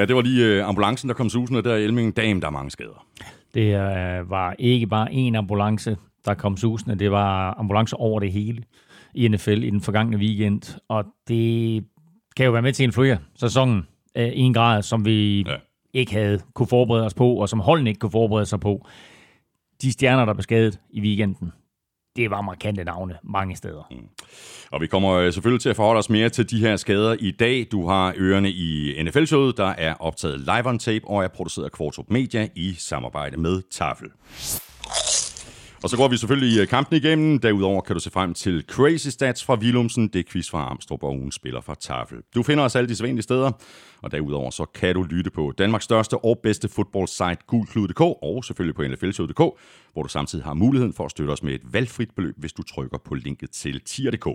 [0.00, 2.16] Ja, det var lige øh, ambulancen, der kom susende der i Elming.
[2.16, 3.06] Dam, der er mange skader.
[3.54, 6.98] Det øh, var ikke bare en ambulance, der kom susende.
[6.98, 8.62] Det var ambulancer over det hele
[9.14, 10.80] i NFL i den forgangne weekend.
[10.88, 11.84] Og det
[12.36, 15.56] kan jo være med til at influere sæsonen øh, i en grad, som vi ja.
[15.94, 18.86] ikke havde kunne forberede os på, og som holdene ikke kunne forberede sig på.
[19.82, 21.52] De stjerner, der blev skadet i weekenden,
[22.16, 23.88] det var markante navne mange steder.
[23.90, 23.96] Mm.
[24.70, 27.30] Og vi kommer øh, selvfølgelig til at forholde os mere til de her skader i
[27.30, 27.66] dag.
[27.72, 31.72] Du har ørerne i NFL-showet, der er optaget live on tape og er produceret af
[31.72, 34.08] Kvartrup Media i samarbejde med Tafel.
[35.82, 37.38] Og så går vi selvfølgelig øh, kampen igennem.
[37.38, 41.16] Derudover kan du se frem til Crazy Stats fra Vilumsen, det quiz fra Armstrong og
[41.16, 42.18] ugen spiller fra Tafel.
[42.34, 43.52] Du finder os alle de sædvanlige steder,
[44.02, 48.74] og derudover så kan du lytte på Danmarks største og bedste fodboldsite gulklud.dk og selvfølgelig
[48.74, 49.60] på nflshow.dk,
[49.92, 52.62] hvor du samtidig har muligheden for at støtte os med et valgfrit beløb, hvis du
[52.62, 54.28] trykker på linket til tier.dk.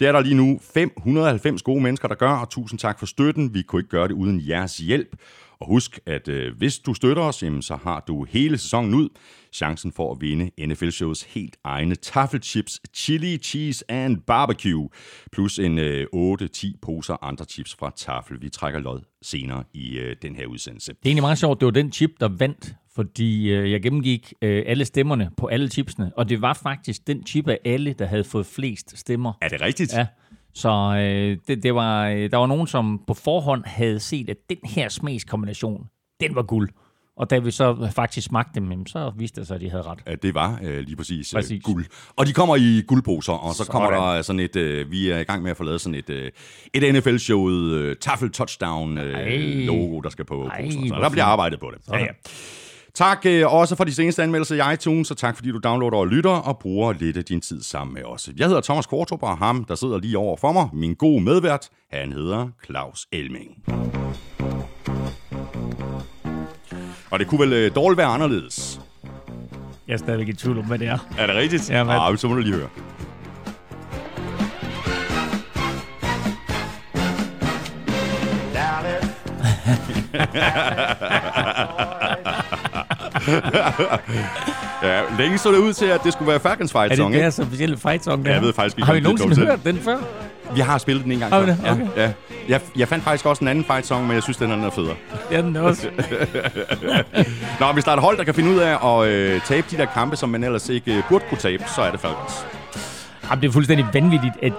[0.00, 3.54] Det er der lige nu 590 gode mennesker, der gør, og tusind tak for støtten.
[3.54, 5.16] Vi kunne ikke gøre det uden jeres hjælp.
[5.60, 9.08] Og husk, at øh, hvis du støtter os, jamen, så har du hele sæsonen ud
[9.52, 14.88] chancen for at vinde NFL-shows helt egne taffelchips, chili, cheese and barbecue,
[15.32, 18.42] plus en øh, 8-10 poser andre chips fra Tafel.
[18.42, 20.92] Vi trækker lod senere i øh, den her udsendelse.
[20.92, 24.34] Det er egentlig meget sjovt, det var den chip, der vandt, fordi øh, jeg gennemgik
[24.42, 28.06] øh, alle stemmerne på alle chipsene, og det var faktisk den chip af alle, der
[28.06, 29.32] havde fået flest stemmer.
[29.40, 29.92] Er det rigtigt?
[29.92, 30.06] Ja.
[30.54, 34.36] Så øh, det, det var, øh, der var nogen, som på forhånd havde set, at
[34.48, 35.86] den her smagskombination,
[36.20, 36.70] den var guld.
[37.16, 39.98] Og da vi så faktisk smagte dem, så viste det sig, at de havde ret.
[40.06, 41.62] Ja, det var øh, lige præcis, øh, præcis.
[41.62, 41.84] guld.
[42.16, 43.72] Og de kommer i guldposer, og så sådan.
[43.72, 46.10] kommer der sådan et, øh, vi er i gang med at få lavet sådan et,
[46.10, 46.30] øh,
[46.74, 50.88] et NFL-showet øh, Tafel Touchdown øh, logo, der skal på Ej, posen.
[50.88, 51.92] Så der bliver arbejdet på det.
[51.92, 52.06] Ja, ja.
[52.94, 56.08] Tak øh, også for de seneste anmeldelser i iTunes, og tak fordi du downloader og
[56.08, 58.30] lytter og bruger lidt af din tid sammen med os.
[58.36, 61.68] Jeg hedder Thomas Kortrup, og ham, der sidder lige over for mig, min gode medvært,
[61.92, 63.64] han hedder Claus Elming.
[67.10, 68.80] Og det kunne vel øh, dårligt være anderledes.
[69.88, 70.98] Jeg er stadigvæk i tvivl om, hvad det er.
[71.18, 71.70] Er det rigtigt?
[71.70, 71.92] Ja, men...
[71.96, 72.68] Ah, så må du lige høre.
[84.82, 87.22] ja, længe så det ud til, at det skulle være Falcons fight song, Er det
[87.22, 88.32] deres officielle fight song, der?
[88.32, 89.96] Jeg ved faktisk ikke, Har vi nogensinde hørt den før?
[90.54, 91.32] Vi har spillet den en gang.
[91.32, 91.58] Har vi det?
[91.70, 91.86] Okay.
[91.96, 92.12] Ja, ja.
[92.48, 94.94] Jeg, jeg fandt faktisk også en anden fight song, men jeg synes, den er federe.
[95.30, 95.88] Er den også.
[97.60, 99.76] Nå, hvis der er et hold, der kan finde ud af at øh, tabe de
[99.76, 102.46] der kampe, som man ellers ikke øh, burde kunne tabe, så er det Falcons.
[103.30, 104.52] Jamen, det er fuldstændig vanvittigt, at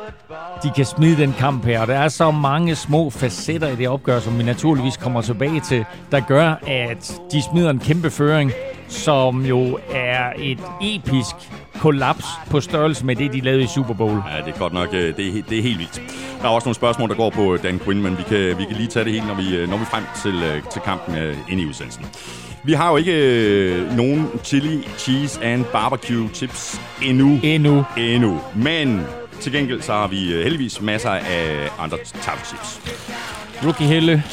[0.63, 1.81] de kan smide den kamp her.
[1.81, 5.59] Og der er så mange små facetter i det opgør, som vi naturligvis kommer tilbage
[5.59, 8.51] til, der gør, at de smider en kæmpe føring,
[8.87, 11.35] som jo er et episk
[11.79, 14.21] kollaps på størrelse med det, de lavede i Super Bowl.
[14.31, 14.93] Ja, det er godt nok.
[14.93, 16.01] Øh, det er, det er helt vildt.
[16.41, 18.75] Der er også nogle spørgsmål, der går på Dan Quinn, men vi kan, vi kan
[18.75, 21.15] lige tage det helt, når vi, øh, når vi frem til, øh, til kampen
[21.49, 22.05] ind i udsendelsen.
[22.63, 27.39] Vi har jo ikke øh, nogen chili, cheese and barbecue chips endnu.
[27.43, 27.85] Endnu.
[27.97, 28.41] Endnu.
[28.55, 29.01] Men
[29.39, 32.81] til gengæld så har vi heldigvis masser af andre chips.
[33.63, 34.23] Rookie Helle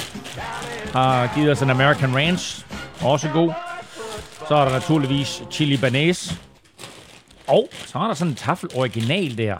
[0.92, 2.66] har givet os en American Ranch.
[3.00, 3.52] Også god.
[4.48, 6.34] Så er der naturligvis chili banæs.
[7.46, 9.56] Og så er der sådan en tafel original der.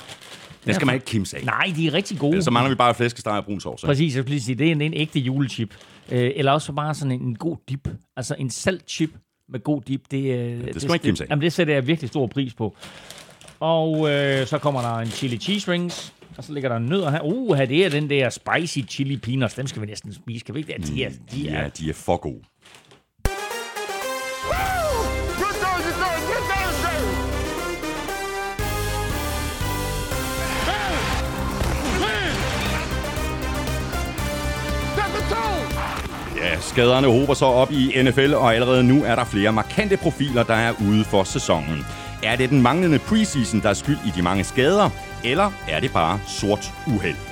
[0.69, 1.45] Det skal man ikke kimse af.
[1.45, 2.43] Nej, de er rigtig gode.
[2.43, 3.83] Så mangler vi bare flæskesteg og brun sovs.
[3.83, 5.75] Præcis, jeg skulle sige, det er en, en ægte julechip.
[6.13, 7.89] Øh, eller også bare sådan en, en god dip.
[8.17, 9.11] Altså en saltchip
[9.49, 10.01] med god dip.
[10.11, 11.29] Det, øh, ja, det skal det, man ikke kimse af.
[11.31, 12.77] Jamen, det sætter jeg virkelig stor pris på.
[13.61, 16.13] Og øh, så kommer der en chili cheese rings.
[16.37, 17.21] Og så ligger der nødder her.
[17.21, 19.55] Uh, det er den der spicy chili peanuts.
[19.55, 20.45] Dem skal vi næsten spise.
[20.45, 20.75] Kan vi ikke?
[20.87, 22.43] De er, de er, ja, de er for gode.
[36.43, 40.43] Ja, skaderne hober sig op i NFL, og allerede nu er der flere markante profiler,
[40.43, 41.87] der er ude for sæsonen.
[42.23, 44.91] Er det den manglende preseason, der er skyld i de mange skader,
[45.25, 47.28] eller er det bare sort uheld?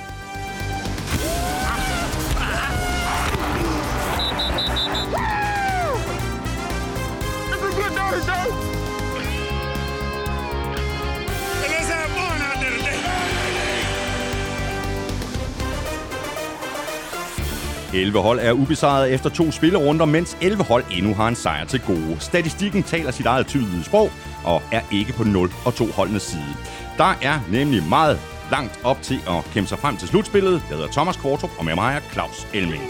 [17.97, 21.81] 11 hold er ubesejret efter to spillerunder, mens 11 hold endnu har en sejr til
[21.87, 22.17] gode.
[22.19, 24.09] Statistikken taler sit eget tydelige sprog
[24.45, 26.53] og er ikke på 0 og 2 holdenes side.
[26.97, 28.19] Der er nemlig meget
[28.51, 30.51] langt op til at kæmpe sig frem til slutspillet.
[30.69, 32.83] Jeg hedder Thomas Kvartrup, og med mig er Claus Elming.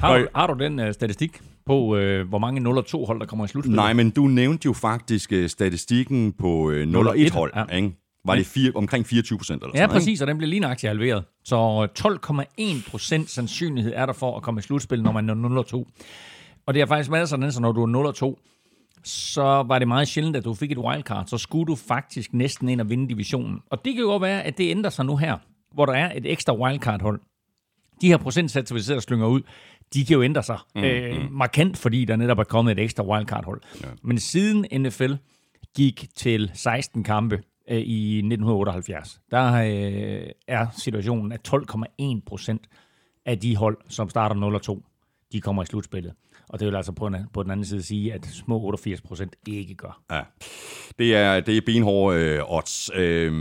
[0.00, 3.20] Har du, har du den uh, statistik på, uh, hvor mange 0 og 2 hold,
[3.20, 3.76] der kommer i slutspillet?
[3.76, 7.52] Nej, men du nævnte jo faktisk uh, statistikken på uh, 0 og 1 hold.
[7.56, 7.76] Ja.
[7.76, 8.05] Ikke?
[8.26, 9.62] Var det fire, omkring 24 procent?
[9.62, 11.24] Ja, sådan, præcis, og den blev lige nøjagtigt halveret.
[11.44, 15.84] Så 12,1 procent sandsynlighed er der for at komme i slutspil, når man er 0-2.
[16.66, 18.42] Og det er faktisk været sådan, så når du er 0-2,
[19.04, 21.26] så var det meget sjældent, at du fik et wildcard.
[21.26, 23.60] Så skulle du faktisk næsten ind og vinde divisionen.
[23.70, 25.36] Og det kan jo være, at det ændrer sig nu her,
[25.74, 27.20] hvor der er et ekstra wildcard-hold.
[28.00, 29.40] De her procentsatser, vi sidder og slynger ud,
[29.94, 31.32] de kan jo ændre sig mm, øh, mm.
[31.32, 33.60] markant, fordi der netop er kommet et ekstra wildcard-hold.
[33.82, 33.88] Ja.
[34.02, 35.12] Men siden NFL
[35.76, 42.68] gik til 16 kampe øh, i 1978, der øh, er situationen, at 12,1 procent
[43.26, 44.80] af de hold, som starter 0-2,
[45.32, 46.12] de kommer i slutspillet.
[46.48, 49.36] Og det vil altså på, en, på den anden side sige, at små 88 procent
[49.46, 50.02] ikke gør.
[50.10, 50.22] Ja,
[50.98, 52.90] det er, det er benhårde øh, odds.
[52.94, 53.32] Øh,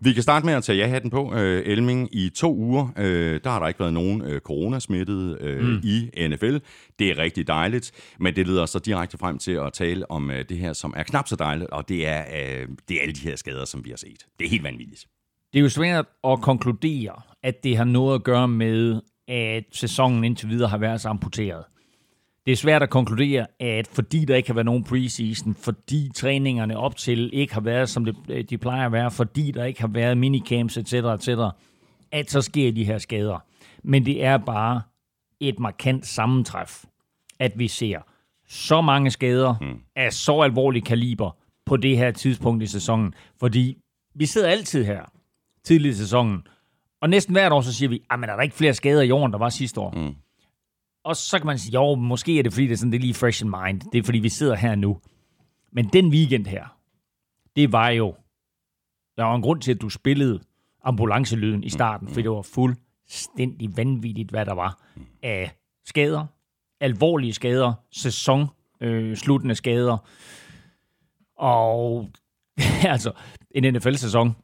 [0.00, 1.34] vi kan starte med at tage ja-hatten på.
[1.34, 5.62] Øh, Elming, i to uger, øh, der har der ikke været nogen øh, coronasmittede øh,
[5.62, 5.80] mm.
[5.84, 6.56] i NFL.
[6.98, 10.44] Det er rigtig dejligt, men det leder så direkte frem til at tale om øh,
[10.48, 13.20] det her, som er knap så dejligt, og det er, øh, det er alle de
[13.20, 14.26] her skader, som vi har set.
[14.38, 15.06] Det er helt vanvittigt.
[15.52, 20.24] Det er jo svært at konkludere, at det har noget at gøre med, at sæsonen
[20.24, 21.64] indtil videre har været så amputeret.
[22.48, 26.76] Det er svært at konkludere, at fordi der ikke har været nogen preseason, fordi træningerne
[26.76, 29.88] op til ikke har været, som det, de plejer at være, fordi der ikke har
[29.88, 31.28] været minicamps, etc., etc.,
[32.12, 33.44] at så sker de her skader.
[33.84, 34.82] Men det er bare
[35.40, 36.84] et markant sammentræf,
[37.38, 37.98] at vi ser
[38.48, 39.80] så mange skader mm.
[39.96, 41.36] af så alvorlig kaliber
[41.66, 43.14] på det her tidspunkt i sæsonen.
[43.40, 43.76] Fordi
[44.14, 45.02] vi sidder altid her
[45.64, 46.42] tidligt i sæsonen,
[47.00, 49.24] og næsten hvert år så siger vi, at er der ikke flere skader i år,
[49.24, 49.90] end der var sidste år?
[49.90, 50.14] Mm.
[51.08, 53.02] Og så kan man sige, jo, måske er det fordi, det er, sådan, det er
[53.02, 53.80] lige fresh in mind.
[53.92, 55.00] Det er fordi, vi sidder her nu.
[55.72, 56.78] Men den weekend her,
[57.56, 58.14] det var jo,
[59.16, 60.40] der var en grund til, at du spillede
[60.84, 64.82] ambulancelyden i starten, for det var fuldstændig vanvittigt, hvad der var
[65.22, 65.52] af
[65.84, 66.26] skader,
[66.80, 68.46] alvorlige skader, sæson,
[68.80, 69.16] øh,
[69.54, 69.98] skader.
[71.36, 72.10] Og
[72.94, 73.12] altså,
[73.50, 74.36] en NFL-sæson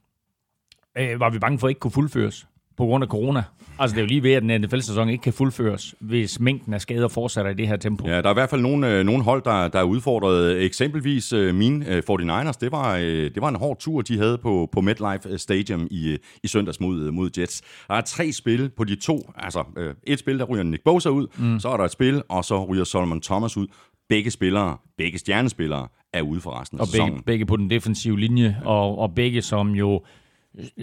[0.97, 3.43] øh, var vi bange for at ikke kunne fuldføres på grund af corona.
[3.79, 6.81] Altså, det er jo lige ved, at den NFL-sæson ikke kan fuldføres, hvis mængden af
[6.81, 8.09] skader fortsætter i det her tempo.
[8.09, 10.63] Ja, der er i hvert fald nogle, øh, nogle hold, der, der er udfordret.
[10.63, 14.39] Eksempelvis øh, mine øh, 49ers, det var, øh, det var en hård tur, de havde
[14.39, 17.63] på, på MetLife Stadium i, i søndags mod, mod Jets.
[17.89, 19.31] Der er tre spil på de to.
[19.37, 21.61] Altså, øh, et spil, der ryger Nick Bosa ud, mm.
[21.61, 23.67] så er der et spil, og så ryger Solomon Thomas ud.
[24.09, 27.13] Begge spillere, begge stjernespillere, er ude for resten af og sæsonen.
[27.13, 28.69] Begge, begge på den defensive linje, ja.
[28.69, 30.03] og, og begge som jo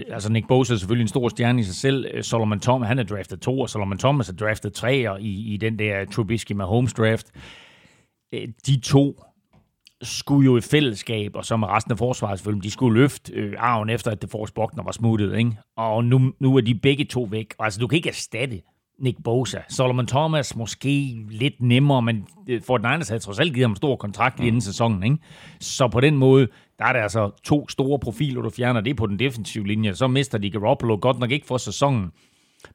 [0.07, 2.05] altså Nick Bosa er selvfølgelig en stor stjerne i sig selv.
[2.13, 5.53] Øh, Solomon Thomas, han er draftet to, og Solomon Thomas er draftet tre, og i,
[5.53, 7.31] i den der Trubisky med Holmes draft.
[8.33, 9.23] Øh, de to
[10.01, 13.53] skulle jo i fællesskab, og så med resten af forsvaret selvfølgelig, de skulle løfte øh,
[13.57, 15.51] arven efter, at det Force Buckner var smuttet, ikke?
[15.77, 17.53] Og nu, nu er de begge to væk.
[17.59, 18.61] Altså, du kan ikke erstatte
[19.01, 19.57] Nick Bosa.
[19.69, 23.95] Solomon Thomas måske lidt nemmere, men øh, Fort Niners havde trods alt givet ham stor
[23.95, 24.45] kontrakt mm.
[24.45, 25.03] inden sæsonen.
[25.03, 25.17] Ikke?
[25.59, 26.47] Så på den måde,
[26.79, 29.95] der er der altså to store profiler, du fjerner det på den defensive linje.
[29.95, 32.11] Så mister de Garoppolo godt nok ikke for sæsonen,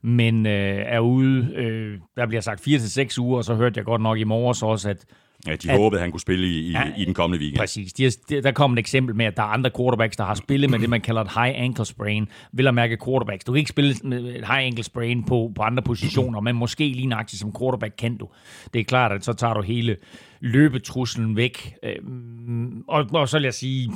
[0.03, 4.03] men øh, er ude, øh, der bliver sagt 4-6 uger, og så hørte jeg godt
[4.03, 5.05] nok i morges også, at
[5.47, 7.59] Ja, de at, håbede, at han kunne spille i, i, ja, i den kommende weekend.
[7.59, 7.93] Præcis.
[7.93, 10.71] De, de, der kom et eksempel med, at der er andre quarterbacks, der har spillet
[10.71, 12.29] med det, man kalder et high ankle sprain.
[12.53, 13.45] Vil at mærke quarterbacks.
[13.45, 16.89] Du kan ikke spille med et high ankle sprain på, på andre positioner, men måske
[16.89, 18.29] lige nøjagtigt som quarterback kan du.
[18.75, 19.97] Det er klart, at så tager du hele
[20.41, 21.75] løbetruslen væk.
[21.83, 23.91] Øhm, og, og så vil jeg sige,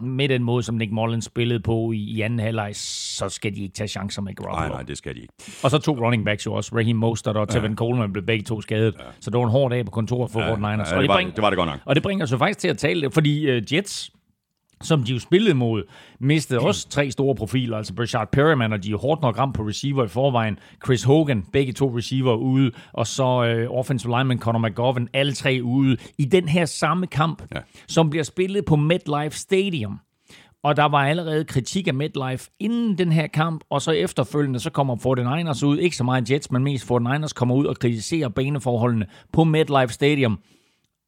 [0.00, 3.62] med den måde, som Nick Mullins spillede på i, i anden halvleg, så skal de
[3.62, 4.68] ikke tage chancer med Garoppolo.
[4.68, 5.34] Nej, nej, det skal de ikke.
[5.62, 6.76] Og så to running backs jo også.
[6.76, 7.76] Raheem Mostert og Tevin ja.
[7.76, 8.94] Coleman blev begge to skadet.
[8.98, 9.04] Ja.
[9.20, 10.70] Så det var en hård dag på kontoret for ja, Niners.
[10.70, 11.80] Ja, det, og det, var, det var det godt nok.
[11.84, 14.10] Og det bringer os jo faktisk til at tale, fordi uh, Jets
[14.82, 15.82] som de jo spillede mod,
[16.20, 19.62] mistede også tre store profiler, altså Brashard Perryman, og de er hårdt nok ramt på
[19.62, 20.58] receiver i forvejen.
[20.84, 25.60] Chris Hogan, begge to receiver ude, og så uh, offensive lineman Conor McGovern, alle tre
[25.62, 27.60] ude, i den her samme kamp, ja.
[27.88, 30.00] som bliver spillet på MetLife Stadium.
[30.62, 34.70] Og der var allerede kritik af MetLife inden den her kamp, og så efterfølgende, så
[34.70, 39.06] kommer 49ers ud, ikke så meget Jets, men mest 49ers kommer ud og kritiserer baneforholdene
[39.32, 40.38] på MetLife Stadium.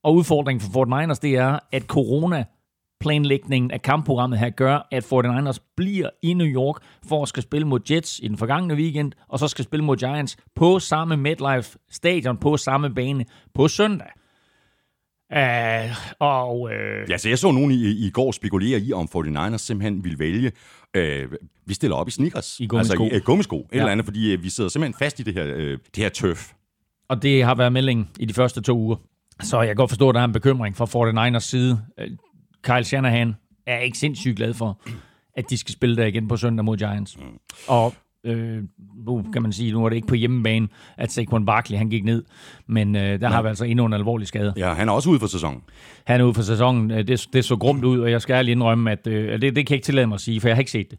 [0.04, 2.44] Og udfordringen for 49ers, det er, at corona
[3.00, 6.76] planlægningen af kampprogrammet her gør, at 49ers bliver i New York
[7.08, 9.96] for at skal spille mod Jets i den forgangne weekend, og så skal spille mod
[9.96, 13.24] Giants på samme MetLife Stadion, på samme bane
[13.54, 14.08] på søndag.
[15.36, 16.70] Uh, og, uh,
[17.10, 20.52] ja, så jeg så nogen i, i går spekulere i, om 49ers simpelthen ville vælge,
[20.98, 21.32] uh,
[21.66, 22.60] vi stiller op i sneakers.
[22.60, 23.04] I gummisko.
[23.04, 23.78] Altså i uh, gummisko, et ja.
[23.78, 26.52] eller andet, fordi uh, vi sidder simpelthen fast i det her, uh, det her tøf.
[27.08, 28.96] Og det har været meldingen i de første to uger.
[29.42, 31.80] Så jeg kan godt forstå, at der er en bekymring fra 49ers side.
[32.62, 33.34] Kyle Shanahan
[33.66, 34.80] er ikke sindssygt glad for,
[35.36, 37.18] at de skal spille der igen på søndag mod Giants.
[37.18, 37.38] Mm.
[37.68, 38.62] Og Øh,
[39.06, 42.04] nu kan man sige, nu er det ikke på hjemmebane, at Saquon Barkley han gik
[42.04, 42.24] ned,
[42.66, 44.54] men øh, der har vi altså endnu en alvorlig skade.
[44.56, 45.62] Ja, han er også ude for sæsonen.
[46.04, 46.90] Han er ude for sæsonen.
[46.90, 49.54] Øh, det, det så grumt ud, og jeg skal ærligt indrømme, at øh, det, det
[49.54, 50.98] kan jeg ikke tillade mig at sige, for jeg har ikke set det.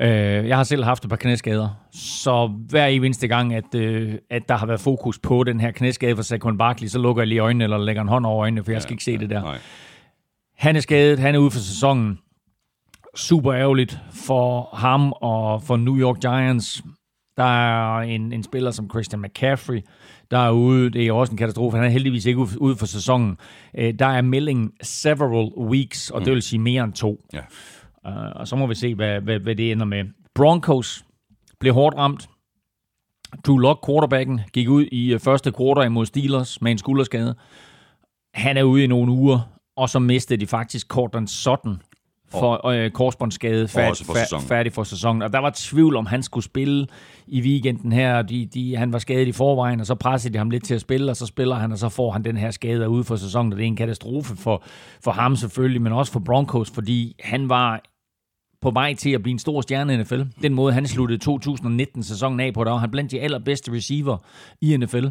[0.00, 4.48] Øh, jeg har selv haft et par knæskader, så hver eneste gang, at, øh, at
[4.48, 7.40] der har været fokus på den her knæskade for Saquon Barkley, så lukker jeg lige
[7.40, 9.30] øjnene, eller lægger en hånd over øjnene, for jeg skal ja, ikke se ja, det
[9.30, 9.42] der.
[9.42, 9.58] Nej.
[10.56, 12.18] Han er skadet, han er ude for sæsonen.
[13.16, 16.84] Super ærgerligt for ham og for New York Giants.
[17.36, 19.80] Der er en, en spiller som Christian McCaffrey,
[20.30, 20.90] der er ude.
[20.90, 21.76] Det er også en katastrofe.
[21.76, 23.38] Han er heldigvis ikke ude for sæsonen.
[23.78, 26.24] Øh, der er melding several weeks, og mm.
[26.24, 27.24] det vil sige mere end to.
[27.32, 27.40] Ja.
[28.08, 30.04] Uh, og så må vi se, hvad, hvad, hvad det ender med.
[30.34, 31.04] Broncos
[31.60, 32.28] blev hårdt ramt.
[33.46, 37.34] Drew Lock, quarterbacken, gik ud i uh, første quarter imod Steelers med en skulderskade.
[38.34, 41.82] Han er ude i nogle uger, og så mistede de faktisk Cortland Sutton
[42.30, 44.46] for øh, korsbåndsskade færdig, for sæsonen.
[44.46, 45.22] færdig for sæsonen.
[45.22, 46.86] Og der var tvivl om, han skulle spille
[47.26, 48.22] i weekenden her.
[48.22, 50.80] De, de, han var skadet i forvejen, og så pressede de ham lidt til at
[50.80, 53.52] spille, og så spiller han, og så får han den her skade ude for sæsonen.
[53.52, 54.62] Og det er en katastrofe for,
[55.04, 57.82] for ham selvfølgelig, men også for Broncos, fordi han var
[58.62, 60.22] på vej til at blive en stor stjerne i NFL.
[60.42, 64.18] Den måde, han sluttede 2019-sæsonen af på, der var han blandt de allerbedste receiver
[64.60, 65.06] i NFL.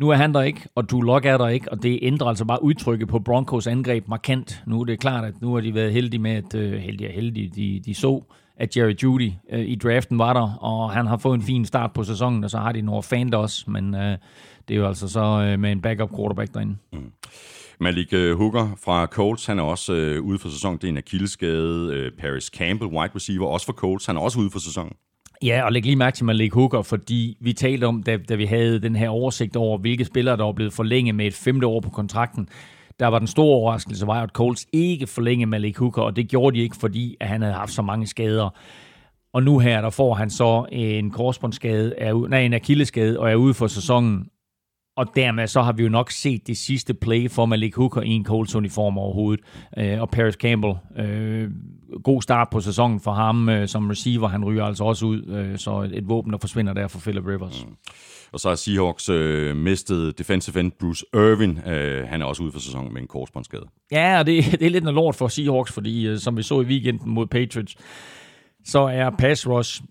[0.00, 2.44] Nu er han der ikke, og du Lock er der ikke, og det ændrer altså
[2.44, 4.62] bare udtrykket på Broncos angreb markant.
[4.66, 7.52] Nu er det klart, at nu har de været heldige med, at uh, heldige heldige,
[7.56, 8.22] de, de så,
[8.56, 11.92] at Jerry Judy uh, i draften var der, og han har fået en fin start
[11.92, 15.08] på sæsonen, og så har de nogle fan også, men uh, det er jo altså
[15.08, 16.76] så uh, med en backup quarterback derinde.
[16.92, 17.12] Mm.
[17.80, 20.78] Malik Hooker fra Colts, han er også øh, ude for sæsonen.
[20.78, 21.94] Det er en akilleskade.
[21.94, 24.92] Øh, Paris Campbell, wide receiver, også for Colts, han er også ude for sæsonen.
[25.42, 28.44] Ja, og læg lige mærke til Malik Hooker, fordi vi talte om, da, da vi
[28.44, 31.80] havde den her oversigt over, hvilke spillere, der var blevet forlænget med et femte år
[31.80, 32.48] på kontrakten.
[33.00, 36.56] Der var den store overraskelse, var at Colts ikke forlængede Malik Hooker, og det gjorde
[36.56, 38.50] de ikke, fordi at han havde haft så mange skader.
[39.32, 43.34] Og nu her, der får han så en korsbåndsskade, er, nej, en akilleskade, og er
[43.34, 44.28] ude for sæsonen.
[44.96, 48.08] Og dermed så har vi jo nok set det sidste play for Malik Hooker i
[48.08, 49.44] en Colts-uniform overhovedet.
[49.78, 51.50] Øh, og Paris Campbell, øh,
[52.04, 54.28] god start på sæsonen for ham øh, som receiver.
[54.28, 57.64] Han ryger altså også ud, øh, så et, våben, der forsvinder der for Philip Rivers.
[57.66, 57.72] Mm.
[58.32, 61.58] Og så har Seahawks øh, mistet defensive end Bruce Irvin.
[61.66, 63.64] Øh, han er også ude for sæsonen med en korsbåndsskade.
[63.92, 66.60] Ja, og det, det er lidt noget lort for Seahawks, fordi øh, som vi så
[66.60, 67.74] i weekenden mod Patriots,
[68.64, 69.82] så er pass rush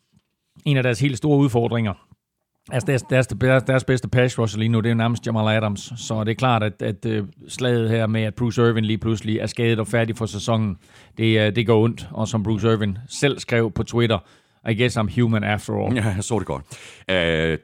[0.65, 1.93] en af deres helt store udfordringer.
[2.71, 5.57] Altså deres, deres, deres, deres bedste pass rusher lige nu, det er jo nærmest Jamal
[5.57, 5.93] Adams.
[5.97, 9.37] Så det er klart, at, at, øh, slaget her med, at Bruce Irvin lige pludselig
[9.37, 10.77] er skadet og færdig for sæsonen,
[11.17, 12.07] det, øh, det går ondt.
[12.11, 14.19] Og som Bruce Irvin selv skrev på Twitter,
[14.69, 15.95] i guess I'm human after all.
[15.95, 16.63] Ja, jeg så det godt.
[17.11, 17.15] Uh,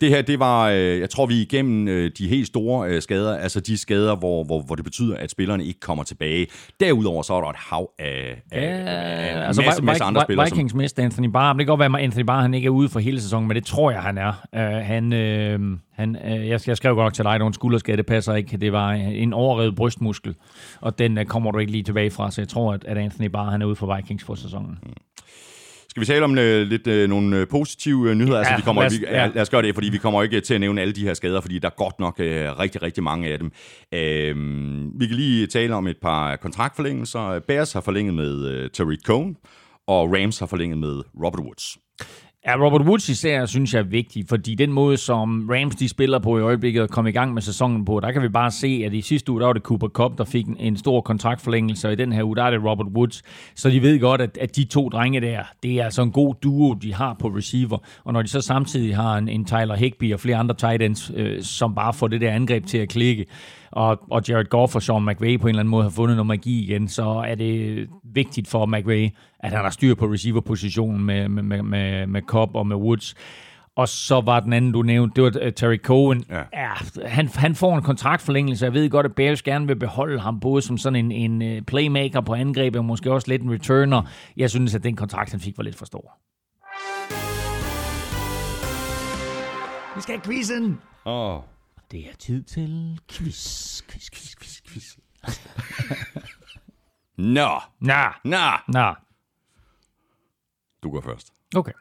[0.02, 3.02] det her, det var, uh, jeg tror, vi er igennem uh, de helt store uh,
[3.02, 6.48] skader, altså de skader, hvor, hvor, hvor det betyder, at spillerne ikke kommer tilbage.
[6.80, 10.46] Derudover så er der et hav af, ja, af altså, masse, masse andre spillere.
[10.46, 10.78] Vikings som...
[10.78, 11.54] mister Anthony Barr.
[11.54, 13.56] Det kan godt være, at Anthony Barr han ikke er ude for hele sæsonen, men
[13.56, 14.34] det tror jeg, han er.
[14.82, 18.06] Han, uh, han, uh, jeg, jeg skrev godt nok til dig, at en skulderskade, det
[18.06, 18.58] passer ikke.
[18.58, 20.36] Det var en overrevet brystmuskel,
[20.82, 23.50] og den kommer du ikke lige tilbage fra, så jeg tror, at, at Anthony Barr
[23.50, 24.80] han er ude for Vikings for sæsonen.
[24.84, 24.90] Mm.
[25.92, 28.38] Skal vi tale om øh, lidt øh, nogle øh, positive øh, nyheder?
[28.38, 29.28] Altså, ja, altså, vi kommer, lad, os, vi, ja.
[29.28, 31.42] lad os gøre det, fordi vi kommer ikke til at nævne alle de her skader,
[31.42, 33.52] fordi der er godt nok øh, rigtig, rigtig mange af dem.
[33.94, 34.36] Øh,
[35.00, 37.40] vi kan lige tale om et par kontraktforlængelser.
[37.48, 39.36] Bears har forlænget med øh, Tariq Cohn,
[39.88, 41.78] og Rams har forlænget med Robert Woods.
[42.46, 46.20] Ja, Robert Woods især synes jeg er vigtig, fordi den måde, som Rams de spiller
[46.20, 48.84] på i øjeblikket og kom i gang med sæsonen på, der kan vi bare se,
[48.86, 51.94] at i sidste uge, der var det Cooper Cup, der fik en, stor kontraktforlængelse, og
[51.94, 53.24] i den her uge, der er det Robert Woods.
[53.56, 56.36] Så de ved godt, at, at de to drenge der, det er altså en god
[56.44, 57.78] duo, de har på receiver.
[58.04, 61.12] Og når de så samtidig har en, en Tyler Higby og flere andre tight ends,
[61.16, 63.26] øh, som bare får det der angreb til at klikke,
[63.72, 66.28] og, og Jared Goff og Sean McVay på en eller anden måde har fundet noget
[66.28, 69.10] magi igen, så er det vigtigt for McVay,
[69.40, 73.16] at han har styr på receiverpositionen med, med, med, med, med Cobb og med Woods.
[73.76, 76.24] Og så var den anden, du nævnte, det var uh, Terry Cohen.
[76.30, 76.42] Ja.
[76.54, 76.70] Ja,
[77.06, 78.66] han, han får en kontraktforlængelse.
[78.66, 81.66] Jeg ved godt, at Bears gerne vil beholde ham både som sådan en, en uh,
[81.66, 84.02] playmaker på angrebet, og måske også lidt en returner.
[84.38, 86.18] Jeg synes, at den kontrakt, han fik, var lidt for stor.
[89.96, 90.80] Vi skal have quizzen!
[91.06, 91.36] Åh.
[91.36, 91.42] Oh.
[91.92, 94.98] Det er tid til quiz, quiz, quiz, quiz, quiz.
[97.18, 97.60] Nå.
[97.80, 98.04] Nå.
[98.24, 98.38] Nå.
[98.68, 98.94] Nå.
[100.84, 101.28] Du går først.
[101.56, 101.72] Okay.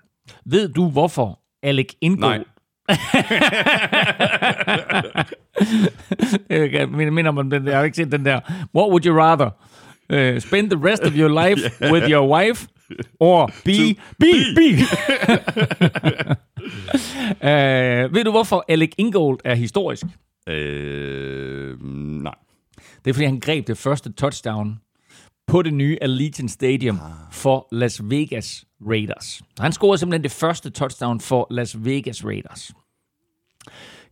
[0.44, 2.28] Ved du, hvorfor Alec Ingo...
[2.28, 2.44] Nej.
[6.50, 7.70] jeg minder om den der.
[7.70, 8.40] Jeg har ikke set den der.
[8.74, 9.50] What would you rather?
[10.12, 11.92] Uh, spend the rest of your life yeah.
[11.92, 12.66] with your wife
[13.20, 14.76] or be, be, be.
[16.70, 20.04] Uh, ved du, hvorfor Alec Ingold er historisk?
[20.50, 20.54] Uh,
[22.22, 22.34] nej.
[23.04, 24.80] Det er, fordi han greb det første touchdown
[25.46, 26.98] på det nye Allegiant Stadium
[27.32, 29.42] for Las Vegas Raiders.
[29.58, 32.72] Han scorede simpelthen det første touchdown for Las Vegas Raiders.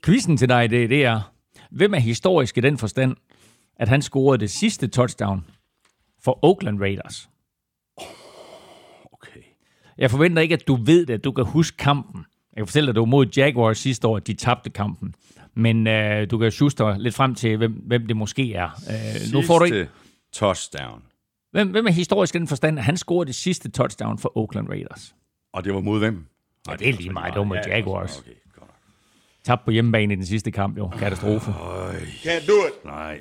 [0.05, 1.21] Quizzen til dig, det, det er,
[1.71, 3.17] hvem er historisk i den forstand,
[3.77, 5.45] at han scorede det sidste touchdown
[6.25, 7.29] for Oakland Raiders?
[9.13, 9.41] Okay.
[9.99, 12.25] Jeg forventer ikke, at du ved det, at du kan huske kampen.
[12.59, 15.15] Jeg kan fortælle dig, at det var mod Jaguars sidste år, at de tabte kampen.
[15.55, 18.69] Men øh, du kan sjuste lidt frem til, hvem, hvem det måske er.
[18.91, 19.89] Øh, nu får du ikke...
[20.33, 21.03] touchdown.
[21.53, 24.69] Hvem, hvem er historisk i den forstand, at han scorede det sidste touchdown for Oakland
[24.69, 25.15] Raiders?
[25.53, 26.25] Og det var mod hvem?
[26.69, 27.33] Ja, det er lige meget.
[27.33, 28.19] Det var mod Ja, Jaguars.
[28.19, 28.31] Okay.
[29.45, 30.89] Tabt på hjemmebane i den sidste kamp, jo.
[30.99, 31.51] Katastrofe.
[31.51, 32.85] Can't do it.
[32.85, 33.21] Nej.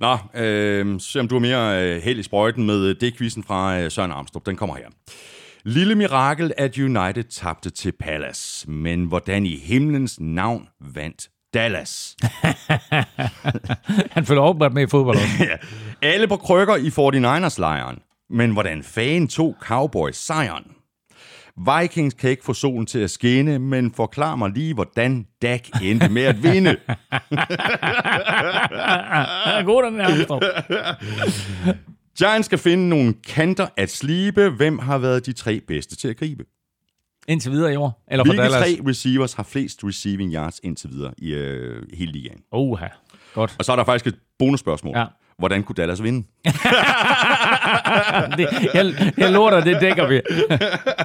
[0.00, 3.44] Nå, øh, se om du er mere øh, held i sprøjten med øh, det quizzen
[3.44, 4.46] fra øh, Søren Armstrong.
[4.46, 4.88] Den kommer her.
[5.64, 8.70] Lille mirakel, at United tabte til Palace.
[8.70, 12.16] Men hvordan i himlens navn vandt Dallas?
[14.14, 15.28] Han følger åbenbart med i fodbold også.
[15.40, 15.56] ja.
[16.08, 17.98] Alle på krykker i 49ers-lejren.
[18.30, 20.64] Men hvordan fanden tog Cowboys sejren?
[21.80, 26.08] Vikings kan ikke få solen til at skinne, men forklar mig lige, hvordan Dak endte
[26.08, 26.70] med at vinde.
[29.66, 30.94] God, den her.
[32.18, 34.48] Giants skal finde nogle kanter at slibe.
[34.48, 36.44] Hvem har været de tre bedste til at gribe?
[37.28, 38.04] Indtil videre i år.
[38.10, 38.60] Eller for Hvilke Dallas.
[38.62, 42.38] tre receivers har flest receiving yards indtil videre i øh, hele ligaen?
[42.52, 42.86] Oha.
[43.34, 43.54] Godt.
[43.58, 44.96] Og så er der faktisk et bonusspørgsmål.
[44.96, 45.04] Ja.
[45.38, 46.26] Hvordan kunne Dallas vinde?
[48.38, 50.20] Det, jeg, jeg lover dig, det dækker vi.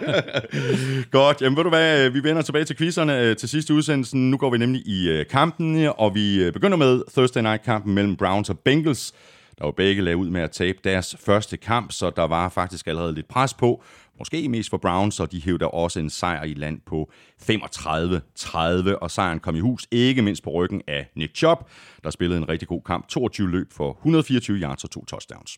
[1.17, 4.31] Godt, jamen ved du hvad, vi vender tilbage til quizzerne øh, til sidste udsendelsen.
[4.31, 8.15] Nu går vi nemlig i øh, kampen, og vi øh, begynder med Thursday Night-kampen mellem
[8.15, 9.13] Browns og Bengals.
[9.59, 12.87] Der var begge lagde ud med at tabe deres første kamp, så der var faktisk
[12.87, 13.83] allerede lidt pres på.
[14.19, 17.11] Måske mest for Browns, og de hævde også en sejr i land på
[17.41, 21.69] 35-30, og sejren kom i hus, ikke mindst på ryggen af Nick Chubb,
[22.03, 23.07] der spillede en rigtig god kamp.
[23.07, 25.57] 22 løb for 124 yards og to touchdowns.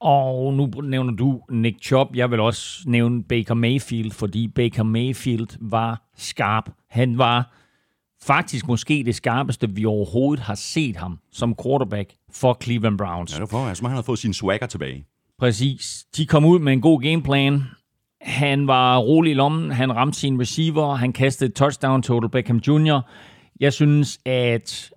[0.00, 2.16] Og nu nævner du Nick Chubb.
[2.16, 6.70] Jeg vil også nævne Baker Mayfield, fordi Baker Mayfield var skarp.
[6.90, 7.52] Han var
[8.26, 13.32] faktisk måske det skarpeste, vi overhovedet har set ham som quarterback for Cleveland Browns.
[13.32, 15.04] Ja, det var for, som han havde fået sin swagger tilbage.
[15.38, 16.06] Præcis.
[16.16, 17.62] De kom ud med en god gameplan.
[18.20, 19.70] Han var rolig i lommen.
[19.70, 20.94] Han ramte sin receiver.
[20.94, 23.00] Han kastede touchdown til Odell Beckham Jr.
[23.60, 24.90] Jeg synes, at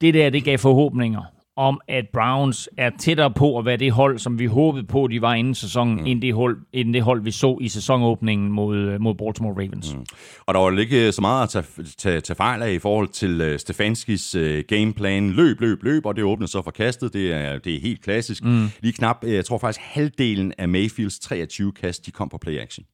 [0.00, 1.22] det der, det gav forhåbninger
[1.56, 5.22] om, at Browns er tættere på at være det hold, som vi håbede på, de
[5.22, 6.06] var inden sæsonen, mm.
[6.06, 9.94] end, det hold, end det hold, vi så i sæsonåbningen mod, mod Baltimore Ravens.
[9.94, 10.04] Mm.
[10.46, 13.52] Og der var ikke så meget at tage, tage, tage fejl af i forhold til
[13.52, 15.30] uh, Stefanskis uh, gameplan.
[15.30, 17.12] Løb, løb, løb, og det åbnede så for kastet.
[17.12, 18.44] Det er, det er helt klassisk.
[18.44, 18.66] Mm.
[18.80, 22.86] Lige knap, jeg tror faktisk halvdelen af Mayfields 23 kast, de kom på play action.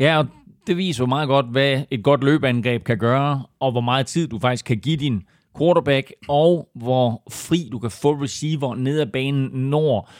[0.00, 0.26] Ja, og
[0.66, 4.28] det viser jo meget godt, hvad et godt løbeangreb kan gøre, og hvor meget tid
[4.28, 5.22] du faktisk kan give din
[5.58, 10.10] quarterback, og hvor fri du kan få receiver ned ad banen, når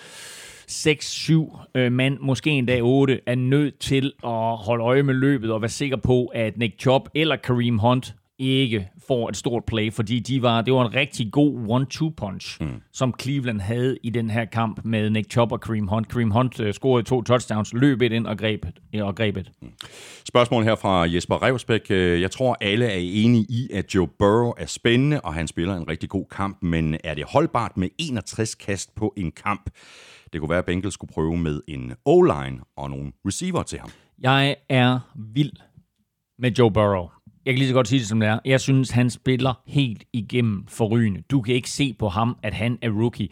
[0.70, 5.62] 6-7 øh, mand, måske endda 8, er nødt til at holde øje med løbet og
[5.62, 10.20] være sikker på, at Nick Chubb eller Kareem Hunt ikke får et stort play, fordi
[10.20, 12.82] de var, det var en rigtig god one-two punch, mm.
[12.92, 16.08] som Cleveland havde i den her kamp med Nick Chubb og Kareem Hunt.
[16.08, 19.50] Kareem Hunt uh, scorede to touchdowns, løb et ind og greb, og greb et.
[19.62, 19.68] Mm.
[20.28, 21.90] Spørgsmål her fra Jesper Revsbæk.
[21.90, 25.88] Jeg tror, alle er enige i, at Joe Burrow er spændende, og han spiller en
[25.88, 29.70] rigtig god kamp, men er det holdbart med 61 kast på en kamp?
[30.32, 33.90] Det kunne være, at Bengals skulle prøve med en O-line og nogle receiver til ham.
[34.18, 34.98] Jeg er
[35.34, 35.52] vild
[36.38, 37.08] med Joe Burrow.
[37.46, 38.38] Jeg kan lige så godt sige det, som det er.
[38.44, 41.22] Jeg synes, han spiller helt igennem forrygende.
[41.30, 43.28] Du kan ikke se på ham, at han er rookie.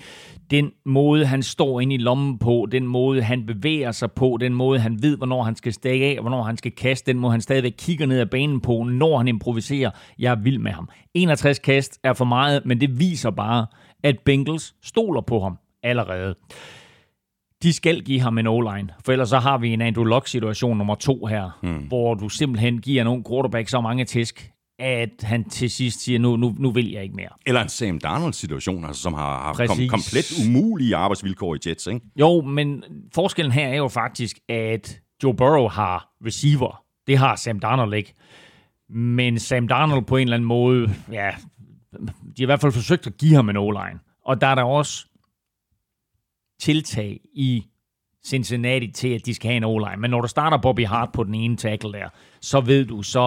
[0.51, 4.55] Den måde, han står inde i lommen på, den måde, han bevæger sig på, den
[4.55, 7.31] måde, han ved, hvornår han skal stikke af, og hvornår han skal kaste, den måde,
[7.31, 9.91] han stadigvæk kigger ned ad banen på, når han improviserer.
[10.19, 10.89] Jeg er vild med ham.
[11.15, 13.67] 61 kast er for meget, men det viser bare,
[14.03, 16.35] at Bengals stoler på ham allerede
[17.63, 20.95] de skal give ham en O-line, for ellers så har vi en Andrew Luck-situation nummer
[20.95, 21.79] to her, hmm.
[21.79, 26.37] hvor du simpelthen giver nogle quarterback så mange tisk, at han til sidst siger, nu,
[26.37, 27.29] nu, nu vil jeg ikke mere.
[27.47, 32.01] Eller en Sam Darnold-situation, altså, som har haft kom, komplet umulige arbejdsvilkår i Jets, ikke?
[32.17, 36.83] Jo, men forskellen her er jo faktisk, at Joe Burrow har receiver.
[37.07, 38.15] Det har Sam Darnold ikke.
[38.91, 41.31] Men Sam Darnold på en eller anden måde, ja,
[41.93, 42.07] de
[42.39, 43.99] har i hvert fald forsøgt at give ham en O-line.
[44.25, 45.07] Og der er der også
[46.63, 47.65] tiltag i
[48.25, 49.97] Cincinnati til, at de skal have en O-line.
[50.01, 52.09] Men når du starter Bobby Hart på den ene tackle der,
[52.41, 53.21] så ved du, så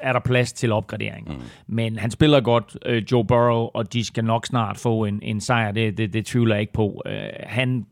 [0.00, 1.28] er der plads til opgradering.
[1.28, 1.42] Mm.
[1.66, 5.40] Men han spiller godt, uh, Joe Burrow, og de skal nok snart få en, en
[5.40, 5.72] sejr.
[5.72, 7.02] Det, det, det tvivler jeg ikke på.
[7.06, 7.86] Uh, han,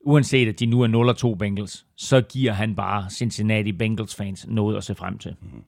[0.00, 4.76] uanset at de nu er 0-2 Bengals, så giver han bare Cincinnati Bengals fans noget
[4.76, 5.34] at se frem til.
[5.42, 5.62] Mm.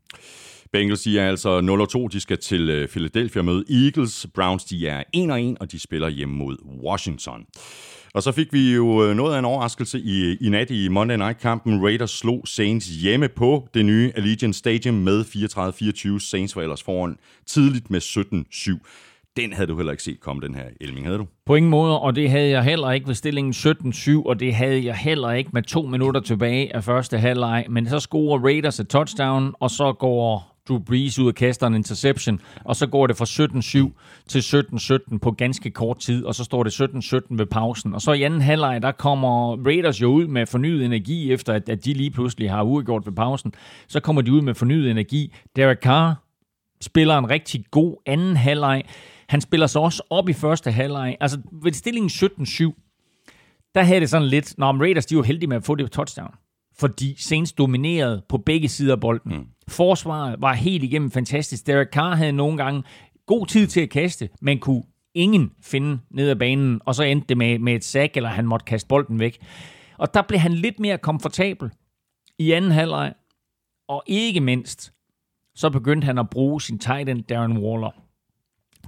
[0.73, 1.61] Bengals de er altså
[2.09, 4.27] 0-2, de skal til øh, Philadelphia møde Eagles.
[4.35, 7.47] Browns de er 1-1, og de spiller hjemme mod Washington.
[8.17, 10.89] Og så fik vi jo øh, noget af en overraskelse i, øh, i nat i
[10.89, 11.83] Monday Night-kampen.
[11.85, 15.25] Raiders slog Saints hjemme på det nye Allegiant Stadium med
[16.17, 16.19] 34-24.
[16.19, 18.79] Saints var ellers foran tidligt med 17-7
[19.37, 21.27] den havde du heller ikke set komme, den her Elming, havde du?
[21.47, 24.85] På ingen måde, og det havde jeg heller ikke ved stillingen 17-7, og det havde
[24.85, 27.67] jeg heller ikke med to minutter tilbage af første halvleg.
[27.69, 31.75] Men så scorer Raiders et touchdown, og så går Drew Brees ud og kaster en
[31.75, 34.41] interception, og så går det fra 17-7 til
[35.13, 37.95] 17-17 på ganske kort tid, og så står det 17-17 ved pausen.
[37.95, 41.69] Og så i anden halvleg, der kommer Raiders jo ud med fornyet energi, efter at,
[41.69, 43.53] at de lige pludselig har uregjort ved pausen.
[43.89, 45.35] Så kommer de ud med fornyet energi.
[45.57, 46.15] Derek Carr
[46.81, 48.83] spiller en rigtig god anden halvleg.
[49.29, 51.17] Han spiller sig også op i første halvleg.
[51.21, 55.57] Altså ved stillingen 17-7, der havde det sådan lidt, når Raiders de var heldige med
[55.57, 56.35] at få det touchdown.
[56.79, 59.37] Fordi Saints dominerede på begge sider af bolden.
[59.37, 59.47] Mm.
[59.69, 61.67] Forsvaret var helt igennem fantastisk.
[61.67, 62.83] Derek Carr havde nogle gange
[63.27, 64.83] god tid til at kaste, men kunne
[65.15, 68.47] ingen finde ned ad banen, og så endte det med, med et sack, eller han
[68.47, 69.39] måtte kaste bolden væk.
[69.99, 71.71] Og der blev han lidt mere komfortabel
[72.39, 73.15] i anden halvleg,
[73.89, 74.93] og ikke mindst,
[75.55, 77.91] så begyndte han at bruge sin tight end Darren Waller.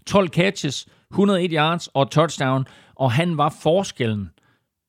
[0.06, 4.30] 12 catches, 101 yards og touchdown, og han var forskellen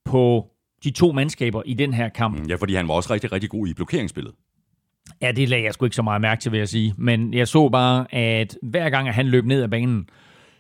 [0.06, 0.48] på
[0.84, 2.50] de to mandskaber i den her kamp.
[2.50, 4.34] Ja, fordi han var også rigtig, rigtig god i blokeringsspillet.
[5.22, 6.94] Ja, det lagde jeg sgu ikke så meget mærke til, vil jeg sige.
[6.98, 10.10] Men jeg så bare, at hver gang han løb ned ad banen,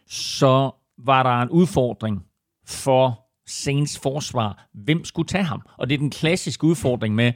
[0.07, 2.23] så var der en udfordring
[2.67, 4.69] for Saints forsvar.
[4.73, 5.61] Hvem skulle tage ham?
[5.77, 7.33] Og det er den klassiske udfordring med,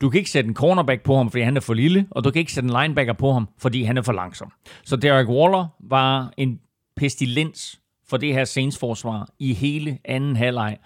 [0.00, 2.30] du kan ikke sætte en cornerback på ham, fordi han er for lille, og du
[2.30, 4.52] kan ikke sætte en linebacker på ham, fordi han er for langsom.
[4.84, 6.60] Så Derek Waller var en
[6.96, 10.76] pestilens for det her Saints forsvar i hele anden halvleg.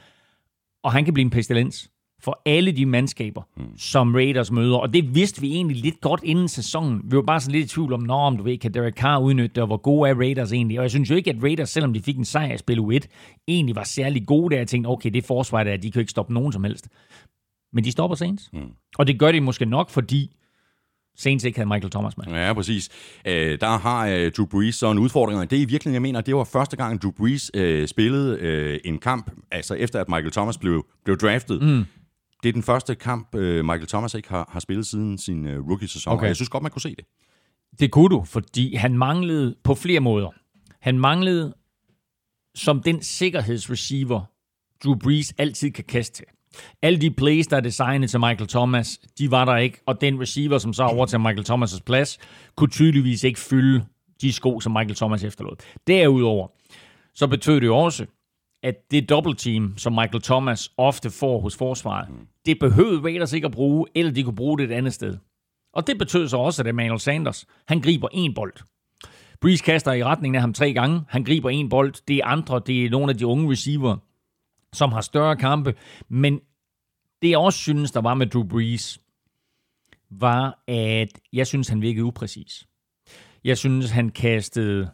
[0.86, 1.90] Og han kan blive en pestilens
[2.22, 3.78] for alle de mandskaber, mm.
[3.78, 4.76] som Raiders møder.
[4.76, 7.00] Og det vidste vi egentlig lidt godt inden sæsonen.
[7.04, 9.18] Vi var bare sådan lidt i tvivl om, når om du ved, kan Derek Carr
[9.18, 10.78] udnytte det, og hvor gode er Raiders egentlig.
[10.78, 12.98] Og jeg synes jo ikke, at Raiders, selvom de fik en sejr i spil U1,
[13.48, 14.56] egentlig var særlig gode der.
[14.60, 16.88] Jeg tænkte, okay, det forsvar der, de kan ikke stoppe nogen som helst.
[17.72, 18.50] Men de stopper Saints.
[18.52, 18.60] Mm.
[18.98, 20.35] Og det gør de måske nok, fordi
[21.16, 22.26] Saints ikke havde Michael Thomas med.
[22.26, 22.88] Ja, præcis.
[23.26, 26.02] Øh, der har øh, Drew Brees så en udfordring, og det er i virkeligheden, jeg
[26.02, 30.08] mener, det var første gang, Drew Brees øh, spillede øh, en kamp, altså efter at
[30.08, 31.62] Michael Thomas blev, blev draftet.
[31.62, 31.84] Mm.
[32.42, 35.68] Det er den første kamp, øh, Michael Thomas ikke har, har spillet siden sin øh,
[35.68, 36.22] rookie-sæson, okay.
[36.22, 37.04] og jeg synes godt, man kunne se det.
[37.80, 40.30] Det kunne du, fordi han manglede på flere måder.
[40.80, 41.54] Han manglede
[42.54, 44.20] som den sikkerhedsreceiver,
[44.84, 46.26] Drew Brees altid kan kaste til.
[46.82, 50.20] Alle de plays, der er designet til Michael Thomas, de var der ikke, og den
[50.20, 52.18] receiver, som så overtager Michael Thomas' plads,
[52.56, 53.84] kunne tydeligvis ikke fylde
[54.20, 55.56] de sko, som Michael Thomas efterlod.
[55.86, 56.48] Derudover,
[57.14, 58.06] så betød det jo også,
[58.62, 62.08] at det double team, som Michael Thomas ofte får hos forsvaret,
[62.46, 65.16] det behøvede Raiders ikke at bruge, eller de kunne bruge det et andet sted.
[65.74, 68.52] Og det betød så også, at Emmanuel Sanders, han griber en bold.
[69.40, 71.00] Breeze kaster i retningen af ham tre gange.
[71.08, 71.94] Han griber en bold.
[72.08, 73.96] Det er andre, det er nogle af de unge receiver,
[74.76, 75.74] som har større kampe.
[76.08, 76.40] Men
[77.22, 79.00] det jeg også synes, der var med Drew Brees,
[80.10, 82.66] var, at jeg synes, han virkede upræcis.
[83.44, 84.90] Jeg synes, han kastede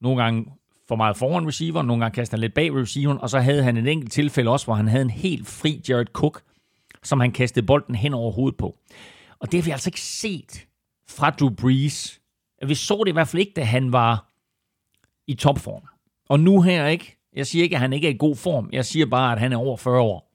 [0.00, 0.52] nogle gange
[0.88, 3.76] for meget foran receiver, nogle gange kastede han lidt bag receiveren, og så havde han
[3.76, 6.42] en enkelt tilfælde også, hvor han havde en helt fri Jared Cook,
[7.02, 8.78] som han kastede bolden hen over hovedet på.
[9.38, 10.66] Og det har vi altså ikke set
[11.08, 12.20] fra Drew Brees.
[12.66, 14.32] Vi så det i hvert fald ikke, da han var
[15.26, 15.82] i topform.
[16.28, 18.68] Og nu her ikke, jeg siger ikke, at han ikke er i god form.
[18.72, 20.32] Jeg siger bare, at han er over 40 år.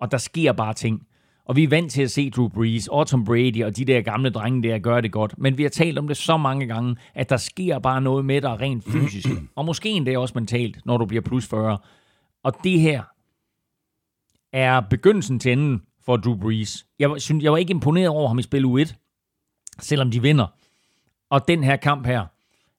[0.00, 1.06] Og der sker bare ting.
[1.44, 4.00] Og vi er vant til at se Drew Brees og Tom Brady og de der
[4.00, 5.38] gamle drenge der gøre det godt.
[5.38, 8.40] Men vi har talt om det så mange gange, at der sker bare noget med
[8.40, 9.28] dig rent fysisk.
[9.56, 11.78] og måske endda også mentalt, når du bliver plus 40.
[12.42, 13.02] Og det her
[14.52, 16.86] er begyndelsen til enden for Drew Brees.
[16.98, 18.94] Jeg, synes, jeg var ikke imponeret over ham i spil U1,
[19.80, 20.46] selvom de vinder.
[21.30, 22.26] Og den her kamp her,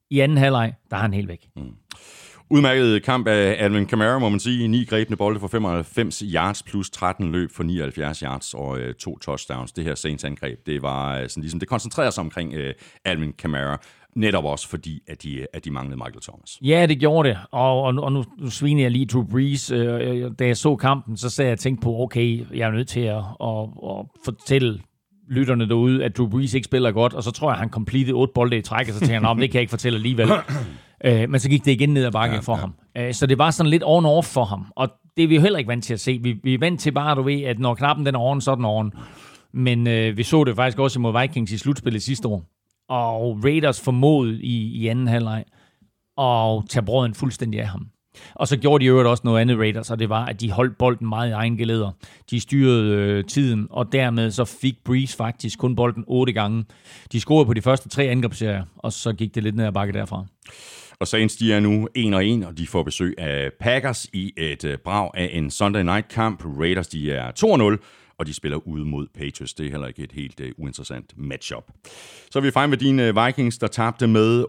[0.10, 1.50] i anden halvleg, der er han helt væk.
[1.56, 1.76] Mm.
[2.50, 4.68] Udmærket kamp af Alvin Kamara, må man sige.
[4.68, 9.18] Ni grebne bolde for 95 yards plus 13 løb for 79 yards og øh, to
[9.18, 9.72] touchdowns.
[9.72, 12.74] Det her Saints angreb, det var øh, sådan ligesom, det koncentrerer sig omkring øh,
[13.06, 13.82] Alvin Kamara.
[14.16, 16.60] Netop også fordi, at de, at de manglede Michael Thomas.
[16.62, 17.38] Ja, det gjorde det.
[17.52, 19.72] Og, og, og nu, nu sviner jeg lige Drew Brees.
[19.72, 23.00] Øh, da jeg så kampen, så sagde jeg tænkt på, okay, jeg er nødt til
[23.00, 24.80] at, at, at fortælle
[25.30, 28.32] lytterne derude, at Drew Brees ikke spiller godt, og så tror jeg, han completed otte
[28.36, 30.28] bolde i træk, og så tænker han, det kan jeg ikke fortælle alligevel.
[31.04, 32.60] Øh, men så gik det igen ned ad bakken ja, for ja.
[32.60, 32.74] ham.
[32.98, 34.66] Øh, så det var sådan lidt on-off for ham.
[34.76, 36.20] Og det er vi jo heller ikke vant til at se.
[36.22, 38.52] Vi, vi er vant til bare, du ved, at når knappen den er on, så
[38.52, 38.94] er den on.
[39.54, 42.44] Men øh, vi så det faktisk også imod Vikings i slutspillet sidste år.
[42.90, 45.44] Og Raiders formod i, i anden halvleg
[46.18, 47.88] og tage brøden fuldstændig af ham.
[48.34, 50.78] Og så gjorde de jo også noget andet Raiders, og det var, at de holdt
[50.78, 51.92] bolden meget i egen geleder.
[52.30, 56.66] De styrede øh, tiden, og dermed så fik Breeze faktisk kun bolden otte gange.
[57.12, 59.94] De scorede på de første tre angrebsserier, og så gik det lidt ned ad bakke
[59.94, 60.26] derfra.
[61.00, 64.34] Og Saints de er nu 1 og 1, og de får besøg af Packers i
[64.38, 66.46] et øh, brag af en Sunday Night kamp.
[66.46, 67.80] Raiders de er 2 0
[68.18, 69.54] og de spiller ude mod Patriots.
[69.54, 71.72] Det er heller ikke et helt uh, uinteressant matchup.
[72.32, 74.46] Så er vi fremme med dine uh, Vikings, der tabte med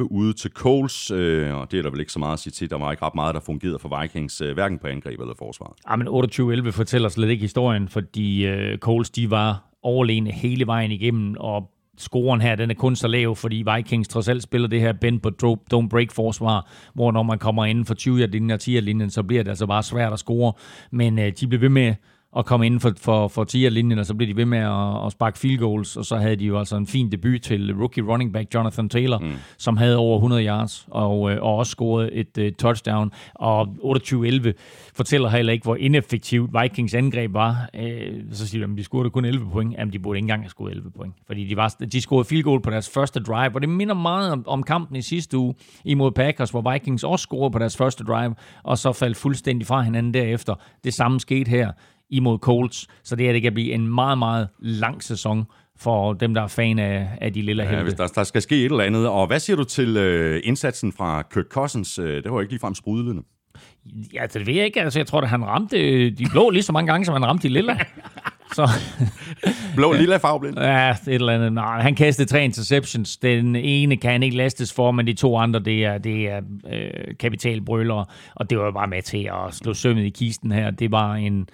[0.00, 1.18] 28-11 ude til Coles, uh,
[1.60, 2.70] og det er der vel ikke så meget at sige til.
[2.70, 5.76] Der var ikke ret meget, der fungerede for Vikings, uh, hverken på angreb eller forsvar.
[5.90, 10.90] Ja, men 28-11 fortæller slet ikke historien, fordi uh, Coles de var overlegne hele vejen
[10.90, 14.80] igennem, og scoren her, den er kun så lav, fordi Vikings trods alt spiller det
[14.80, 15.30] her bend på
[15.74, 19.22] don't break forsvar, hvor når man kommer inden for 20 linjen og 10 linjen, så
[19.22, 20.52] bliver det altså bare svært at score.
[20.90, 21.94] Men øh, de blev ved med
[22.36, 25.12] at komme inden for, for, for 10'er-linjen, og så blev de ved med at, at
[25.12, 28.32] sparke field goals, og så havde de jo altså en fin debut til rookie running
[28.32, 29.32] back Jonathan Taylor, mm.
[29.58, 34.52] som havde over 100 yards, og, øh, og også scoret et uh, touchdown, og 28-11
[34.94, 37.70] fortæller heller ikke, hvor ineffektivt Vikings angreb var.
[37.78, 37.82] Uh,
[38.32, 39.74] så siger de, at de scorede kun 11 point.
[39.78, 42.42] Jamen, de burde ikke engang have scoret 11 point, fordi de, var, de scorede field
[42.42, 45.54] goal på deres første drive, og det minder meget om, om kampen i sidste uge
[45.84, 49.82] imod Packers, hvor Vikings også scorede på deres første drive, og så faldt fuldstændig fra
[49.82, 50.54] hinanden derefter.
[50.84, 51.72] Det samme skete her
[52.10, 52.86] imod Colts.
[53.04, 55.44] Så det her det kan blive en meget, meget lang sæson
[55.78, 58.56] for dem, der er fan af, af de lille ja, hvis der, der skal ske
[58.56, 59.08] et eller andet.
[59.08, 61.98] Og hvad siger du til øh, indsatsen fra Kirk Cousins?
[61.98, 63.22] Øh, det var ikke ligefrem sprudlende.
[64.14, 64.82] Ja, det ved jeg ikke.
[64.82, 67.48] Altså, jeg tror, at han ramte de blå lige så mange gange, som han ramte
[67.48, 67.78] de lille.
[68.54, 68.68] Så.
[69.76, 70.58] Blå lilla farveblind.
[70.58, 71.52] Ja, et eller andet.
[71.52, 73.16] Nej, han kastede tre interceptions.
[73.16, 76.40] Den ene kan han ikke lastes for, men de to andre, det er, det er
[76.72, 78.04] øh, kapitalbrølere.
[78.34, 80.70] Og det var jo bare med til at slå sømmet i kisten her.
[80.70, 81.48] Det var en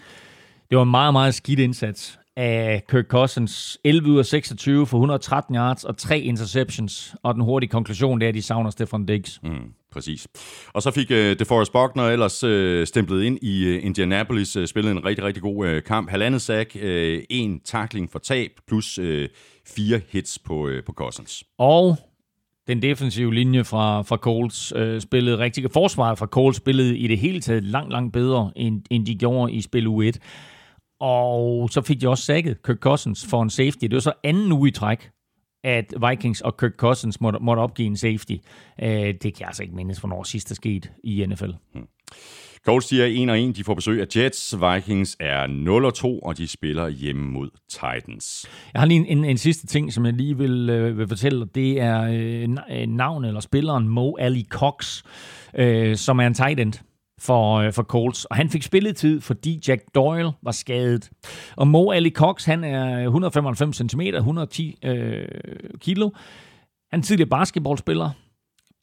[0.70, 3.78] det var en meget, meget skidt indsats af Kirk Cousins.
[3.84, 7.14] 11 ud af 26 for 113 yards og tre interceptions.
[7.22, 9.40] Og den hurtige konklusion det er, at de savner Stefan Diggs.
[9.42, 10.28] Mm, præcis.
[10.72, 14.96] Og så fik uh, DeForest Buckner ellers uh, stemplet ind i uh, Indianapolis, uh, spillede
[14.96, 16.10] en rigtig, rigtig god uh, kamp.
[16.10, 19.24] Halvandet sack, uh, en tackling for tab, plus uh,
[19.76, 21.44] fire hits på, uh, på Cousins.
[21.58, 21.96] Og
[22.68, 27.18] den defensive linje fra, fra Coles øh, spillede rigtig Forsvaret fra Coles spillede i det
[27.18, 30.18] hele taget langt, langt bedre, end, end de gjorde i spil U1.
[31.00, 33.82] Og så fik de også sækket Kirk Cousins for en safety.
[33.82, 35.10] Det var så anden uge i træk,
[35.64, 38.36] at Vikings og Kirk Cousins måtte, måtte opgive en safety.
[38.82, 41.50] Øh, det kan jeg altså ikke mindes, hvornår sidst er sket i NFL.
[41.72, 41.86] Hmm.
[42.66, 44.54] Colts de er 1 og 1, de får besøg af Jets.
[44.60, 48.46] Vikings er 0 og 2, og de spiller hjemme mod Titans.
[48.72, 51.46] Jeg har lige en, en, en sidste ting, som jeg lige vil, øh, vil fortælle.
[51.54, 55.02] Det er øh, navnet eller spilleren Mo Ali Cox,
[55.54, 56.72] øh, som er en tight end
[57.20, 58.24] for, øh, for Colts.
[58.24, 61.10] Og han fik spilletid, fordi Jack Doyle var skadet.
[61.56, 65.28] Og Mo Ali Cox, han er 195 cm, 110 øh,
[65.80, 66.10] kilo.
[66.90, 68.10] Han er tidligere basketballspiller.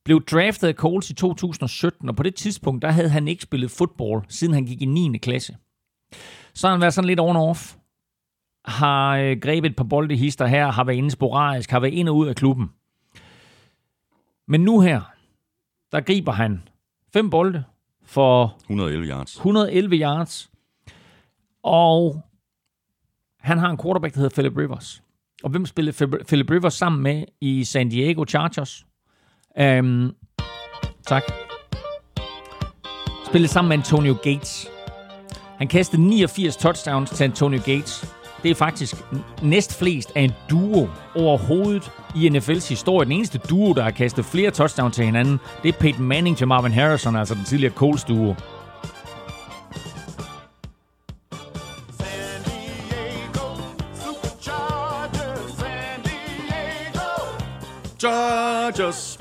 [0.05, 3.71] Blev draftet af Colts i 2017, og på det tidspunkt, der havde han ikke spillet
[3.71, 5.17] fodbold, siden han gik i 9.
[5.17, 5.57] klasse.
[6.53, 7.77] Så har han været sådan lidt on-off.
[8.65, 12.15] Har øh, grebet et par boldehister her, har været inde sporadisk, har været ind og
[12.15, 12.69] ud af klubben.
[14.47, 15.01] Men nu her,
[15.91, 16.63] der griber han
[17.13, 17.63] fem bolde,
[18.05, 19.35] for 111 yards.
[19.35, 20.49] 111 yards.
[21.63, 22.21] Og
[23.39, 25.03] han har en quarterback, der hedder Philip Rivers.
[25.43, 28.85] Og hvem spillede Philip Rivers sammen med i San Diego Chargers?
[29.61, 30.15] Um,
[31.07, 31.23] tak.
[33.25, 34.67] Spillede sammen med Antonio Gates.
[35.57, 38.22] Han kastede 89 touchdowns til Antonio Gates.
[38.43, 38.95] Det er faktisk
[39.41, 43.05] næst flest af en duo overhovedet i NFL's historie.
[43.05, 46.47] Den eneste duo, der har kastet flere touchdowns til hinanden, det er Peyton Manning til
[46.47, 48.35] Marvin Harrison, altså den tidligere Coles duo.
[57.99, 59.19] Chargers.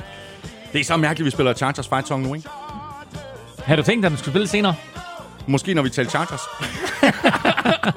[0.73, 2.49] Det er så mærkeligt, at vi spiller Chargers fight song nu, ikke?
[3.65, 4.75] Har du tænkt, at den skulle spille senere?
[5.47, 6.41] Måske når vi taler Chargers.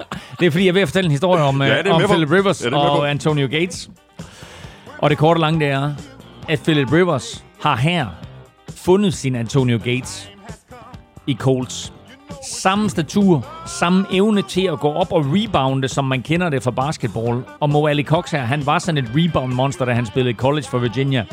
[0.40, 2.66] det er fordi, jeg er ved at fortælle en historie om, ja, om Philip Rivers
[2.66, 3.90] ja, og Antonio Gates.
[4.98, 5.94] Og det korte og lange det er,
[6.50, 8.08] at Philip Rivers har her
[8.76, 10.30] fundet sin Antonio Gates
[11.28, 11.94] i Colts.
[12.48, 16.72] Samme statur, samme evne til at gå op og rebounde, som man kender det fra
[16.72, 17.44] basketball.
[17.60, 20.78] Og Mo Ali Cox her, han var sådan et rebound-monster, da han spillede college for
[20.78, 21.26] Virginia.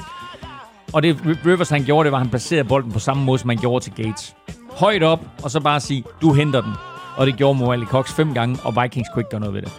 [0.92, 3.48] Og det Rivers han gjorde, det var, at han placerede bolden på samme måde, som
[3.48, 4.34] han gjorde til Gates.
[4.70, 6.72] Højt op, og så bare sige, du henter den.
[7.16, 9.62] Og det gjorde Mo Ali Cox fem gange, og Vikings kunne ikke gøre noget ved
[9.62, 9.72] det.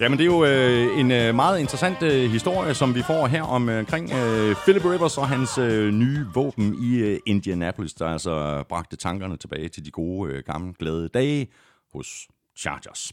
[0.00, 3.42] Jamen, det er jo øh, en øh, meget interessant øh, historie, som vi får her
[3.42, 8.06] om, øh, omkring øh, Philip Rivers og hans øh, nye våben i øh, Indianapolis, der
[8.06, 11.46] altså bragte tankerne tilbage til de gode, øh, gamle, glade dage
[11.92, 13.12] hos Chargers.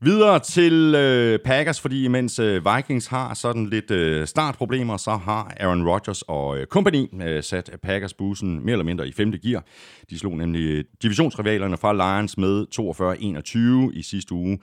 [0.00, 5.54] Videre til øh, Packers, fordi mens øh, Vikings har sådan lidt øh, startproblemer, så har
[5.60, 9.64] Aaron Rodgers og øh, company øh, sat Packers bussen mere eller mindre i femte gear.
[10.10, 12.66] De slog nemlig øh, divisionsrivalerne fra Lions med
[13.92, 14.58] 42-21 i sidste uge.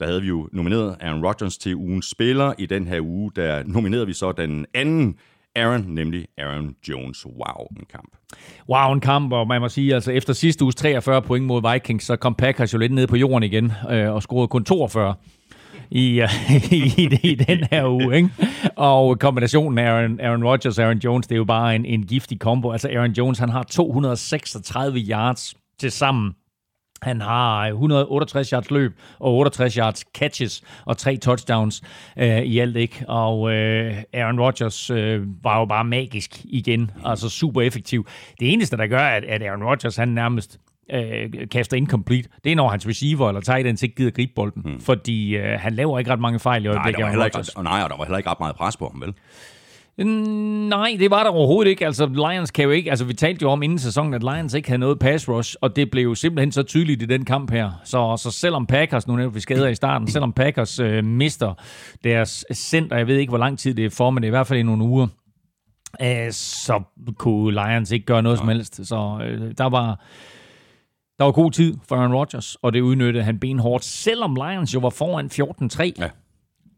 [0.00, 2.52] Der havde vi jo nomineret Aaron Rodgers til ugens spiller.
[2.58, 5.18] I den her uge, der nominerede vi så den anden
[5.58, 7.26] Aaron, nemlig Aaron Jones.
[7.26, 8.16] Wow, en kamp.
[8.68, 12.04] Wow, en kamp, og man må sige, altså efter sidste uges 43 point mod Vikings,
[12.04, 15.14] så kom Packers jo lidt ned på jorden igen øh, og scorede kun 42
[15.90, 18.16] i, uh, i, i den her uge.
[18.16, 18.30] Ikke?
[18.76, 22.06] Og kombinationen af Aaron, Aaron Rodgers og Aaron Jones, det er jo bare en, en
[22.06, 22.72] giftig kombo.
[22.72, 26.32] Altså Aaron Jones, han har 236 yards til sammen
[27.02, 31.82] han har 168 yards løb og 68 yards catches og tre touchdowns
[32.18, 33.04] øh, i alt ikke.
[33.08, 38.06] Og øh, Aaron Rodgers øh, var jo bare magisk igen, altså super effektiv.
[38.40, 40.58] Det eneste, der gør, at, at Aaron Rodgers han nærmest
[40.92, 44.62] øh, kaster incomplete, det er når hans receiver eller tight ends ikke gider gribe bolden.
[44.62, 44.80] Hmm.
[44.80, 47.00] Fordi øh, han laver ikke ret mange fejl i øjeblikket.
[47.00, 48.88] Nej, der var, ikke, og nej, og der var heller ikke ret meget pres på
[48.92, 49.14] ham, vel?
[50.04, 51.86] Nej, det var der overhovedet ikke.
[51.86, 52.90] Altså, Lions kan jo ikke...
[52.90, 55.76] Altså, vi talte jo om inden sæsonen, at Lions ikke havde noget pass rush, og
[55.76, 57.70] det blev jo simpelthen så tydeligt i den kamp her.
[57.84, 61.54] Så, så selvom Packers, nu nævnte vi skader i starten, selvom Packers øh, mister
[62.04, 64.36] deres center, jeg ved ikke, hvor lang tid det er for, men det er i
[64.36, 65.06] hvert fald i nogle uger,
[66.02, 66.82] øh, så
[67.18, 68.42] kunne Lions ikke gøre noget Nej.
[68.42, 68.86] som helst.
[68.86, 70.04] Så øh, der var...
[71.18, 74.78] Der var god tid for Aaron Rodgers, og det udnyttede han benhårdt, selvom Lions jo
[74.80, 75.92] var foran 14-3.
[75.98, 76.08] Ja.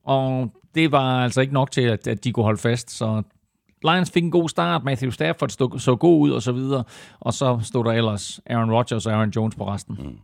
[0.04, 2.90] Og det var altså ikke nok til, at, at de kunne holde fast.
[2.90, 3.22] Så
[3.84, 6.84] Lions fik en god start, Matthew Stafford stod, så god ud og så videre,
[7.20, 9.96] og så stod der ellers Aaron Rodgers og Aaron Jones på resten.
[9.98, 10.18] Mm.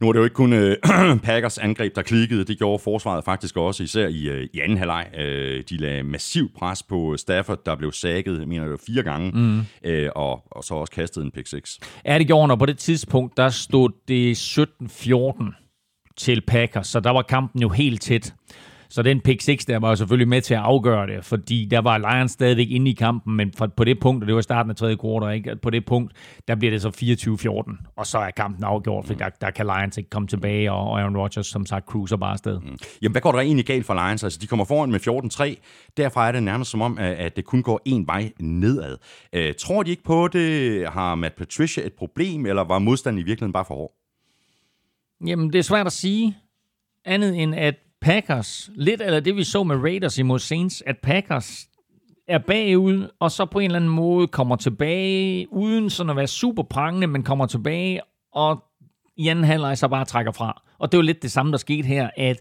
[0.00, 0.58] Nu er det jo ikke kun uh,
[1.28, 2.44] Packers angreb, der klikkede.
[2.44, 5.06] Det gjorde forsvaret faktisk også, især i, uh, i anden halvleg.
[5.14, 5.22] Uh,
[5.70, 9.58] de lagde massiv pres på Stafford, der blev sækket, jeg mener det fire gange, mm.
[9.58, 11.80] uh, og, og så også kastet en pick 6.
[12.04, 17.00] Ja, det gjorde han, og på det tidspunkt, der stod det 17-14 til Packers, så
[17.00, 18.34] der var kampen jo helt tæt.
[18.90, 21.78] Så den pick 6 der var jo selvfølgelig med til at afgøre det, fordi der
[21.78, 24.76] var Lions stadigvæk inde i kampen, men på det punkt, og det var starten af
[24.76, 25.56] tredje kvartal, ikke?
[25.56, 26.12] på det punkt,
[26.48, 26.88] der bliver det så
[27.82, 29.18] 24-14, og så er kampen afgjort, for mm.
[29.18, 32.60] der, der kan Lions ikke komme tilbage, og Aaron Rodgers, som sagt, cruiser bare afsted.
[32.60, 32.78] Mm.
[33.02, 34.24] Jamen, hvad går der egentlig galt for Lions?
[34.24, 35.00] Altså, de kommer foran med
[35.56, 38.96] 14-3, derfra er det nærmest som om, at det kun går en vej nedad.
[39.36, 40.88] Uh, tror de ikke på det?
[40.88, 43.92] Har Matt Patricia et problem, eller var modstanden i virkeligheden bare for hård?
[45.26, 46.36] Jamen, det er svært at sige,
[47.04, 51.68] andet end at Packers, lidt eller det vi så med Raiders imod Saints, at Packers
[52.28, 56.26] er bagud, og så på en eller anden måde kommer tilbage, uden sådan at være
[56.26, 58.00] super prangende, men kommer tilbage,
[58.32, 58.64] og
[59.16, 60.62] i anden halvleg så bare trækker fra.
[60.78, 62.40] Og det var lidt det samme, der skete her, at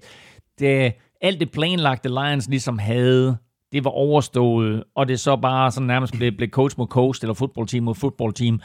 [0.59, 3.37] det, alt det planlagte Lions ligesom havde,
[3.71, 7.33] det var overstået, og det så bare sådan nærmest blev, blev coach mod coach, eller
[7.33, 8.61] fodboldteam mod fodboldteam,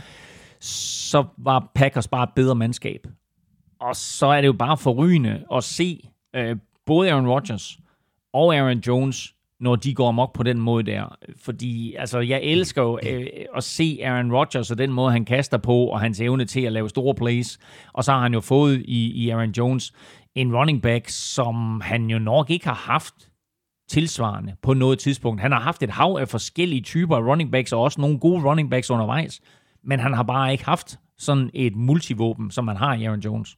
[0.61, 3.07] så var Packers bare et bedre mandskab.
[3.80, 7.79] Og så er det jo bare forrygende at se øh, både Aaron Rodgers
[8.33, 11.16] og Aaron Jones, når de går amok på den måde der.
[11.37, 15.25] Fordi altså, jeg elsker jo øh, øh, at se Aaron Rodgers og den måde, han
[15.25, 17.59] kaster på, og hans evne til at lave store plays.
[17.92, 19.92] Og så har han jo fået i, i Aaron Jones
[20.35, 23.14] en running back, som han jo nok ikke har haft
[23.88, 25.40] tilsvarende på noget tidspunkt.
[25.40, 28.44] Han har haft et hav af forskellige typer af running backs, og også nogle gode
[28.44, 29.40] running backs undervejs.
[29.85, 33.57] Men han har bare ikke haft sådan et multivåben, som man har i Aaron Jones.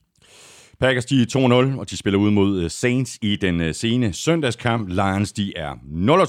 [0.81, 4.13] Packers de er 2-0, og de spiller ud mod øh, Saints i den øh, sene
[4.13, 4.89] søndagskamp.
[4.89, 5.73] Lions de er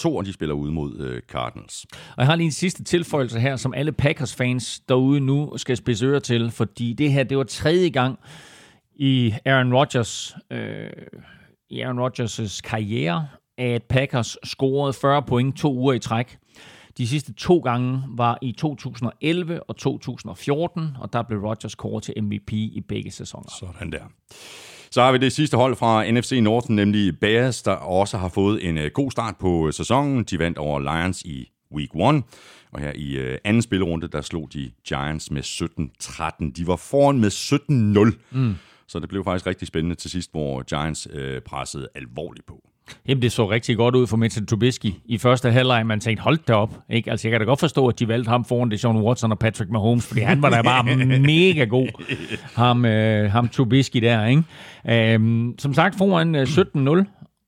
[0.05, 1.85] 0-2, og de spiller ud mod øh, Cardinals.
[1.91, 6.05] Og jeg har lige en sidste tilføjelse her, som alle Packers-fans derude nu skal spidse
[6.05, 8.19] øre til, fordi det her, det var tredje gang
[8.95, 10.89] i Aaron Rodgers, øh,
[11.69, 16.37] i Aaron Rodgers' karriere, at Packers scorede 40 point to uger i træk.
[16.97, 22.13] De sidste to gange var i 2011 og 2014, og der blev Rodgers kåret til
[22.23, 23.49] MVP i begge sæsoner.
[23.59, 24.03] Sådan der.
[24.91, 28.69] Så har vi det sidste hold fra NFC Norton, nemlig Bears, der også har fået
[28.69, 30.23] en øh, god start på sæsonen.
[30.23, 32.23] De vandt over Lions i Week 1,
[32.71, 36.51] og her i øh, anden spillerunde, der slog de Giants med 17-13.
[36.51, 38.55] De var foran med 17-0, mm.
[38.87, 42.69] så det blev faktisk rigtig spændende til sidst, hvor Giants øh, pressede alvorligt på.
[43.07, 45.85] Jamen, det så rigtig godt ud for Mitchell Trubisky i første halvleg.
[45.85, 46.79] Man tænkte, hold da op.
[46.89, 47.11] Ikke?
[47.11, 49.39] Altså, jeg kan da godt forstå, at de valgte ham foran det Sean Watson og
[49.39, 50.83] Patrick Mahomes, fordi han var da bare
[51.19, 51.87] mega god,
[52.55, 54.25] ham, øh, ham Trubisky der.
[54.25, 55.13] Ikke?
[55.13, 57.05] Øhm, som sagt, foran øh, 17-0,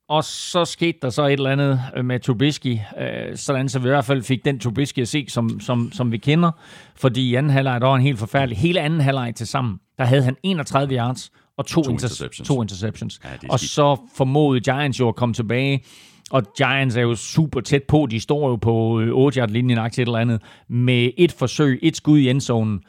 [0.08, 3.88] og så skete der så et eller andet øh, med Trubisky, øh, sådan så vi
[3.88, 6.50] i hvert fald fik den Trubisky at se, som, som, som vi kender.
[6.96, 8.58] Fordi i anden halvleg, der var en helt forfærdelig.
[8.58, 11.30] Hele anden halvleg til sammen, der havde han 31 yards,
[11.60, 12.48] og to, to, interceptions.
[12.48, 13.20] to interceptions.
[13.24, 15.84] Ja, og så formåede Giants jo at komme tilbage,
[16.30, 18.06] og Giants er jo super tæt på.
[18.10, 22.18] De står jo på 8 yard linjen et eller andet, med et forsøg, et skud
[22.18, 22.80] i endzonen.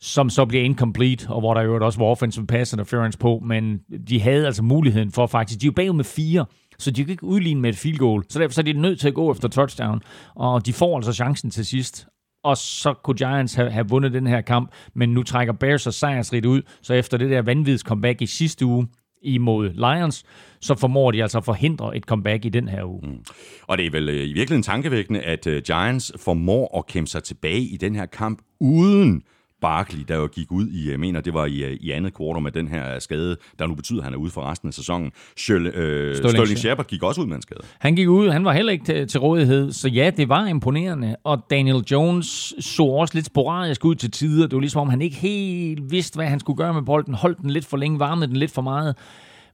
[0.00, 3.78] som så bliver incomplete, og hvor der jo også var offensive pass interference på, men
[4.08, 6.46] de havde altså muligheden for faktisk, de er jo bagud med fire,
[6.78, 9.00] så de kan ikke udligne med et field goal, så derfor så er de nødt
[9.00, 10.00] til at gå efter touchdown,
[10.34, 12.06] og de får altså chancen til sidst,
[12.48, 15.94] og så kunne Giants have, have vundet den her kamp, men nu trækker Bears sig
[15.94, 18.88] sejrsrigt ud, så efter det der vanvids comeback i sidste uge
[19.22, 20.24] imod Lions,
[20.60, 23.00] så formår de altså at forhindre et comeback i den her uge.
[23.02, 23.24] Mm.
[23.62, 27.22] Og det er vel øh, i virkeligheden tankevækkende, at uh, Giants formår at kæmpe sig
[27.22, 29.22] tilbage i den her kamp uden
[29.60, 32.42] Barkley, der jo gik ud i, jeg mener, det var i, øh, i andet kvartal
[32.42, 35.12] med den her skade, der nu betyder, at han er ude for resten af sæsonen.
[35.36, 37.60] Schølle, øh, Sterling Shepard gik også ud med en skade.
[37.78, 41.16] Han gik ud, han var heller ikke til, til rådighed, så ja, det var imponerende.
[41.24, 44.46] Og Daniel Jones så også lidt sporadisk ud til tider.
[44.46, 47.14] Det var ligesom, om han ikke helt vidste, hvad han skulle gøre med bolden.
[47.14, 48.96] Holdt den lidt for længe, varmede den lidt for meget.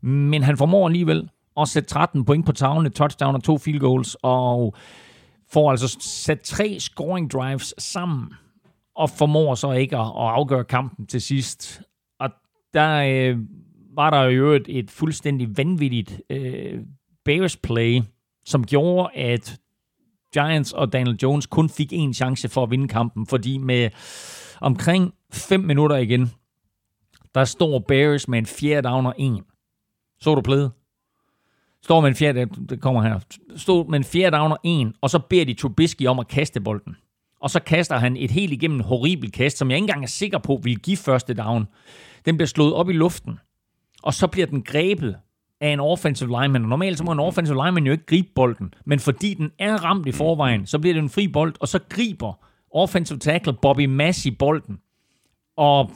[0.03, 1.29] Men han formår alligevel
[1.61, 4.75] at sætte 13 point på tavlen, et touchdown og to field goals, og
[5.53, 8.29] får altså sat tre scoring drives sammen
[8.97, 11.83] og formår så ikke at, at afgøre kampen til sidst.
[12.21, 12.31] Og
[12.75, 13.39] der øh,
[13.95, 16.81] var der jo et, et fuldstændig vanvittigt øh,
[17.25, 18.03] Bears play,
[18.45, 19.61] som gjorde, at
[20.33, 23.91] Giants og Daniel Jones kun fik en chance for at vinde kampen, fordi med
[24.61, 26.31] omkring 5 minutter igen,
[27.35, 29.43] der står Bears med en fjerde down og en.
[30.21, 30.71] Så du plæde?
[31.83, 33.21] Står med en fjerde, det kommer her,
[33.57, 36.61] stod med en fjerde down og en, og så beder de Trubisky om at kaste
[36.61, 36.97] bolden
[37.45, 40.39] og så kaster han et helt igennem horribelt kast, som jeg ikke engang er sikker
[40.39, 41.67] på vil give første down.
[42.25, 43.39] Den bliver slået op i luften,
[44.03, 45.17] og så bliver den grebet
[45.61, 46.63] af en offensive lineman.
[46.63, 49.85] Og normalt så må en offensive lineman jo ikke gribe bolden, men fordi den er
[49.85, 52.33] ramt i forvejen, så bliver det en fri bold, og så griber
[52.75, 54.79] offensive tackle Bobby Massey bolden
[55.57, 55.91] og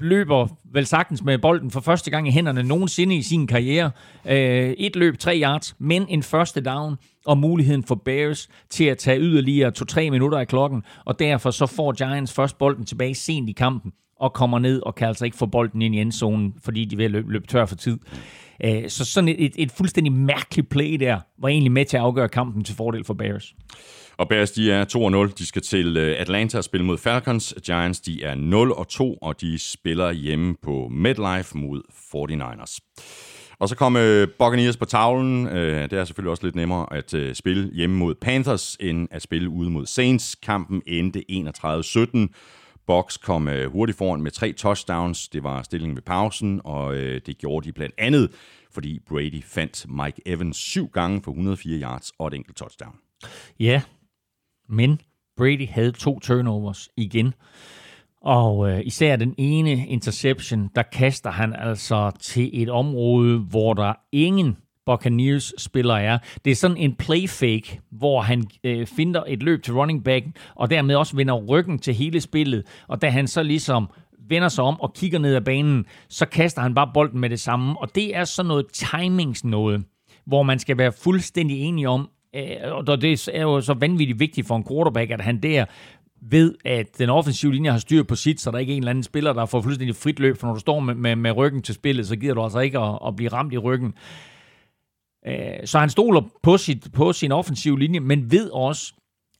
[0.00, 3.90] løber vel sagtens med bolden for første gang i hænderne nogensinde i sin karriere.
[4.26, 6.96] Øh, et løb, tre yards, men en første down
[7.26, 11.66] og muligheden for Bears til at tage yderligere to-tre minutter af klokken, og derfor så
[11.66, 15.36] får Giants først bolden tilbage sent i kampen og kommer ned og kan altså ikke
[15.36, 17.98] få bolden ind i endzonen, fordi de vil løbe, løbe tør for tid.
[18.64, 22.02] Øh, så sådan et, et, et fuldstændig mærkeligt play der, var egentlig med til at
[22.02, 23.54] afgøre kampen til fordel for Bears.
[24.20, 24.84] Og Bears, de er
[25.28, 25.34] 2-0.
[25.38, 27.54] De skal til øh, Atlanta og spille mod Falcons.
[27.66, 28.34] Giants, de er
[29.14, 32.78] 0-2, og de spiller hjemme på MetLife mod 49ers.
[33.58, 35.46] Og så kom øh, Buccaneers på tavlen.
[35.48, 39.22] Øh, det er selvfølgelig også lidt nemmere at øh, spille hjemme mod Panthers, end at
[39.22, 40.34] spille ude mod Saints.
[40.34, 42.34] Kampen endte 31-17.
[42.86, 45.28] Box kom øh, hurtigt foran med tre touchdowns.
[45.28, 48.30] Det var stillingen ved pausen, og øh, det gjorde de blandt andet,
[48.72, 52.94] fordi Brady fandt Mike Evans syv gange for 104 yards og et enkelt touchdown.
[53.60, 53.82] Ja,
[54.70, 55.00] men
[55.36, 57.34] Brady havde to turnovers igen.
[58.22, 63.92] Og øh, især den ene interception, der kaster han altså til et område, hvor der
[64.12, 64.56] ingen
[64.86, 66.18] Buccaneers spiller er.
[66.44, 70.26] Det er sådan en play fake, hvor han øh, finder et løb til running back,
[70.54, 72.66] og dermed også vender ryggen til hele spillet.
[72.88, 73.90] Og da han så ligesom
[74.28, 77.40] vender sig om og kigger ned ad banen, så kaster han bare bolden med det
[77.40, 77.80] samme.
[77.80, 79.84] Og det er sådan noget timings noget,
[80.26, 84.46] hvor man skal være fuldstændig enig om, Øh, og det er jo så vanvittigt vigtigt
[84.46, 85.64] for en quarterback, at han der
[86.22, 89.02] ved, at den offensive linje har styr på sit, så der ikke en eller anden
[89.02, 91.74] spiller, der får fuldstændig frit løb, for når du står med, med, med ryggen til
[91.74, 93.94] spillet, så gider du altså ikke at, at blive ramt i ryggen.
[95.26, 98.94] Øh, så han stoler på, sit, på sin offensive linje, men ved også,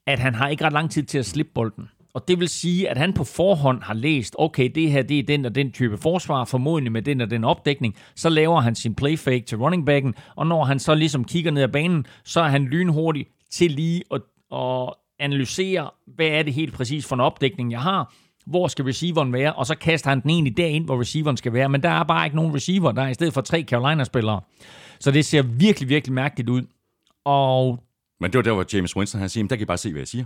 [0.07, 1.89] at han har ikke ret lang tid til at slippe bolden.
[2.13, 5.23] Og det vil sige, at han på forhånd har læst, okay, det her det er
[5.23, 7.95] den og den type forsvar, formodentlig med den og den opdækning.
[8.15, 11.51] Så laver han sin play fake til running backen, og når han så ligesom kigger
[11.51, 14.21] ned ad banen, så er han lynhurtig til lige at,
[14.53, 18.13] at analysere, hvad er det helt præcis for en opdækning, jeg har,
[18.45, 21.69] hvor skal receiveren være, og så kaster han den egentlig derind, hvor receiveren skal være.
[21.69, 24.41] Men der er bare ikke nogen receiver, der er i stedet for tre Carolina-spillere.
[24.99, 26.61] Så det ser virkelig, virkelig mærkeligt ud.
[27.25, 27.79] Og
[28.19, 29.99] men det var der, hvor James Winston han siger, der kan I bare se, hvad
[29.99, 30.25] jeg siger.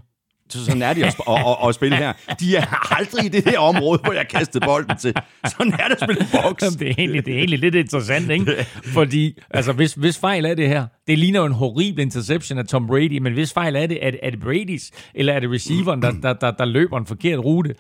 [0.50, 2.14] Så sådan er det at, at, at, at spille her.
[2.40, 5.14] De er aldrig i det her område, hvor jeg kastede bolden til.
[5.48, 6.64] Sådan er det at spille boks.
[6.76, 8.66] Det er egentlig, det er egentlig lidt interessant, ikke?
[8.94, 12.66] Fordi, altså, hvis, hvis fejl er det her, det ligner jo en horribel interception af
[12.66, 15.52] Tom Brady, men hvis fejl er det, er det, er det Brady's, eller er det
[15.52, 17.76] receiveren, der, der, der, der løber en forkert rute?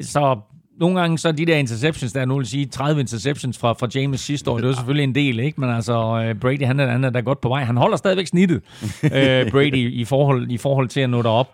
[0.00, 0.38] Så
[0.80, 4.20] nogle gange så de der interceptions, der er nogen sige 30 interceptions fra, fra James
[4.20, 5.60] sidste år, det er selvfølgelig en del, ikke?
[5.60, 7.64] Men altså, øh, Brady, han er, han er da godt på vej.
[7.64, 8.62] Han holder stadigvæk snittet,
[9.02, 9.10] uh,
[9.52, 11.48] Brady, i forhold, i forhold til at nå derop.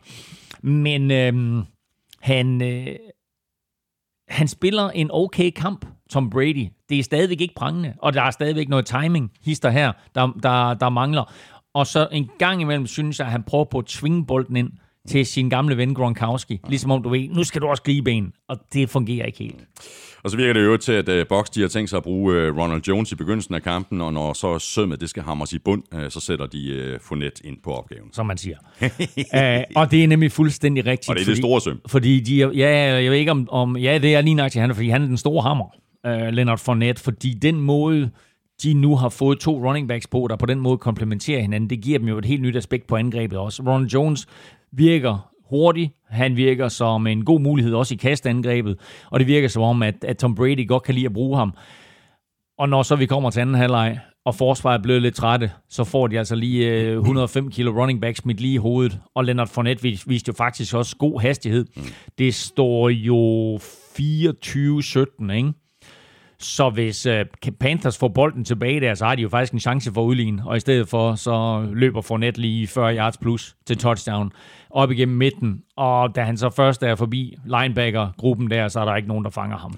[0.67, 1.63] Men øhm,
[2.21, 2.97] han, øh,
[4.29, 6.69] han spiller en okay kamp, Tom Brady.
[6.89, 10.75] Det er stadigvæk ikke prangende, og der er stadigvæk noget timing, hister her, der, der,
[10.75, 11.33] der mangler.
[11.75, 14.71] Og så en gang imellem synes jeg, at han prøver på at tvinge bolden ind
[15.09, 16.61] til sin gamle ven Gronkowski.
[16.69, 19.67] Ligesom om du ved, nu skal du også gribe en, og det fungerer ikke helt.
[20.27, 22.51] Og så virker det jo til, at uh, Box de har tænkt sig at bruge
[22.51, 25.59] uh, Ronald Jones i begyndelsen af kampen, og når så sømmet det skal hamres i
[25.59, 28.13] bund, uh, så sætter de uh, Fournette ind på opgaven.
[28.13, 28.57] Som man siger.
[28.83, 31.11] uh, og det er nemlig fuldstændig rigtigt.
[31.11, 31.81] Og det er det store søm.
[31.87, 34.75] Fordi de, ja, jeg ved ikke om, om ja, det er lige nok til han,
[34.75, 35.67] fordi han er den store hammer,
[36.09, 38.11] uh, Leonard Fournette, fordi den måde,
[38.63, 41.81] de nu har fået to running backs på, der på den måde komplementerer hinanden, det
[41.81, 43.63] giver dem jo et helt nyt aspekt på angrebet også.
[43.63, 44.27] Ronald Jones
[44.73, 45.93] virker hurtig.
[46.09, 48.79] Han virker som en god mulighed også i kastangrebet,
[49.11, 51.55] og det virker som om, at, at Tom Brady godt kan lide at bruge ham.
[52.59, 56.07] Og når så vi kommer til anden halvleg, og forsvaret blevet lidt trætte, så får
[56.07, 59.01] de altså lige øh, 105 kilo running backs midt lige i hovedet.
[59.15, 61.67] Og Leonard Fournette viste, viste jo faktisk også god hastighed.
[61.77, 61.83] Mm.
[62.19, 65.53] Det står jo 24-17, ikke?
[66.39, 67.13] Så hvis uh,
[67.61, 70.43] Panthers får bolden tilbage der, så har de jo faktisk en chance for at udligne.
[70.47, 74.33] Og i stedet for, så løber Fournette lige 40 yards plus til touchdown
[74.71, 75.63] op igennem midten.
[75.77, 79.31] Og da han så først er forbi linebacker-gruppen der, så er der ikke nogen, der
[79.31, 79.73] fanger ham.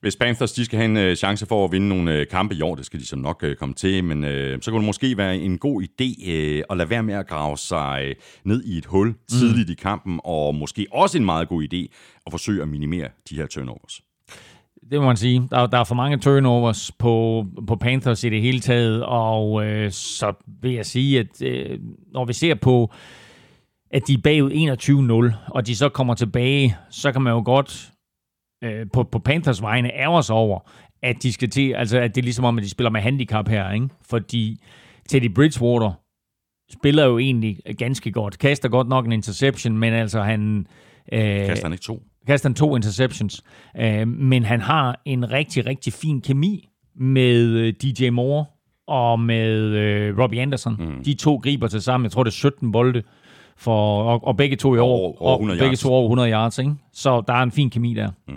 [0.00, 2.62] Hvis Panthers de skal have en uh, chance for at vinde nogle uh, kampe i
[2.62, 5.16] år, det skal de så nok uh, komme til, men uh, så kunne det måske
[5.16, 8.14] være en god idé uh, at lade være med at grave sig
[8.44, 9.14] uh, ned i et hul mm.
[9.28, 11.86] tidligt i kampen, og måske også en meget god idé
[12.26, 14.00] at forsøge at minimere de her turnovers
[14.90, 15.48] det må man sige.
[15.50, 19.90] Der, der er for mange turnovers på, på Panthers i det hele taget, og øh,
[19.90, 20.32] så
[20.62, 21.78] vil jeg sige, at øh,
[22.12, 22.92] når vi ser på,
[23.90, 27.90] at de er bagud 21-0, og de så kommer tilbage, så kan man jo godt
[28.64, 30.70] øh, på, på Panthers vegne ærger sig over,
[31.02, 33.48] at de skal til, altså at det er ligesom om, at de spiller med handicap
[33.48, 33.88] her, ikke?
[34.02, 34.60] Fordi
[35.08, 35.92] Teddy Bridgewater
[36.72, 38.38] spiller jo egentlig ganske godt.
[38.38, 40.66] Kaster godt nok en interception, men altså han...
[41.12, 42.02] Øh, Kaster han ikke to?
[42.26, 43.42] Kaster han to interceptions.
[43.80, 48.44] Øh, men han har en rigtig, rigtig fin kemi med øh, DJ Moore
[48.86, 50.76] og med øh, Robbie Anderson.
[50.78, 51.04] Mm.
[51.04, 53.02] De to griber til sammen, jeg tror det er 17 bolde,
[53.60, 55.80] for, og, og begge to i år, over, over og begge yards.
[55.80, 56.58] to over 100 yards.
[56.58, 56.72] Ikke?
[56.92, 58.10] Så der er en fin kemi der.
[58.28, 58.34] Mm.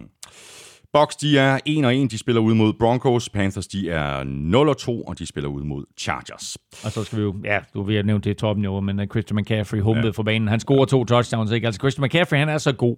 [0.94, 3.30] Bucks, de er 1 og 1, de spiller ud mod Broncos.
[3.30, 6.58] Panthers, de er 0 og 2, og de spiller ud mod Chargers.
[6.86, 9.00] Og så skal vi jo, ja, du vil have nævnt det i toppen jo, men
[9.12, 10.12] Christian McCaffrey humpede ja.
[10.12, 10.48] for banen.
[10.48, 11.68] Han scorer to touchdowns, ikke?
[11.68, 12.96] Altså Christian McCaffrey, han er så god,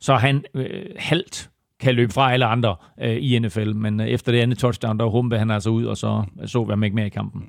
[0.00, 3.74] så han øh, halvt kan løbe fra alle andre øh, i NFL.
[3.74, 6.64] Men øh, efter det andet touchdown, der humpe han altså ud, og så øh, så
[6.64, 7.42] vi ham ikke mere i kampen.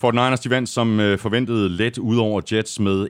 [0.00, 3.08] For Niners de vandt som øh, forventet let ud over Jets med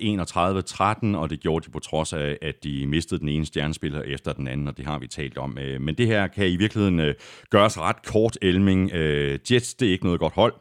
[1.14, 4.32] 31-13, og det gjorde de på trods af, at de mistede den ene stjernespiller efter
[4.32, 5.58] den anden, og det har vi talt om.
[5.58, 7.14] Øh, men det her kan i virkeligheden øh,
[7.50, 8.92] gøres ret kort, Elming.
[8.92, 10.54] Øh, Jets, det er ikke noget godt hold.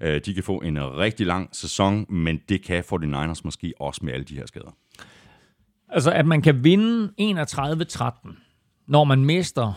[0.00, 4.12] Øh, de kan få en rigtig lang sæson, men det kan 49ers måske også med
[4.12, 4.74] alle de her skader.
[5.94, 8.28] Altså, at man kan vinde 31-13,
[8.86, 9.72] når man mister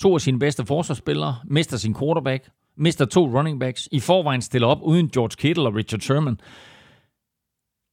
[0.00, 4.68] to af sine bedste forsvarsspillere, mister sin quarterback, mister to running backs, i forvejen stiller
[4.68, 6.40] op uden George Kittle og Richard Sherman,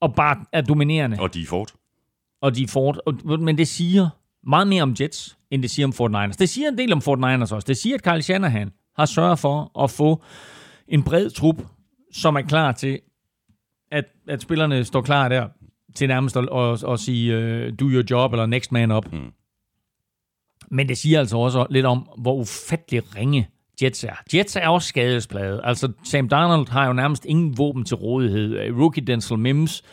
[0.02, 1.18] og bare er dominerende.
[1.20, 1.72] Og de Ford.
[2.42, 3.24] Og de Ford.
[3.40, 4.10] Men det siger
[4.44, 6.38] meget mere om Jets, end det siger om Fort Niners.
[6.38, 7.66] Det siger en del om Fort Niners også.
[7.66, 10.24] Det siger, at Kyle Shanahan har sørget for at få
[10.88, 11.62] en bred trup,
[12.14, 13.00] som er klar til,
[13.92, 15.48] at, at spillerne står klar der
[15.96, 19.14] til nærmest at, at, at sige uh, do your job eller next man up.
[19.14, 19.32] Mm.
[20.72, 23.48] Men det siger altså også lidt om, hvor ufattelig ringe
[23.84, 24.14] Jets er.
[24.34, 25.62] Jets er også skadesplade.
[25.64, 28.60] Altså, Sam Darnold har jo nærmest ingen våben til rådighed.
[28.60, 29.84] Øh, rookie Denzel Mims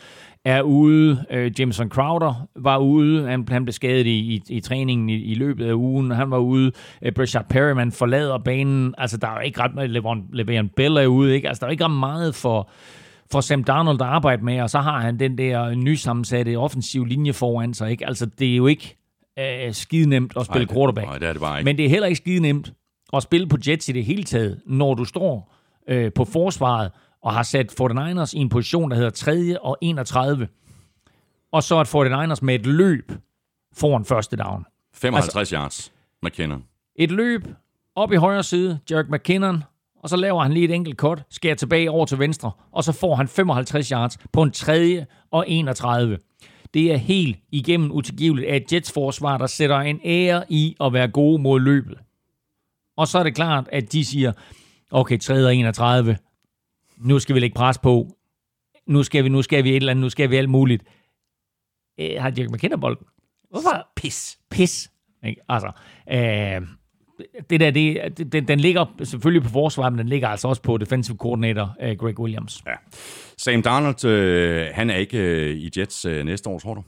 [0.45, 1.25] er ude.
[1.33, 3.27] Uh, Jameson Crowder var ude.
[3.27, 6.11] Han, han blev skadet i, i, i træningen i, i løbet af ugen.
[6.11, 6.71] Han var ude.
[7.05, 8.95] Uh, Breshad Perryman forlader banen.
[8.97, 9.97] Altså, der er jo ikke ret meget.
[10.33, 11.35] Le'Veon Bell er ude.
[11.35, 11.47] Ikke?
[11.47, 12.69] Altså, der er ikke ret meget for,
[13.33, 17.33] for Sam Darnold at arbejde med, og så har han den der nysammensatte offensiv linje
[17.33, 17.91] foran sig.
[17.91, 18.07] Ikke?
[18.07, 18.97] Altså, det er jo ikke
[19.39, 21.07] øh, skide nemt at spille nej, quarterback.
[21.07, 21.65] Nej, det er det bare ikke.
[21.65, 22.73] Men det er heller ikke skide nemt
[23.13, 25.53] at spille på Jets i det hele taget, når du står
[25.87, 26.91] øh, på forsvaret
[27.23, 29.61] og har sat 49ers i en position, der hedder 3.
[29.61, 30.47] og 31.
[31.51, 33.11] Og så at 49ers med et løb
[33.75, 34.65] foran første down.
[34.93, 36.63] 55 altså, yards, McKinnon.
[36.95, 37.47] Et løb
[37.95, 39.63] op i højre side, Jerk McKinnon,
[40.03, 42.91] og så laver han lige et enkelt cut, skærer tilbage over til venstre, og så
[42.91, 46.17] får han 55 yards på en tredje og 31.
[46.73, 51.07] Det er helt igennem utilgiveligt af Jets forsvar, der sætter en ære i at være
[51.07, 51.97] gode mod løbet.
[52.97, 54.31] Og så er det klart, at de siger,
[54.91, 56.17] okay, 3 og 31,
[56.97, 58.07] nu skal vi lægge pres på,
[58.87, 60.83] nu skal vi, nu skal vi et eller andet, nu skal vi alt muligt.
[61.99, 63.05] Øh, har Dirk McKinnon bolden?
[63.49, 63.87] Hvorfor?
[63.95, 64.39] Pis.
[64.49, 64.91] Pis.
[65.25, 65.41] Ikke?
[65.49, 65.71] Altså,
[66.11, 66.67] øh,
[67.49, 70.77] det der, det, den, den ligger selvfølgelig på forsvaret, men den ligger altså også på
[70.77, 72.63] defensive coordinator uh, Greg Williams.
[72.67, 72.73] Ja.
[73.37, 76.83] Sam Darnold, øh, han er ikke øh, i Jets øh, næste år, tror du?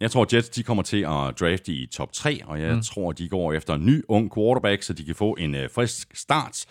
[0.00, 2.82] Jeg tror, Jets de kommer til at drafte i top 3, og jeg mm.
[2.82, 6.16] tror, de går efter en ny, ung quarterback, så de kan få en øh, frisk
[6.16, 6.64] start,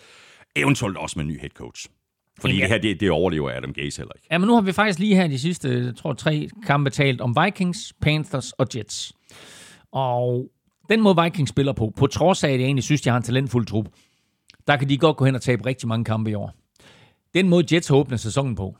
[0.56, 1.86] eventuelt også med en ny head coach.
[2.40, 4.26] Fordi det her, det, det overlever Adam Gaze heller ikke.
[4.30, 7.20] Ja, men nu har vi faktisk lige her de sidste, jeg tror, tre kampe talt
[7.20, 9.12] om Vikings, Panthers og Jets.
[9.92, 10.50] Og
[10.88, 13.22] den måde Vikings spiller på, på trods af, at jeg egentlig synes, de har en
[13.22, 13.86] talentfuld trup,
[14.66, 16.54] der kan de godt gå hen og tabe rigtig mange kampe i år.
[17.34, 18.76] Den måde Jets har åbnet sæsonen på,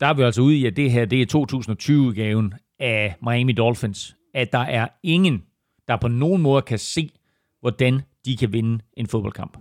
[0.00, 4.16] der er vi altså ude i, at det her det er 2020-udgaven af Miami Dolphins.
[4.34, 5.42] At der er ingen,
[5.88, 7.10] der på nogen måde kan se,
[7.60, 9.58] hvordan de kan vinde en fodboldkamp.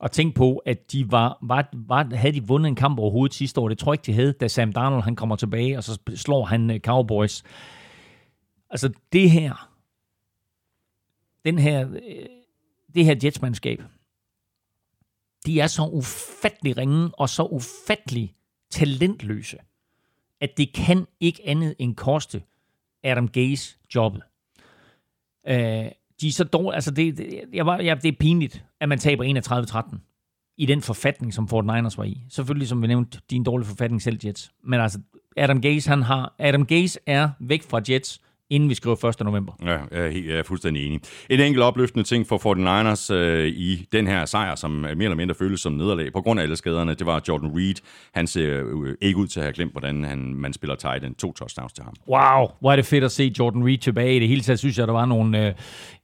[0.00, 3.60] Og tænk på, at de var, var, var, havde de vundet en kamp overhovedet sidste
[3.60, 3.68] år.
[3.68, 6.44] Det tror jeg ikke, de havde, da Sam Darnold han kommer tilbage, og så slår
[6.44, 7.42] han øh, Cowboys.
[8.70, 9.67] Altså det her,
[11.44, 12.26] den her, øh,
[12.94, 13.82] det her jetsmandskab,
[15.46, 18.34] de er så ufattelig ringe og så ufattelig
[18.70, 19.58] talentløse,
[20.40, 22.42] at det kan ikke andet end koste
[23.04, 24.22] Adam Gaze jobbet.
[25.48, 28.88] Øh, de er så dårlige, altså det, det, jeg var, ja, det er pinligt, at
[28.88, 29.24] man taber
[29.94, 29.98] 31-13
[30.56, 32.22] i den forfatning, som Fort Niners var i.
[32.28, 34.52] Selvfølgelig, som vi nævnte, din dårlige forfatning selv, Jets.
[34.64, 35.00] Men altså,
[35.36, 38.20] Adam Gaze, han har, Adam Gaze er væk fra Jets,
[38.50, 39.20] inden vi skriver 1.
[39.24, 39.52] november.
[39.64, 41.00] Ja, jeg er, helt, jeg er fuldstændig enig.
[41.30, 45.34] En enkelt opløftende ting for 49ers øh, i den her sejr, som mere eller mindre
[45.34, 47.74] føles som nederlag på grund af alle skaderne, det var Jordan Reed.
[48.14, 51.14] Han ser øh, ikke ud til at have glemt, hvordan han, man spiller tight end.
[51.14, 51.94] To touchdowns til ham.
[52.08, 54.16] Wow, hvor er det fedt at se Jordan Reed tilbage.
[54.16, 55.54] I det hele taget synes jeg, der var nogle øh,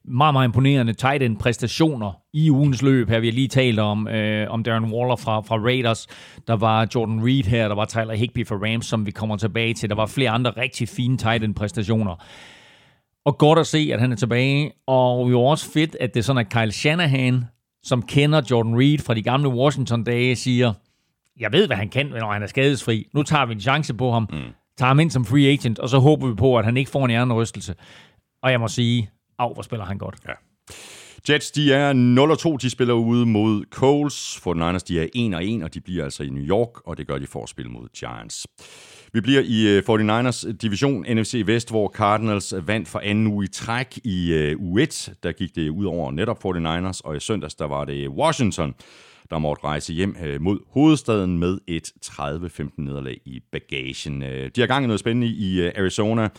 [0.07, 3.09] meget, meget imponerende tight end præstationer i ugens løb.
[3.09, 6.07] Her vi har lige talt om, øh, om Darren Waller fra, fra Raiders.
[6.47, 9.73] Der var Jordan Reed her, der var Tyler Higby fra Rams, som vi kommer tilbage
[9.73, 9.89] til.
[9.89, 12.15] Der var flere andre rigtig fine tight end præstationer.
[13.25, 14.71] Og godt at se, at han er tilbage.
[14.87, 17.45] Og jo også fedt, at det er sådan, at Kyle Shanahan,
[17.83, 20.73] som kender Jordan Reed fra de gamle Washington-dage, siger,
[21.39, 23.07] jeg ved, hvad han kan, når han er skadesfri.
[23.13, 24.27] Nu tager vi en chance på ham.
[24.31, 24.39] Mm.
[24.77, 27.05] Tager ham ind som free agent, og så håber vi på, at han ikke får
[27.05, 27.75] en hjernerystelse.
[28.43, 29.09] Og jeg må sige,
[29.39, 30.15] af, hvor spiller han godt.
[30.27, 30.33] Ja.
[31.29, 31.93] Jets, de er
[32.53, 34.39] 0-2, de spiller ude mod Coles.
[34.43, 37.17] For Niners, de er 1-1, og de bliver altså i New York, og det gør
[37.17, 38.47] de for at spille mod Giants.
[39.13, 43.47] Vi bliver i øh, 49ers division NFC Vest, hvor Cardinals vandt for anden uge i
[43.47, 45.13] træk i øh, U1.
[45.23, 48.73] Der gik det ud over netop 49ers, og i søndags der var det Washington,
[49.29, 54.21] der måtte rejse hjem øh, mod hovedstaden med et 30-15 nederlag i bagagen.
[54.21, 56.29] De har gang i noget spændende i Arizona,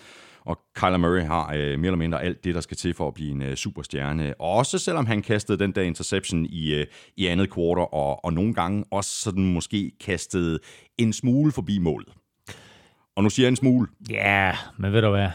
[0.47, 3.15] og Kyler Murray har øh, mere eller mindre alt det, der skal til for at
[3.15, 4.41] blive en øh, superstjerne.
[4.41, 6.87] Også selvom han kastede den der interception i, øh,
[7.17, 10.59] i andet kvartal, og, og nogle gange også sådan måske kastede
[10.99, 12.09] en smule forbi målet.
[13.17, 13.89] Og nu siger jeg en smule.
[14.11, 15.29] Ja, men ved du hvad?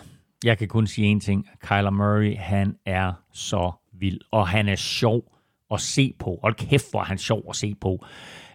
[0.43, 1.49] Jeg kan kun sige én ting.
[1.62, 5.36] Kyler Murray, han er så vild, og han er sjov
[5.74, 6.39] at se på.
[6.41, 8.05] Hold kæft, hvor er han sjov at se på.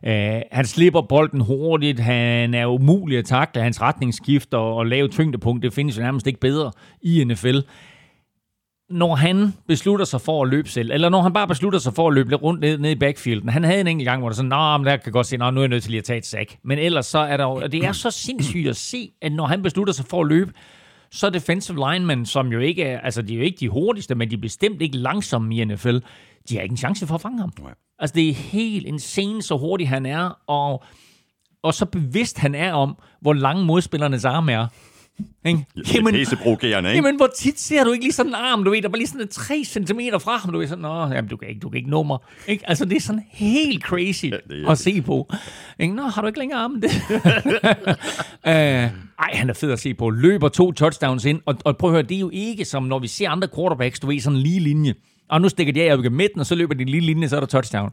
[0.03, 5.09] Uh, han slipper bolden hurtigt, han er umulig at takle, hans retningsskift og, og lave
[5.09, 7.59] tyngdepunkt, det findes jo nærmest ikke bedre i NFL.
[8.91, 12.09] Når han beslutter sig for at løbe selv, eller når han bare beslutter sig for
[12.09, 13.49] at løbe lidt rundt ned, ned i backfielden.
[13.49, 15.51] Han havde en enkelt gang, hvor der sådan, nej, men der kan godt se, nå,
[15.51, 16.57] nu er jeg nødt til lige at tage et sack.
[16.64, 19.62] Men ellers så er der og det er så sindssygt at se, at når han
[19.62, 20.53] beslutter sig for at løbe,
[21.11, 24.31] så defensive linemen, som jo ikke er, altså de er jo ikke de hurtigste, men
[24.31, 25.97] de er bestemt ikke langsomme i NFL,
[26.49, 27.53] de har ikke en chance for at fange ham.
[27.62, 27.74] Nej.
[27.99, 30.84] Altså det er helt insane, så hurtig han er, og,
[31.62, 34.66] og så bevidst han er om, hvor lange modspillernes arme er.
[35.44, 35.66] Ikke?
[35.94, 36.97] Jamen, det er provokerende, ikke?
[36.97, 39.07] Jamen, hvor tit ser du ikke lige sådan en arm, du ved, der var lige
[39.07, 41.76] sådan 3 cm fra ham, du ved, sådan, Nå, jamen, du kan ikke, du kan
[41.76, 42.18] ikke nå mig.
[42.47, 42.68] Ikke?
[42.68, 44.78] Altså, det er sådan helt crazy ja, at det.
[44.78, 45.32] se på.
[45.78, 45.94] Ikke?
[45.94, 46.84] Nå, har du ikke længere armen?
[46.84, 46.90] Uh,
[49.26, 50.11] ej, han er fed at se på.
[50.11, 52.99] Løber to touchdowns ind, og, og prøv at høre, det er jo ikke som, når
[52.99, 54.94] vi ser andre quarterbacks, du ved, sådan en lige linje.
[55.29, 57.37] Og nu stikker de af i midten, og så løber de en lille linje, så
[57.37, 57.91] er der touchdown.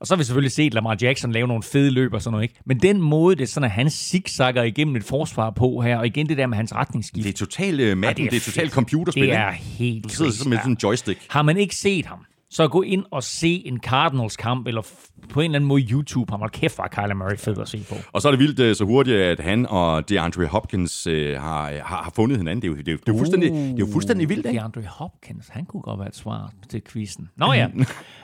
[0.00, 2.42] Og så har vi selvfølgelig set Lamar Jackson lave nogle fede løb og sådan noget,
[2.42, 2.54] ikke?
[2.64, 6.06] Men den måde, det er sådan, at han zigzagger igennem et forsvar på her, og
[6.06, 7.24] igen det der med hans retningsskift.
[7.24, 10.04] Det er totalt uh, Madden, ja, det er, det er totalt computerspil, Det er helt
[10.04, 11.20] Du sidder med sådan en joystick.
[11.28, 12.18] Har man ikke set ham,
[12.50, 14.82] så gå ind og se en Cardinals-kamp, eller
[15.28, 16.40] på en eller anden måde YouTube ham.
[16.40, 17.94] Hold kæft, hvor Kyler Murray fed at se på.
[18.12, 21.70] Og så er det vildt øh, så hurtigt, at han og DeAndre Hopkins øh, har,
[21.70, 22.62] har, har fundet hinanden.
[22.62, 24.58] Det er jo, det er, det er, fuldstændig, det er jo fuldstændig vildt, ikke?
[24.58, 27.28] DeAndre Hopkins, han kunne godt være et svar til quizzen.
[27.36, 27.68] Nå ja.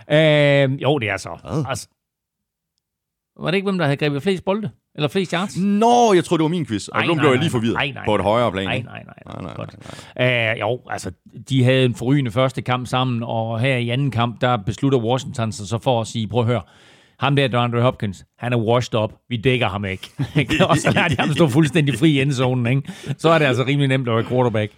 [0.64, 1.64] øh, jo, det er så.
[1.68, 1.88] Altså,
[3.40, 4.70] var det ikke, hvem der havde grebet flest bolde?
[4.94, 5.56] Eller flest yards?
[5.58, 6.88] Nå, jeg tror det var min quiz.
[6.88, 8.64] Og nu blev jeg lige forvirret nej, nej, på et højere plan.
[8.64, 9.14] Nej, nej, nej.
[9.26, 9.66] nej, nej, nej,
[10.18, 10.54] nej.
[10.54, 11.10] Uh, jo, altså,
[11.48, 15.52] de havde en forrygende første kamp sammen, og her i anden kamp, der beslutter Washington
[15.52, 16.62] sig så for at sige, prøv at høre,
[17.18, 19.12] ham der, DeAndre Hopkins, han er washed up.
[19.28, 20.10] Vi dækker ham ikke.
[20.68, 22.66] og så lader de ham stå fuldstændig fri i endzonen.
[22.66, 22.92] Ikke?
[23.18, 24.72] Så er det altså rimelig nemt at være quarterback.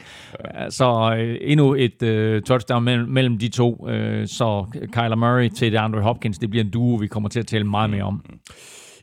[0.71, 3.89] Så øh, endnu et øh, touchdown mellem, mellem de to.
[3.89, 7.47] Øh, så Kyler Murray til DeAndre Hopkins, det bliver en duo, vi kommer til at
[7.47, 8.25] tale meget mere om.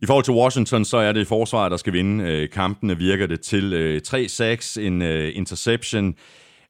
[0.03, 2.97] I forhold til Washington, så er det forsvaret, der skal vinde øh, kampene.
[2.97, 6.15] Virker det til øh, 3 sacks, en øh, interception.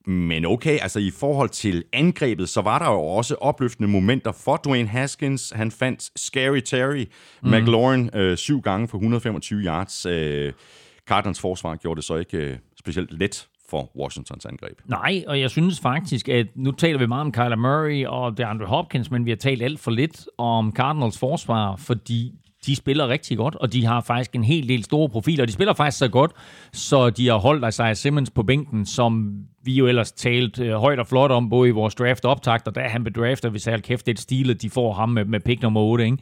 [0.06, 4.58] Men okay, altså i forhold til angrebet, så var der jo også opløftende momenter for
[4.58, 5.54] Dwayne Haskins.
[5.56, 7.06] Han fandt Scary Terry
[7.44, 7.50] mm.
[7.50, 10.06] McLaurin øh, syv gange for 125 yards.
[10.06, 10.54] Øh,
[11.08, 14.80] Cardinals forsvar gjorde det så ikke øh, specielt let for Washingtons angreb.
[14.86, 18.66] Nej, og jeg synes faktisk, at nu taler vi meget om Kyler Murray og DeAndre
[18.66, 22.34] Hopkins, men vi har talt alt for lidt om Cardinals forsvar, fordi
[22.66, 25.46] de spiller rigtig godt, og de har faktisk en hel del store profiler.
[25.46, 26.32] De spiller faktisk så godt,
[26.74, 29.34] så de har holdt Isaiah Simmons på bænken, som
[29.64, 32.76] vi jo ellers talt øh, højt og flot om, både i vores draft optakt, og
[32.76, 35.62] da han blev draftet, hvis jeg kæft, det stilet, de får ham med, med pick
[35.62, 36.18] nummer 8, ikke?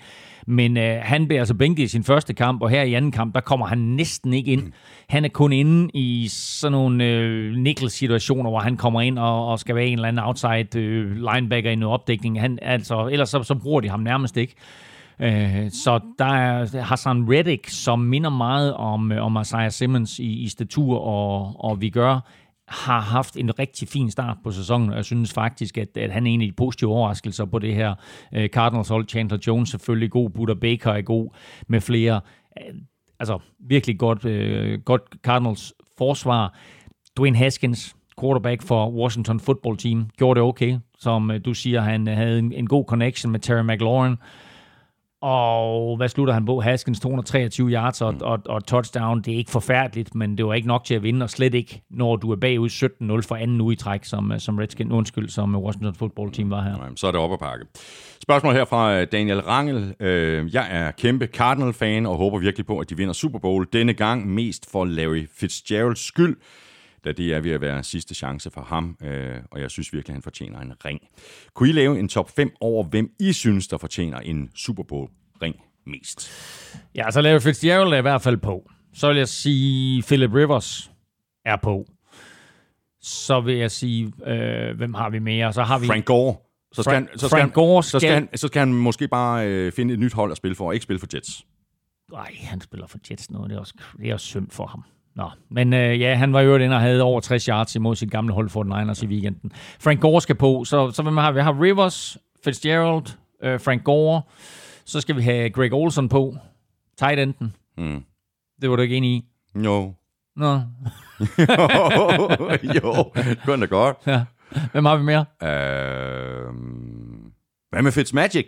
[0.47, 3.35] Men øh, han bliver altså bænket i sin første kamp, og her i anden kamp,
[3.35, 4.71] der kommer han næsten ikke ind.
[5.09, 9.59] Han er kun inde i sådan nogle øh, nickel-situationer, hvor han kommer ind og, og
[9.59, 12.41] skal være en eller anden outside øh, linebacker i noget opdækning.
[12.41, 14.55] Han, altså, ellers så, så bruger de ham nærmest ikke.
[15.21, 20.43] Øh, så der er Hassan Reddick, som minder meget om, øh, om Isaiah Simmons i,
[20.43, 22.19] i statur, og, og vi gør
[22.71, 26.27] har haft en rigtig fin start på sæsonen, og jeg synes faktisk, at, at han
[26.27, 27.95] er en af de positive overraskelser på det her
[28.33, 29.07] øh, Cardinals hold.
[29.07, 31.35] Chandler Jones selvfølgelig god, Buda Baker er god,
[31.67, 32.21] med flere.
[32.57, 32.75] Øh,
[33.19, 36.57] altså virkelig godt, øh, godt Cardinals forsvar.
[37.17, 40.77] Dwayne Haskins, quarterback for Washington Football Team, gjorde det okay.
[40.99, 44.15] Som du siger, han havde en, en god connection med Terry McLaurin.
[45.21, 46.59] Og hvad slutter han på?
[46.59, 48.19] Haskins 223 yards og, mm.
[48.21, 49.21] og, og touchdown.
[49.21, 51.81] Det er ikke forfærdeligt, men det var ikke nok til at vinde, og slet ikke,
[51.89, 55.55] når du er bagud 17-0 for anden uge i træk, som, som Redskin, undskyld, som
[55.55, 56.77] Washington Football Team var her.
[56.77, 57.65] Nej, så er det op at pakke.
[58.21, 59.95] Spørgsmål her fra øh, Daniel Rangel.
[59.99, 63.93] Øh, jeg er kæmpe Cardinal-fan og håber virkelig på, at de vinder Super Bowl denne
[63.93, 66.37] gang, mest for Larry Fitzgeralds skyld
[67.05, 70.13] da det er ved at være sidste chance for ham, øh, og jeg synes virkelig,
[70.13, 71.01] at han fortjener en ring.
[71.53, 75.55] Kunne I lave en top 5 over, hvem I synes, der fortjener en Super Bowl-ring
[75.85, 76.31] mest?
[76.95, 78.69] Ja, så Larry Fitzgerald er i hvert fald på.
[78.93, 80.91] Så vil jeg sige, Philip Rivers
[81.45, 81.85] er på.
[83.01, 85.53] Så vil jeg sige, øh, hvem har vi mere?
[85.53, 86.35] Så har vi Frank Gore.
[86.73, 88.73] Så skal, Frank, han, så, skal Frank Gore skal, så, skal han, så skal han
[88.73, 91.45] måske bare øh, finde et nyt hold at spille for, og ikke spille for Jets.
[92.11, 93.43] Nej, han spiller for Jets nu.
[93.43, 94.83] Det er også, det er også synd for ham.
[95.15, 98.11] Nå, men øh, ja, han var jo den, og havde over 60 yards imod sit
[98.11, 99.51] gamle hold for den Niners i weekenden.
[99.79, 103.83] Frank Gore skal på, så, så vil man have, vi har Rivers, Fitzgerald, øh, Frank
[103.83, 104.21] Gore,
[104.85, 106.35] så skal vi have Greg Olson på,
[106.97, 107.55] tight enden.
[107.77, 108.03] Mm.
[108.61, 109.25] Det var du ikke enig i?
[109.55, 109.93] Jo.
[110.35, 110.53] Nå.
[112.83, 113.97] jo, det kunne da godt.
[114.07, 114.23] Ja.
[114.71, 115.25] Hvem har vi mere?
[115.41, 116.55] Uh,
[117.71, 118.45] hvad med Fitzmagic?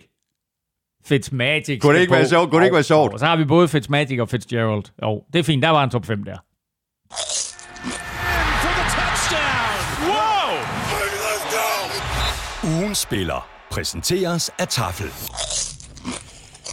[1.05, 1.81] Fitzmagic.
[1.81, 2.49] Kunne det ikke være sjovt?
[2.49, 3.13] Kunne det ikke være sjovt?
[3.13, 4.83] Og så har vi både Fitzmagic og Fitzgerald.
[5.03, 5.63] Jo, det er fint.
[5.63, 6.37] Der var en top 5 der.
[12.63, 15.07] Ugen spiller præsenteres af Tafel.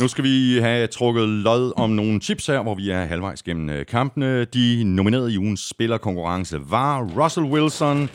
[0.01, 3.70] Nu skal vi have trukket lod om nogle chips her, hvor vi er halvvejs gennem
[3.70, 4.45] øh, kampene.
[4.45, 8.11] De nominerede i ugens spillerkonkurrence var Russell Wilson,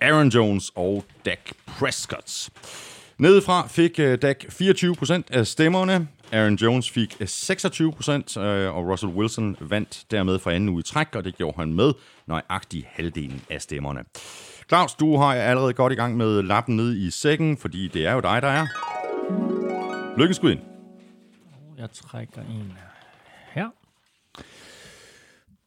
[0.00, 2.48] Aaron Jones og Dak Prescott.
[3.18, 9.12] Nedefra fik øh, Dak 24% af stemmerne, Aaron Jones fik øh, 26%, øh, og Russell
[9.12, 11.92] Wilson vandt dermed for anden uge i træk, og det gjorde han med
[12.26, 14.04] nøjagtig halvdelen af stemmerne.
[14.68, 18.12] Claus, du har allerede godt i gang med lappen ned i sækken, fordi det er
[18.12, 18.66] jo dig, der er.
[20.18, 20.60] Lykkeskud ind.
[20.60, 22.72] Oh, jeg trækker en
[23.52, 23.68] her.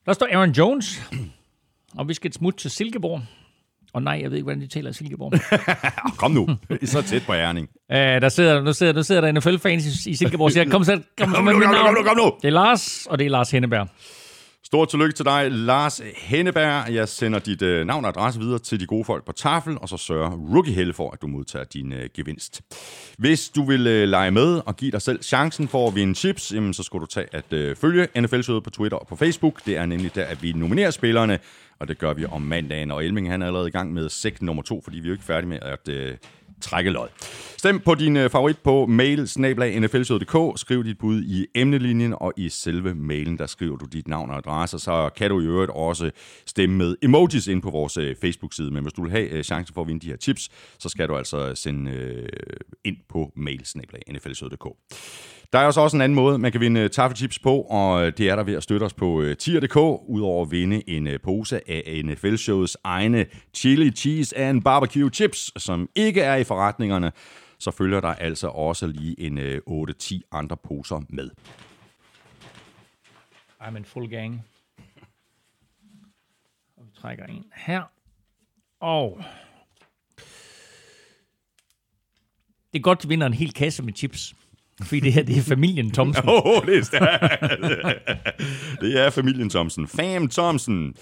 [0.06, 1.02] Der står Aaron Jones,
[1.98, 3.22] og vi skal et smut til Silkeborg.
[3.94, 5.34] Og nej, jeg ved ikke, hvordan de taler i Silkeborg.
[6.22, 7.70] kom nu, er så tæt på Erning.
[7.90, 10.84] Uh, der sidder, nu sidder, nu sidder der NFL-fans i, i Silkeborg og siger, kom,
[10.84, 12.34] så, kom, kom, nu, kom, nu, kom, nu, kom nu.
[12.42, 13.88] Det er Lars, og det er Lars Henneberg.
[14.64, 16.94] Stort tillykke til dig, Lars Henneberg.
[16.94, 19.90] Jeg sender dit uh, navn og adresse videre til de gode folk på tafel, og
[19.90, 22.62] så sørger Rookie Helle for, at du modtager din uh, gevinst.
[23.18, 26.54] Hvis du vil uh, lege med og give dig selv chancen for at vinde chips,
[26.54, 29.66] jamen, så skal du tage at uh, følge NFL-showet på Twitter og på Facebook.
[29.66, 31.40] Det er nemlig der, at vi nominerer spillerne,
[31.80, 32.92] og det gør vi om mandagen.
[32.92, 35.14] Og Elming han er allerede i gang med sæk nummer to, fordi vi er jo
[35.14, 36.18] ikke færdige med at øh,
[36.62, 37.08] trække lod.
[37.58, 40.60] Stem på din øh, favorit på mail snablag.nflshowet.dk.
[40.60, 44.38] Skriv dit bud i emnelinjen, og i selve mailen, der skriver du dit navn og
[44.38, 44.80] adresse.
[44.80, 46.12] Så kan du i øvrigt også
[46.46, 48.72] stemme med emojis ind på vores øh, Facebook-side.
[48.72, 50.50] Men hvis du vil have øh, chancen for at vinde de her tips,
[50.80, 52.28] så skal du altså sende øh,
[52.84, 54.66] ind på mail snablag.nflshowet.dk.
[55.54, 58.14] Der er også også en anden måde, man kan vinde øh, taffelchips på, og øh,
[58.18, 59.76] det er der ved at støtte os på øh, tier.dk,
[60.08, 66.22] udover at vinde en pose af NFL-shows egne chili, cheese and barbecue chips, som ikke
[66.22, 67.12] er i forretningerne,
[67.60, 69.40] så følger der altså også lige en
[70.00, 71.30] 8-10 andre poser med.
[73.62, 74.46] I'm in full gang.
[76.78, 77.84] Og vi trækker en her.
[78.80, 79.24] Og
[82.74, 84.36] det er godt, at vi vinder en hel kasse med chips.
[84.84, 86.30] Fordi det her, det er familien Thomsen.
[86.30, 87.44] Åh, oh, det er stærkt.
[88.82, 89.88] det er familien Thomsen.
[89.88, 90.96] Fam Thomsen.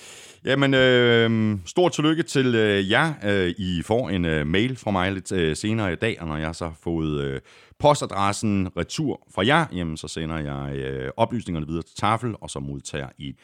[0.45, 3.13] Jamen, øh, stort tillykke til øh, jer.
[3.25, 6.37] Øh, I får en øh, mail fra mig lidt øh, senere i dag, og når
[6.37, 7.41] jeg så har fået øh,
[7.79, 12.59] postadressen retur fra jer, jamen, så sender jeg øh, oplysningerne videre til Tafel, og så
[12.59, 13.35] modtager I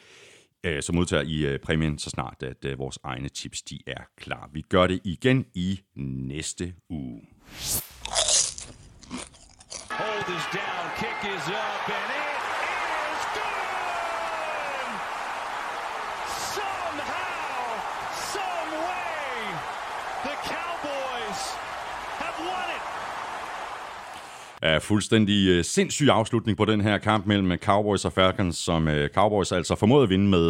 [0.63, 4.01] øh, så modtager I øh, præmien så snart, at øh, vores egne tips de er
[4.17, 4.49] klar.
[4.53, 5.79] Vi gør det igen i
[6.27, 7.21] næste uge.
[10.13, 12.41] Hold is down, kick is up, and it
[13.13, 14.89] is good!
[16.55, 17.57] Somehow,
[18.31, 19.31] some way,
[20.27, 21.41] the Cowboys
[22.21, 22.83] have won it!
[24.61, 29.09] er fuldstændig øh, sindssyg afslutning på den her kamp mellem Cowboys og Falcons, som øh,
[29.09, 30.49] Cowboys altså formåede at vinde med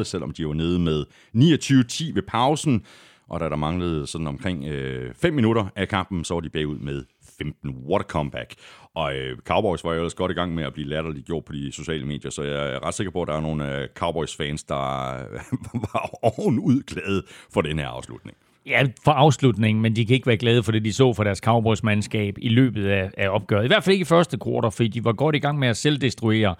[0.00, 1.04] 40-39, selvom de var nede med
[1.36, 2.84] 29-10 ved pausen.
[3.28, 6.78] Og da der manglede sådan omkring øh, 5 minutter af kampen, så var de bagud
[6.78, 7.04] med
[7.38, 7.70] 15.
[7.88, 8.54] What a comeback.
[8.94, 11.52] Og øh, Cowboys var jo ellers godt i gang med at blive latterligt gjort på
[11.52, 14.64] de sociale medier, så jeg er ret sikker på, at der er nogle øh, Cowboys-fans,
[14.64, 14.76] der
[15.92, 17.22] var ovenud glade
[17.52, 18.36] for den her afslutning.
[18.66, 21.38] Ja, for afslutningen, men de kan ikke være glade for det, de så for deres
[21.38, 23.64] Cowboys-mandskab i løbet af, af opgøret.
[23.64, 25.76] I hvert fald ikke i første kvartal, fordi de var godt i gang med at
[25.76, 26.54] selvdestruere.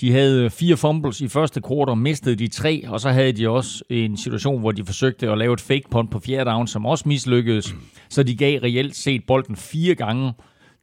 [0.00, 3.48] De havde øh, fire fumbles i første kvartal, mistede de tre, og så havde de
[3.48, 6.86] også en situation, hvor de forsøgte at lave et fake punt på fjerde down, som
[6.86, 7.74] også mislykkedes.
[8.08, 10.32] Så de gav reelt set bolden fire gange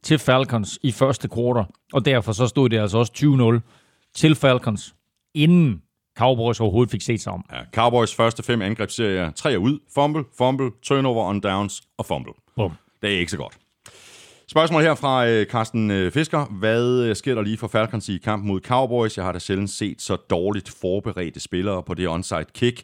[0.02, 4.94] til Falcons i første kvartal, og derfor så stod det altså også 20-0 til Falcons,
[5.34, 5.82] inden
[6.20, 7.44] Cowboys overhovedet fik set sig om.
[7.52, 12.32] Ja, Cowboys første fem angrebsserier, tre er ud, fumble, fumble, turnover on downs og fumble.
[12.56, 12.72] Bum.
[13.02, 13.58] Det er ikke så godt.
[14.48, 16.44] Spørgsmål her fra øh, Carsten øh, Fisker.
[16.44, 19.16] Hvad øh, sker der lige for Falcons i kamp mod Cowboys?
[19.16, 22.82] Jeg har da sjældent set så dårligt forberedte spillere på det onside kick.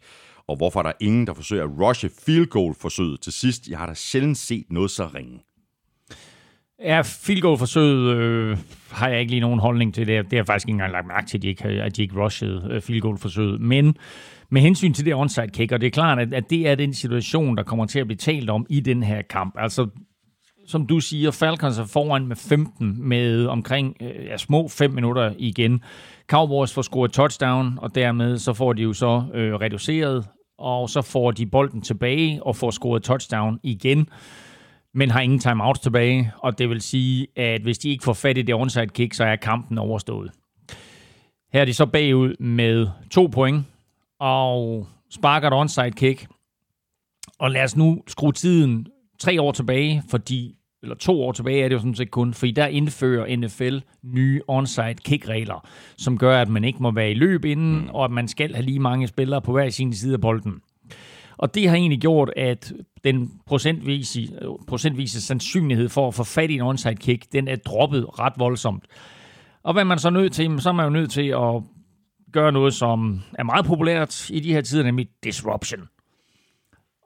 [0.49, 3.68] Og hvorfor er der ingen, der forsøger at rushe field goal forsøget til sidst?
[3.68, 5.41] Jeg har da sjældent set noget så ringe.
[6.83, 8.59] Ja, field goal forsøget øh,
[8.91, 10.07] har jeg ikke lige nogen holdning til.
[10.07, 12.03] Det, det har jeg faktisk ikke engang lagt mærke til, at de ikke, at de
[12.03, 13.61] ikke rushede øh, field goal forsøget.
[13.61, 13.97] Men
[14.51, 16.95] med hensyn til det onside kick, og det er klart, at, at det er den
[16.95, 19.55] situation, der kommer til at blive talt om i den her kamp.
[19.59, 19.89] Altså,
[20.66, 25.33] som du siger, Falcons er foran med 15 med omkring øh, ja, små 5 minutter
[25.39, 25.81] igen.
[26.29, 30.27] Cowboys får scoret touchdown, og dermed så får de jo så øh, reduceret,
[30.59, 34.09] og så får de bolden tilbage og får scoret touchdown igen
[34.97, 38.38] men har ingen timeouts tilbage, og det vil sige, at hvis de ikke får fat
[38.38, 40.30] i det onside kick, så er kampen overstået.
[41.53, 43.64] Her er de så bagud med to point,
[44.20, 46.26] og sparker et onside kick.
[47.38, 48.86] Og lad os nu skrue tiden
[49.18, 52.53] tre år tilbage, fordi eller to år tilbage er det jo sådan set kun, fordi
[52.53, 57.44] der indfører NFL nye onside kick-regler, som gør, at man ikke må være i løb
[57.44, 57.88] inden, mm.
[57.88, 60.61] og at man skal have lige mange spillere på hver sin side af bolden.
[61.39, 62.72] Og det har egentlig gjort, at
[63.05, 64.28] den procentvise,
[64.66, 68.84] procentvise sandsynlighed for at få fat i en onside kick, den er droppet ret voldsomt.
[69.62, 71.62] Og hvad man så nødt til, så er man jo nødt til at
[72.32, 75.89] gøre noget, som er meget populært i de her tider, nemlig disruption.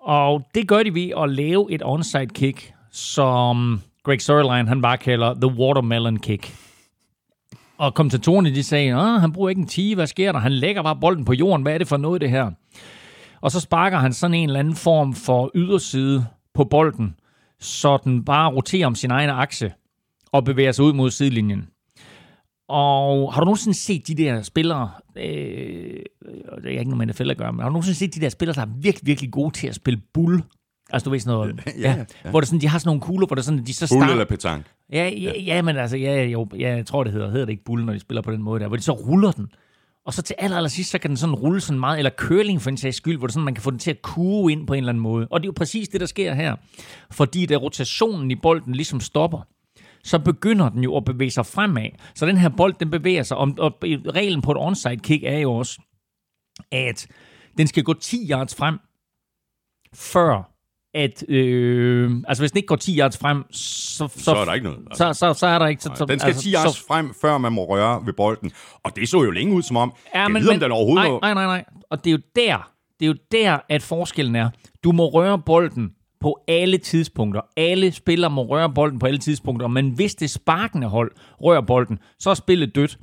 [0.01, 4.99] Og det gør de ved at lave et onside kick, som Greg Sørlein, han bare
[4.99, 6.55] kalder the watermelon kick.
[7.79, 10.39] Og kommentatorerne de sagde, at han bruger ikke en 10, hvad sker der?
[10.39, 12.51] Han lægger bare bolden på jorden, hvad er det for noget det her?
[13.43, 17.15] Og så sparker han sådan en eller anden form for yderside på bolden,
[17.61, 19.73] så den bare roterer om sin egen akse
[20.33, 21.69] og bevæger sig ud mod sidelinjen.
[22.69, 25.25] Og har du nogensinde set de der spillere, øh,
[26.63, 28.29] det er ikke noget med NFL at gøre, men har du nogensinde set de der
[28.29, 30.43] spillere, der er virkelig, virkelig gode til at spille bull?
[30.91, 31.61] Altså, du ved sådan noget...
[31.67, 32.31] ja, ja, ja.
[32.31, 34.07] Hvor det sådan, de har sådan nogle kugler, hvor det sådan, de så starter...
[34.07, 34.65] Bull eller petang?
[34.93, 37.65] Ja, ja, ja, men altså, ja, jo, ja, jeg tror, det hedder, hedder det ikke
[37.65, 39.49] bull, når de spiller på den måde der, hvor de så ruller den.
[40.07, 42.63] Og så til aller, aller sidst, så kan den sådan rulle sådan meget, eller curling
[42.63, 44.67] for en sags skyld, hvor det sådan, man kan få den til at kue ind
[44.67, 45.29] på en eller anden måde.
[45.31, 46.57] Og det er jo præcis det, der sker her.
[47.11, 49.43] Fordi da rotationen i bolden ligesom stopper,
[50.05, 51.89] så begynder den jo at bevæge sig fremad.
[52.15, 53.37] Så den her bold, den bevæger sig.
[53.37, 55.83] Og, og reglen på et onside kick er jo også,
[56.73, 57.07] at
[57.59, 58.79] den skal gå 10 yards frem,
[59.95, 60.51] før
[60.95, 64.55] at øh, altså hvis den ikke går 10 yards frem, så, så, så er der
[64.55, 64.79] ikke noget.
[64.91, 65.13] Altså.
[65.13, 65.83] Så, så, så er der ikke.
[65.83, 68.53] Så, Nej, den skal altså, 10 yards så, frem, før man må røre ved bolden.
[68.83, 71.35] Og det så jo længe ud som om, ja, men, vide, om den overhovedet nej,
[71.35, 71.65] nej, nej, nej.
[71.91, 72.71] Og det er jo der,
[73.01, 74.51] det er jo der, at forskellen er.
[74.85, 77.41] Du må røre bolden på alle tidspunkter.
[77.57, 79.69] Alle spillere må røre bolden på alle tidspunkter.
[79.69, 81.11] Men hvis det sparkende hold
[81.41, 82.99] rører bolden, så er spillet dødt.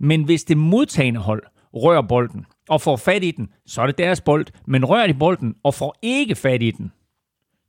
[0.00, 1.42] Men hvis det modtagende hold
[1.74, 4.46] rører bolden og får fat i den, så er det deres bold.
[4.66, 6.92] Men rører de bolden og får ikke fat i den,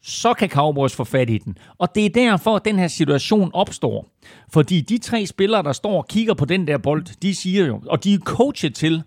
[0.03, 1.57] så kan Cowboys få fat i den.
[1.77, 4.09] Og det er derfor, at den her situation opstår.
[4.53, 7.81] Fordi de tre spillere, der står og kigger på den der bold, de siger jo,
[7.87, 9.03] og de er coachet til,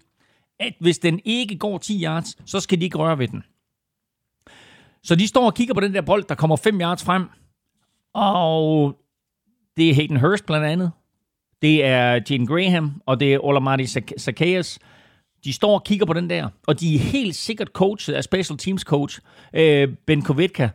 [0.61, 3.45] at hvis den ikke går 10 yards, så skal de ikke røre ved den.
[5.03, 7.28] Så de står og kigger på den der bold, der kommer 5 yards frem,
[8.14, 8.97] og
[9.76, 10.90] Det er Hayden Hurst blandt andet.
[11.62, 13.86] Det er Gene Graham, og det er Olamati
[14.18, 14.78] Zacchaeus.
[15.45, 18.59] De står og kigger på den der, og de er helt sikkert coachet af special
[18.59, 19.20] teams coach
[19.55, 20.68] øh, Ben Kovitka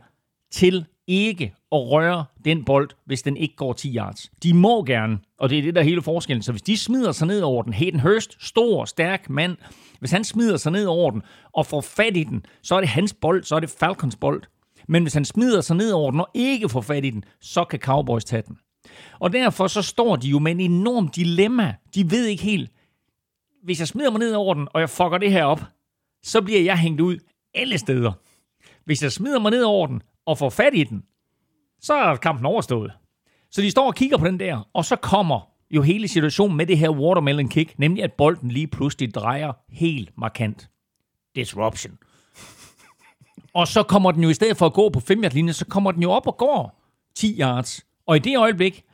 [0.50, 4.30] til ikke at røre den bold, hvis den ikke går 10 yards.
[4.42, 6.42] De må gerne, og det er det, der er hele forskellen.
[6.42, 9.56] Så hvis de smider sig ned over den, Hayden Hurst, stor, stærk mand,
[9.98, 11.22] hvis han smider sig ned over den
[11.52, 14.42] og får fat i den, så er det hans bold, så er det Falcons bold.
[14.88, 17.64] Men hvis han smider sig ned over den og ikke får fat i den, så
[17.64, 18.58] kan Cowboys tage den.
[19.18, 21.74] Og derfor så står de jo med en enorm dilemma.
[21.94, 22.70] De ved ikke helt,
[23.62, 25.60] hvis jeg smider mig ned over den, og jeg fucker det her op,
[26.22, 27.18] så bliver jeg hængt ud
[27.54, 28.12] alle steder.
[28.84, 31.02] Hvis jeg smider mig ned over den og får fat i den,
[31.80, 32.92] så er kampen overstået.
[33.50, 36.66] Så de står og kigger på den der, og så kommer jo hele situationen med
[36.66, 40.70] det her watermelon kick, nemlig at bolden lige pludselig drejer helt markant.
[41.34, 41.98] Disruption.
[43.54, 45.92] Og så kommer den jo i stedet for at gå på 5 linje så kommer
[45.92, 46.80] den jo op og går
[47.14, 47.86] 10 yards.
[48.06, 48.84] Og i det øjeblik,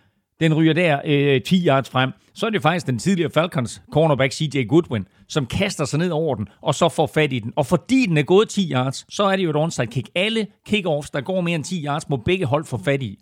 [0.40, 4.32] den ryger der øh, 10 yards frem, så er det faktisk den tidligere Falcons cornerback
[4.32, 7.52] CJ Goodwin, som kaster sig ned over den, og så får fat i den.
[7.56, 10.08] Og fordi den er gået 10 yards, så er det jo et onside kick.
[10.14, 13.18] Alle kickoffs, der går mere end 10 yards, må begge hold få fat i.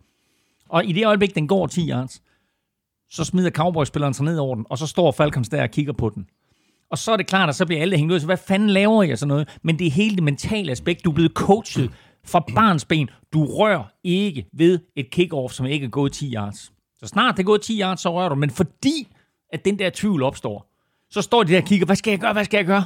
[0.68, 2.22] Og i det øjeblik, den går 10 yards,
[3.10, 6.10] så smider Cowboys-spilleren sig ned over den, og så står Falcons der og kigger på
[6.14, 6.26] den.
[6.90, 8.20] Og så er det klart, at så bliver alle hængt ud.
[8.20, 9.58] Så hvad fanden laver jeg sådan noget?
[9.62, 11.04] Men det er hele det mentale aspekt.
[11.04, 11.90] Du er blevet coachet
[12.24, 13.10] fra barns ben.
[13.32, 16.72] Du rører ikke ved et kickoff, som ikke er gået 10 yards.
[17.04, 18.34] Så snart det er gået 10 yards, så rører du.
[18.34, 19.08] Men fordi
[19.52, 20.70] at den der tvivl opstår,
[21.10, 22.84] så står de der og kigger, hvad skal jeg gøre, hvad skal jeg gøre?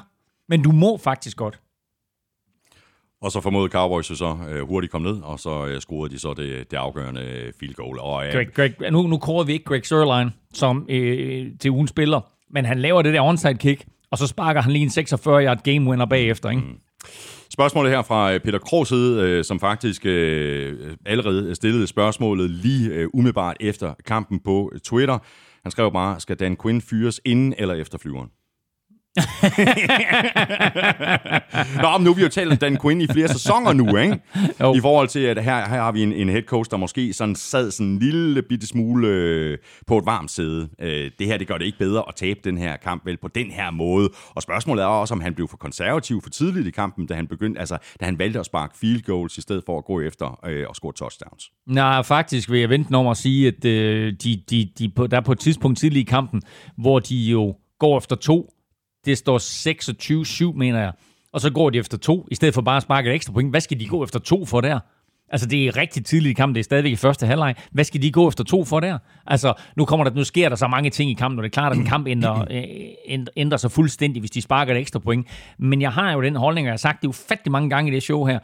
[0.49, 1.61] Men du må faktisk godt.
[3.23, 6.35] Og så formodede Cowboys så øh, hurtigt kom ned, og så øh, scorede de så
[6.35, 7.99] det, det afgørende øh, field goal.
[7.99, 11.89] Og, øh, Greg, Greg, nu, nu kårer vi ikke Greg Sørlein som øh, til ugen
[11.89, 15.63] spiller, men han laver det der onside kick, og så sparker han lige en 46-yard
[15.63, 16.63] game winner bagefter, ikke?
[16.63, 16.79] Mm.
[17.59, 23.15] Spørgsmålet her fra øh, Peter Krogs side, øh, som faktisk øh, allerede stillede spørgsmålet lige
[23.15, 25.19] umiddelbart efter kampen på Twitter.
[25.63, 28.31] Han skrev bare, skal Dan Quinn fyres inden eller efter flyveren?
[31.83, 34.21] Nå, men nu har vi jo talt om Dan Quinn i flere sæsoner nu, ikke?
[34.61, 34.75] Jo.
[34.75, 37.37] I forhold til, at her, her har vi en, en head coach, der måske sådan
[37.37, 40.69] sad sådan en lille bitte smule øh, på et varmt sæde.
[40.81, 43.29] Øh, det her, det gør det ikke bedre at tabe den her kamp vel på
[43.29, 44.11] den her måde.
[44.35, 47.27] Og spørgsmålet er også, om han blev for konservativ for tidligt i kampen, da han
[47.27, 50.41] begyndte, altså da han valgte at sparke field goals i stedet for at gå efter
[50.47, 51.51] øh, og score touchdowns.
[51.67, 55.17] Nej, faktisk vil jeg vente om at sige, at øh, de, de, de på, der
[55.17, 56.43] er på et tidspunkt tidligt i kampen,
[56.77, 58.51] hvor de jo går efter to
[59.09, 59.39] det står
[60.53, 60.93] 26-7, mener jeg.
[61.33, 63.51] Og så går de efter to, i stedet for bare at sparke et ekstra point.
[63.51, 64.81] Hvad skal de gå efter to for der?
[65.31, 66.55] Altså, det er rigtig tidligt i kampen.
[66.55, 67.55] Det er stadigvæk i første halvleg.
[67.73, 68.99] Hvad skal de gå efter to for der?
[69.27, 71.53] Altså, nu, kommer der, nu sker der så mange ting i kampen, og det er
[71.53, 72.45] klart, at en kamp ændrer,
[73.11, 75.27] øh, ændrer sig fuldstændig, hvis de sparker et ekstra point.
[75.59, 77.95] Men jeg har jo den holdning, og jeg har sagt det ufattelig mange gange i
[77.95, 78.39] det show her.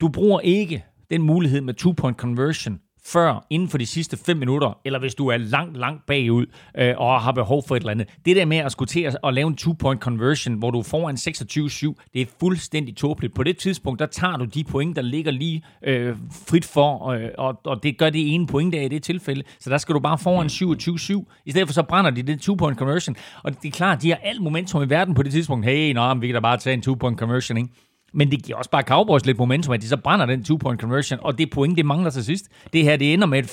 [0.00, 2.80] Du bruger ikke den mulighed med two-point conversion
[3.12, 6.46] før inden for de sidste 5 minutter, eller hvis du er langt, langt bagud
[6.78, 8.08] øh, og har behov for et eller andet.
[8.24, 11.10] Det der med at skulle til at, at lave en two-point conversion, hvor du får
[11.10, 13.34] en 26-7, det er fuldstændig tåbeligt.
[13.34, 16.16] På det tidspunkt, der tager du de point, der ligger lige øh,
[16.48, 19.42] frit for, øh, og, og det gør det ene point der i det tilfælde.
[19.60, 21.42] Så der skal du bare foran 27-7.
[21.46, 23.16] I stedet for så brænder de det two-point conversion.
[23.42, 25.66] Og det er klart, de har alt momentum i verden på det tidspunkt.
[25.66, 27.68] Hey, nå, vi kan da bare tage en two-point conversion, ikke?
[28.16, 31.18] Men det giver også bare Cowboys lidt momentum, at de så brænder den two-point conversion,
[31.22, 32.48] og det point, det mangler til sidst.
[32.72, 33.44] Det her, det ender med et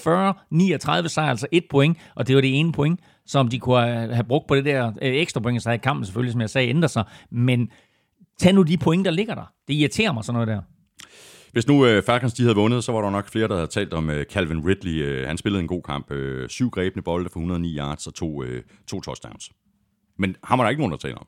[1.04, 3.82] 40-39 sejr, altså et point, og det var det ene point, som de kunne
[4.14, 6.70] have brugt på det der øh, ekstra point, så havde kampen selvfølgelig, som jeg sagde,
[6.70, 7.04] ændrer sig.
[7.32, 7.70] Men
[8.40, 9.54] tag nu de point, der ligger der.
[9.68, 10.62] Det irriterer mig sådan noget der.
[11.52, 13.94] Hvis nu uh, Falcons de havde vundet, så var der nok flere, der havde talt
[13.94, 15.22] om uh, Calvin Ridley.
[15.22, 16.12] Uh, han spillede en god kamp.
[16.12, 18.48] Uh, syv grebne bolde for 109 yards og to, uh,
[18.88, 19.52] to touchdowns.
[20.18, 21.28] Men ham er der ikke nogen, der taler om.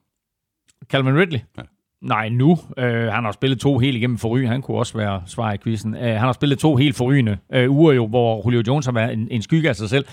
[0.89, 1.39] Calvin Ridley?
[1.57, 1.63] Ja.
[2.06, 2.58] Nej, nu.
[2.78, 4.51] Øh, han har spillet to helt igennem forrygende.
[4.51, 5.95] Han kunne også være svar i quizzen.
[5.95, 9.14] Øh, han har spillet to helt forrygende øh, uger, jo, hvor Julio Jones har været
[9.14, 10.06] en, en skygge af sig selv.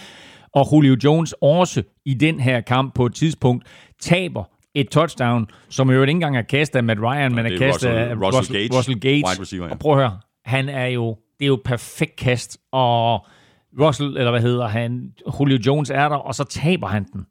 [0.54, 3.66] Og Julio Jones også i den her kamp på et tidspunkt
[4.00, 7.58] taber et touchdown, som jo ikke engang er kastet af Matt Ryan, men er, er
[7.58, 9.28] kastet af Russell, Russell, Gage, Russell.
[9.28, 9.72] Wide receiver, ja.
[9.72, 13.26] Og prøv at høre, han er jo, det er jo perfekt kast, og
[13.80, 17.26] Russell, eller hvad hedder han, Julio Jones er der, og så taber han den.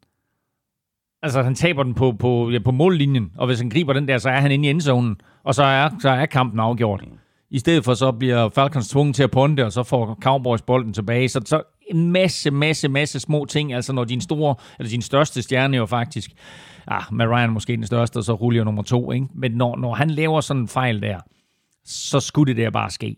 [1.22, 4.18] Altså, han taber den på, på, ja, på mållinjen, og hvis han griber den der,
[4.18, 7.04] så er han inde i endzonen, og så er, så er kampen afgjort.
[7.50, 10.92] I stedet for så bliver Falcons tvunget til at ponde, og så får Cowboys bolden
[10.92, 11.28] tilbage.
[11.28, 15.42] Så, så en masse, masse, masse små ting, altså når din store, eller din største
[15.42, 16.30] stjerne jo faktisk,
[16.86, 19.26] ah, med Ryan måske den største, og så Julio nummer to, ikke?
[19.34, 21.20] men når, når han laver sådan en fejl der,
[21.84, 23.16] så skulle det der bare ske.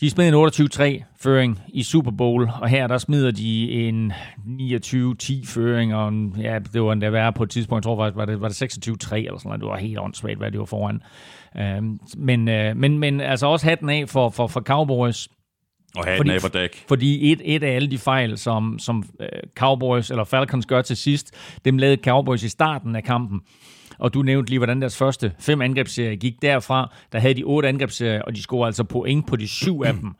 [0.00, 4.12] De smed en 28-3-føring i Super Bowl, og her der smider de en
[4.46, 8.24] 29-10-føring, og en, ja, det var endda værre på et tidspunkt, jeg tror faktisk, var
[8.24, 8.62] det, var det
[9.12, 11.02] 26-3 eller sådan noget, det var helt åndssvagt, hvad det var foran.
[11.54, 11.84] Uh,
[12.16, 15.28] men, uh, men, men altså også hatten af for, for, for Cowboys,
[15.96, 16.84] Og have Fordi- et dæk.
[16.88, 20.96] Fordi et, et af alle de fejl, som, som øh, Cowboys eller Falcons gør til
[20.96, 21.34] sidst,
[21.64, 23.40] dem lavede Cowboys i starten af kampen.
[23.98, 26.94] Og du nævnte lige, hvordan deres første fem angrebsserier gik derfra.
[27.12, 30.14] Der havde de otte angrebsserier, og de scorede altså point på de syv af dem.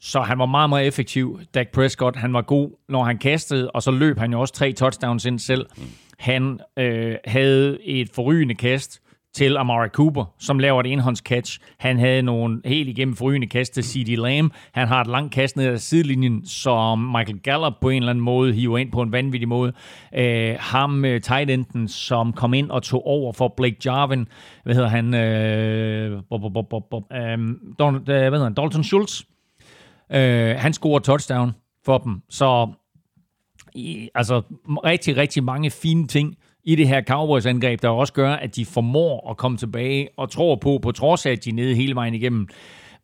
[0.00, 1.40] Så han var meget, meget effektiv.
[1.54, 4.72] Dak Prescott, han var god, når han kastede, og så løb han jo også tre
[4.72, 5.66] touchdowns ind selv.
[6.18, 9.00] Han øh, havde et forrygende kast
[9.36, 11.60] til Amari Cooper, som laver et enhåndscatch.
[11.78, 14.16] Han havde nogle helt igennem forrygende kast til C.D.
[14.16, 14.52] Lamb.
[14.72, 18.24] Han har et langt kast ned ad sidelinjen, som Michael Gallup på en eller anden
[18.24, 19.72] måde hiver ind på en vanvittig måde.
[20.14, 24.28] Øh, ham, øh, tight enden, som kom ind og tog over for Blake Jarvin.
[24.64, 25.14] Hvad hedder han?
[25.14, 28.54] Øh, bob, bob, bob, bob, bob, øhm, øh, Donald, hvad hedder han?
[28.54, 29.22] Dalton Schultz.
[30.12, 31.52] Øh, han scorer touchdown
[31.84, 32.22] for dem.
[32.28, 32.68] Så
[33.74, 36.36] i, altså rigtig, rigtig mange fine ting
[36.66, 40.56] i det her Cowboys-angreb, der også gør, at de formår at komme tilbage og tror
[40.56, 42.48] på, på trods af, at de er nede hele vejen igennem.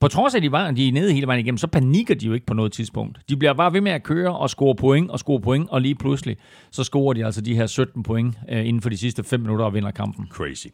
[0.00, 2.26] På trods af, at de, var, de er nede hele vejen igennem, så panikker de
[2.26, 3.18] jo ikke på noget tidspunkt.
[3.28, 5.94] De bliver bare ved med at køre og score point og score point, og lige
[5.94, 6.36] pludselig,
[6.70, 9.64] så scorer de altså de her 17 point øh, inden for de sidste 5 minutter
[9.64, 10.26] og vinder kampen.
[10.30, 10.66] Crazy.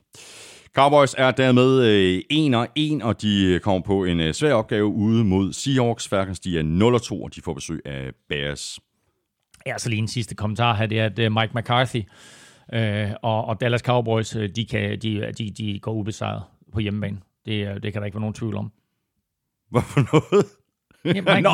[0.74, 4.86] Cowboys er dermed øh, 1 og 1, og de kommer på en øh, svær opgave
[4.86, 6.08] ude mod Seahawks.
[6.08, 8.78] Falcons, de er 0 og 2, og de får besøg af Bears.
[9.66, 12.02] Ja, så lige en sidste kommentar her, det er, at øh, Mike McCarthy
[12.74, 16.42] øh, og, og Dallas Cowboys, øh, de, kan, de, de, de går ubesejret
[16.72, 17.18] på hjemmebane.
[17.46, 18.72] Det, øh, det kan der ikke være nogen tvivl om.
[19.70, 20.46] Hvad for noget?
[21.04, 21.50] Ja, Mike, Nå!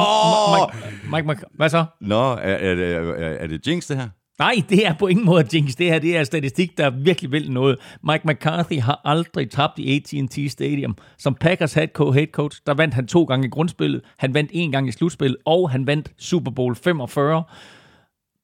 [1.04, 1.84] Mike, Mike, Mike, hvad så?
[2.00, 4.08] Nå, er, er, det- er, er det Jinx, det her?
[4.38, 5.74] Nej, det er på ingen måde jinx.
[5.76, 7.78] Det her det er statistik, der virkelig vil noget.
[8.02, 10.96] Mike McCarthy har aldrig tabt i AT&T Stadium.
[11.18, 11.88] Som Packers head
[12.32, 14.00] coach, der vandt han to gange i grundspillet.
[14.18, 17.42] Han vandt en gang i slutspillet, og han vandt Super Bowl 45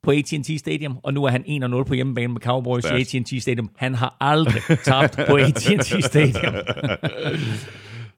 [0.02, 3.14] på AT&T Stadium, og nu er han 1-0 på hjemmebane med Cowboys Stærkt.
[3.14, 3.70] i AT&T Stadium.
[3.76, 6.54] Han har aldrig tabt på AT&T Stadium.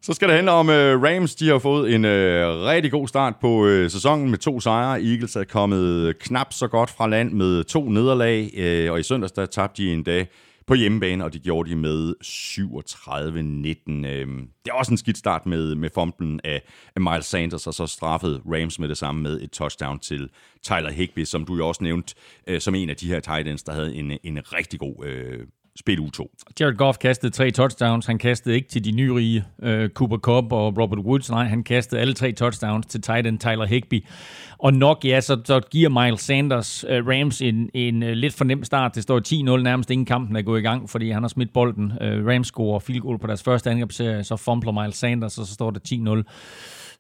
[0.03, 1.35] Så skal det handle om uh, Rams.
[1.35, 5.03] De har fået en uh, rigtig god start på uh, sæsonen med to sejre.
[5.03, 9.33] Eagles er kommet knap så godt fra land med to nederlag, uh, og i søndags
[9.33, 10.29] der tabte de en dag
[10.67, 14.07] på hjemmebane, og de gjorde de med 37-19.
[14.07, 16.63] Øhm, det er også en skidt start med, med fumblen af,
[16.97, 20.31] af Miles Sanders, og så straffede Rams med det samme med et touchdown til
[20.63, 22.15] Tyler Higbee, som du jo også nævnte,
[22.47, 25.47] øh, som en af de her tight ends, der havde en, en rigtig god øh,
[25.77, 26.27] spil U2.
[26.61, 28.07] Jared Goff kastede tre touchdowns.
[28.07, 31.31] Han kastede ikke til de nyrige uh, Cooper Cup og Robert Woods.
[31.31, 34.01] Nej, han kastede alle tre touchdowns til tight end Tyler Higbee.
[34.59, 38.45] Og nok, ja, så, så giver Miles Sanders uh, Rams en, en uh, lidt for
[38.45, 38.95] nem start.
[38.95, 41.85] Det står 10-0 nærmest inden kampen er gået i gang, fordi han har smidt bolden.
[41.85, 45.55] Uh, Rams scorer field goal på deres første angrebsserie, så fumbler Miles Sanders, og så
[45.55, 46.23] står det 10-0.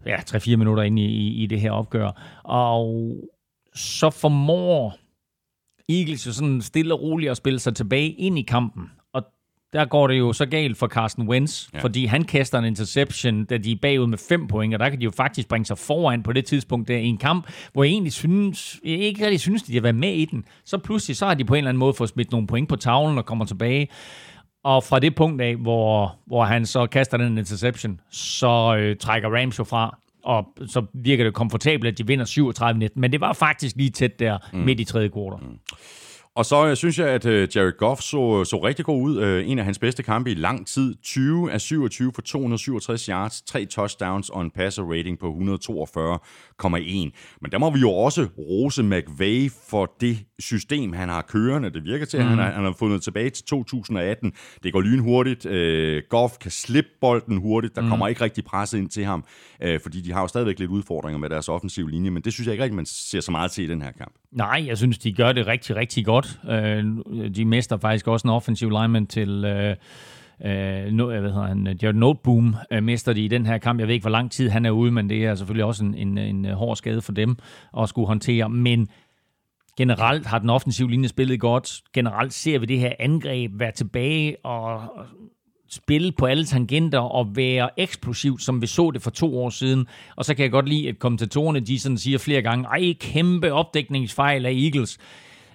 [0.07, 2.41] Ja, 3-4 minutter ind i, i, i det her opgør.
[2.45, 3.17] Og
[3.75, 5.02] så formår
[5.89, 8.91] Eagles jo sådan stille og roligt at spille sig tilbage ind i kampen.
[9.13, 9.23] Og
[9.73, 11.69] der går det jo så galt for Carsten Wentz.
[11.75, 11.81] Ja.
[11.81, 14.99] fordi han kaster en interception, da de er bagud med fem point, og der kan
[14.99, 17.91] de jo faktisk bringe sig foran på det tidspunkt der i en kamp, hvor jeg
[17.91, 20.45] egentlig synes, jeg ikke rigtig synes, at de har været med i den.
[20.65, 22.77] Så pludselig så har de på en eller anden måde fået smidt nogle point på
[22.77, 23.89] tavlen og kommer tilbage.
[24.65, 29.29] Og fra det punkt af, hvor, hvor han så kaster den interception, så øh, trækker
[29.29, 32.25] Rams jo fra, og så virker det komfortabelt, at de vinder
[32.89, 32.93] 37-19.
[32.95, 34.59] Men det var faktisk lige tæt der mm.
[34.59, 35.49] midt i tredje kvartal.
[35.49, 35.59] Mm.
[36.35, 39.19] Og så øh, synes jeg, at øh, Jared Goff så, så rigtig god ud.
[39.19, 40.95] Øh, en af hans bedste kampe i lang tid.
[41.03, 47.11] 20 af 27 for 267 yards, tre touchdowns og en passer rating på 142,1.
[47.41, 51.71] Men der må vi jo også rose McVay for det system, han har kørende.
[51.71, 54.33] Det virker til, at han, har, han har fundet tilbage til 2018.
[54.63, 55.47] Det går lynhurtigt.
[55.47, 57.77] Øh, Goff kan slippe bolden hurtigt.
[57.77, 59.25] Der kommer ikke rigtig presset ind til ham,
[59.63, 62.47] øh, fordi de har jo stadigvæk lidt udfordringer med deres offensive linje, men det synes
[62.47, 64.22] jeg ikke rigtig, man ser så meget til i den her kamp.
[64.33, 66.41] Nej, jeg synes, de gør det rigtig, rigtig godt.
[66.51, 66.85] Øh,
[67.35, 69.45] de mister faktisk også en offensiv lineman til...
[69.45, 69.77] Øh,
[70.45, 73.81] Øh, no, hvad hedder han, Jared Noteboom øh, mister de i den her kamp.
[73.81, 75.95] Jeg ved ikke, hvor lang tid han er ude, men det er selvfølgelig også en,
[75.95, 77.37] en, en øh, hård skade for dem
[77.79, 78.49] at skulle håndtere.
[78.49, 78.89] Men
[79.77, 81.81] generelt har den offensive linje spillet godt.
[81.95, 84.83] Generelt ser vi det her angreb være tilbage og
[85.73, 89.87] spille på alle tangenter og være eksplosivt, som vi så det for to år siden.
[90.17, 93.53] Og så kan jeg godt lide, at kommentatorerne de sådan siger flere gange, ej, kæmpe
[93.53, 94.99] opdækningsfejl af Eagles.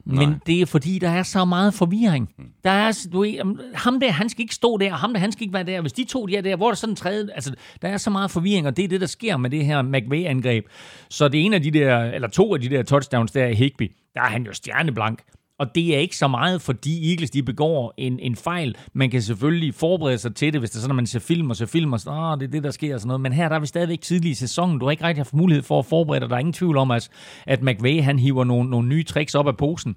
[0.09, 0.37] Men Nej.
[0.45, 2.29] det er fordi, der er så meget forvirring.
[2.63, 3.25] Der er, du,
[3.73, 5.81] ham der, han skal ikke stå der, og ham der, han skal ikke være der.
[5.81, 7.27] Hvis de to de er der, hvor er der sådan en tredje...
[7.35, 9.81] Altså, der er så meget forvirring, og det er det, der sker med det her
[9.81, 10.65] McVay-angreb.
[11.09, 13.91] Så det ene af de der, eller to af de der touchdowns der i Higby,
[14.13, 15.19] der er han jo stjerneblank.
[15.59, 18.75] Og det er ikke så meget, fordi Eagles de begår en, en fejl.
[18.93, 21.49] Man kan selvfølgelig forberede sig til det, hvis det er sådan, at man ser film
[21.49, 23.21] og ser film, og sådan, det er det, der sker og sådan noget.
[23.21, 24.79] Men her der er vi stadigvæk tidlig i sæsonen.
[24.79, 26.29] Du har ikke rigtig haft mulighed for at forberede dig.
[26.29, 27.09] Der er ingen tvivl om, at,
[27.45, 29.95] at McVay han hiver nogle, nogle nye tricks op af posen.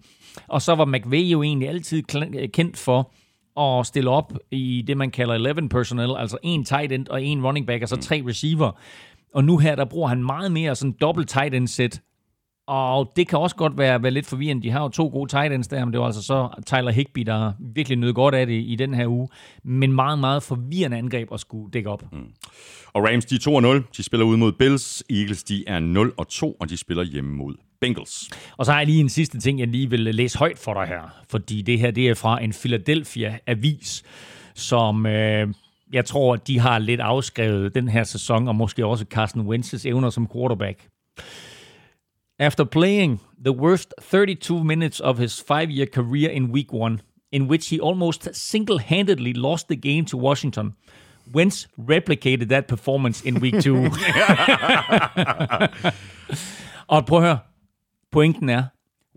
[0.48, 2.02] Og så var McVay jo egentlig altid
[2.52, 3.12] kendt for
[3.60, 7.44] at stille op i det, man kalder 11 personnel, altså en tight end og en
[7.46, 8.78] running back, og så tre receiver.
[9.34, 12.00] Og nu her, der bruger han meget mere sådan dobbelt tight end set.
[12.70, 14.62] Og det kan også godt være, være lidt forvirrende.
[14.62, 17.20] De har jo to gode tight ends der, men det var altså så Tyler Higby,
[17.20, 19.28] der virkelig nød godt af det i den her uge.
[19.64, 22.12] Men meget, meget forvirrende angreb at skulle dække op.
[22.12, 22.18] Mm.
[22.92, 23.90] Og Rams, de er 2-0.
[23.96, 25.04] De spiller ud mod Bills.
[25.10, 25.80] Eagles, de er
[26.50, 28.30] 0-2, og de spiller hjemme mod Bengals.
[28.56, 30.86] Og så har jeg lige en sidste ting, jeg lige vil læse højt for dig
[30.86, 31.02] her.
[31.30, 34.02] Fordi det her, det er fra en Philadelphia-avis,
[34.54, 35.06] som...
[35.06, 35.48] Øh,
[35.92, 40.10] jeg tror, de har lidt afskrevet den her sæson, og måske også Carson Wentz's evner
[40.10, 40.88] som quarterback.
[42.40, 47.68] After playing the worst 32 minutes of his five-year career in week one, in which
[47.68, 50.72] he almost single-handedly lost the game to Washington,
[51.34, 53.76] Wentz replicated that performance in week two.
[56.88, 57.38] og prøv at høre,
[58.12, 58.62] pointen er,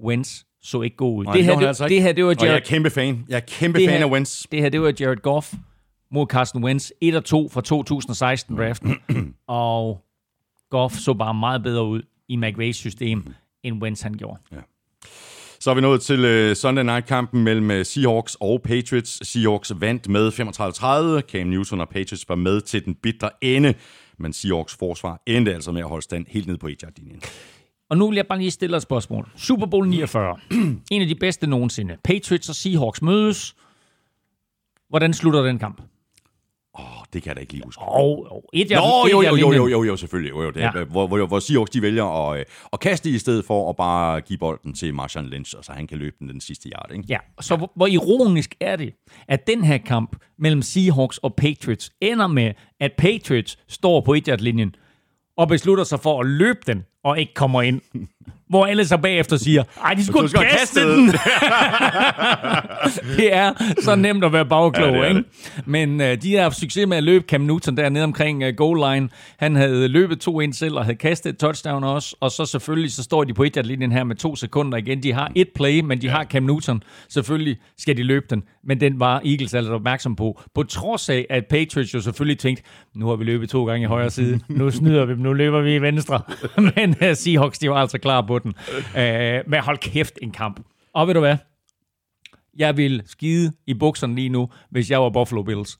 [0.04, 1.26] Wentz så ikke god ud.
[1.26, 2.41] Nej, det, her, det, altså det her, det var Jared...
[2.41, 3.26] Og jeg er kæmpe fan.
[3.30, 4.44] Jeg er kæmpe fan her, af Wentz.
[4.52, 5.54] Det her, det var Jared Goff
[6.12, 6.90] mod Carson Wentz.
[7.02, 8.98] 1 og 2 fra 2016 draften.
[9.48, 10.06] og
[10.70, 13.34] Goff så bare meget bedre ud i McVays system,
[13.64, 14.41] end Wentz han gjorde.
[14.52, 14.58] Ja.
[15.60, 19.28] Så er vi nået til uh, Sunday Night-kampen mellem uh, Seahawks og Patriots.
[19.28, 21.32] Seahawks vandt med 35-30.
[21.32, 23.74] Cam Newton og Patriots var med til den bitre ende,
[24.18, 27.22] men Seahawks forsvar endte altså med at holde stand helt ned på 1 linjen
[27.90, 29.30] Og nu vil jeg bare lige stille et spørgsmål.
[29.36, 30.38] Super Bowl 49.
[30.91, 31.98] en af de bedste nogensinde.
[32.04, 33.56] Patriots og Seahawks mødes.
[34.90, 35.82] Hvordan slutter den kamp?
[36.80, 37.82] Åh, oh, det kan jeg da ikke lige huske.
[37.82, 40.30] Oh, oh, et Nå, jo, jo, jo, jo, jo, jo, selvfølgelig.
[40.30, 40.84] Jo, jo, det, ja.
[40.84, 44.22] hvor, hvor, hvor Seahawks de vælger at, øh, at kaste i stedet for at bare
[44.22, 46.91] give bolden til Marshawn Lynch, og så han kan løbe den den sidste yard.
[46.91, 47.06] Ikke?
[47.10, 47.58] Ja, så ja.
[47.58, 48.94] Hvor, hvor ironisk er det,
[49.28, 54.41] at den her kamp mellem Seahawks og Patriots ender med, at Patriots står på 1
[54.41, 54.76] linjen
[55.38, 57.82] og beslutter sig for at løbe den, og ikke kommer ind.
[58.50, 61.08] Hvor alle så bagefter siger, ej, de skulle kaste, kaste den.
[63.18, 65.24] det er så nemt at være bagklog, ja, ikke?
[65.66, 68.94] Men uh, de har haft succes med at løbe Cam Newton dernede omkring uh, goal
[68.94, 69.10] line.
[69.38, 72.16] Han havde løbet to ind selv og havde kastet et touchdown også.
[72.20, 75.04] Og så selvfølgelig, så står de på et linjen her med to sekunder igen.
[75.04, 76.14] De har et play, men de ja.
[76.14, 76.84] har Cam Newton.
[77.10, 78.44] Selvfølgelig skal de løbe den.
[78.64, 80.41] Men den var Eagles altså opmærksom på.
[80.56, 82.64] På trods af, at Patriots jo selvfølgelig tænkte,
[82.95, 84.40] nu har vi løbet to gange i højre side.
[84.48, 86.22] Nu snyder vi dem, nu løber vi i venstre.
[86.76, 88.53] men uh, Seahawks, de var altså klar på den.
[88.98, 90.60] Øh, men hold kæft en kamp.
[90.94, 91.38] Og ved du hvad?
[92.57, 95.80] Jeg vil skide i bukserne lige nu, hvis jeg var Buffalo Bills.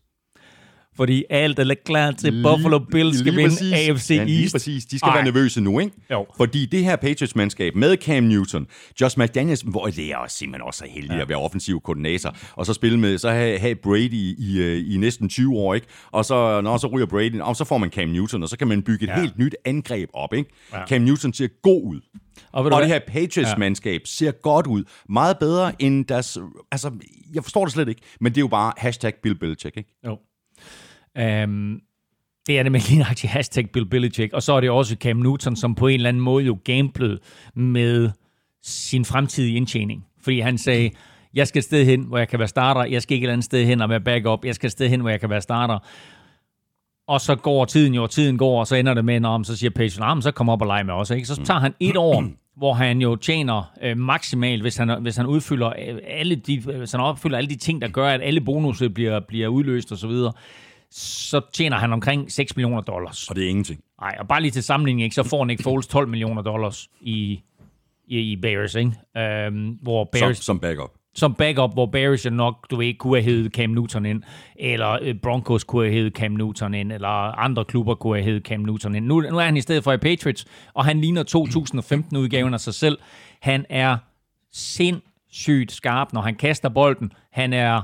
[0.96, 3.74] Fordi alt er klar til Buffalo Bills skal vinde præcis.
[3.74, 4.54] AFC ja, lige East.
[4.54, 4.86] præcis.
[4.86, 5.16] De skal Ej.
[5.16, 5.96] være nervøse nu, ikke?
[6.12, 6.26] Jo.
[6.38, 8.68] Fordi det her Patriots-mandskab med Cam Newton,
[9.02, 11.22] Josh McDaniels, hvor det er også simpelthen også så heldig ja.
[11.22, 14.94] at være offensiv koordinator, og så spille med, så have, have Brady i, i, øh,
[14.94, 15.88] i næsten 20 år, ikke?
[16.12, 18.68] Og så, når så ryger Brady, og så får man Cam Newton, og så kan
[18.68, 19.20] man bygge et ja.
[19.20, 20.50] helt nyt angreb op, ikke?
[20.74, 20.86] Ja.
[20.88, 22.02] Cam Newton ser god ud.
[22.52, 24.06] Og, og det her Patriots-mandskab ja.
[24.06, 24.84] ser godt ud.
[25.10, 26.38] Meget bedre end deres...
[26.72, 26.92] Altså,
[27.34, 30.00] jeg forstår det slet ikke, men det er jo bare hashtag Bill Belichick, ikke?
[30.06, 30.18] Jo.
[31.18, 31.80] Øhm,
[32.48, 34.34] det er det med lige hashtag Bill Belichick.
[34.34, 37.20] Og så er det også Cam Newton, som på en eller anden måde jo gamblede
[37.56, 38.10] med
[38.64, 40.06] sin fremtidige indtjening.
[40.22, 40.92] Fordi han sagde,
[41.34, 42.84] jeg skal et sted hen, hvor jeg kan være starter.
[42.84, 44.46] Jeg skal ikke et andet sted hen og være backup.
[44.46, 45.80] Jeg skal et sted hen, hvor jeg kan være starter.
[47.08, 49.56] Og så går tiden jo, og tiden går, og så ender det med, om så
[49.56, 51.10] siger Page, nah, så kom op og lege med os.
[51.10, 51.28] Ikke?
[51.28, 52.24] Så tager han et år,
[52.58, 56.78] hvor han jo tjener øh, maksimalt, hvis han, hvis han udfylder øh, alle de, øh,
[56.78, 60.12] hvis han opfylder alle de ting, der gør, at alle bonusser bliver, bliver udløst osv.,
[60.96, 63.30] så, tjener han omkring 6 millioner dollars.
[63.30, 63.80] Og det er ingenting.
[64.02, 67.42] Nej, og bare lige til sammenligning, ikke, så får Nick Foles 12 millioner dollars i,
[68.08, 68.92] i, i Bears, ikke?
[69.18, 73.24] Øhm, hvor Bears, som, som backup som backup, hvor Bears nok, du ved, kunne have
[73.24, 74.24] heddet Cam Newton ind,
[74.56, 78.44] eller øh, Broncos kunne have heddet Cam Newton ind, eller andre klubber kunne have heddet
[78.44, 79.06] Cam Newton ind.
[79.06, 82.74] Nu, nu er han i stedet for i Patriots, og han ligner 2015-udgaven af sig
[82.74, 82.98] selv.
[83.42, 83.98] Han er
[84.52, 87.12] sindssygt skarp, når han kaster bolden.
[87.32, 87.82] Han er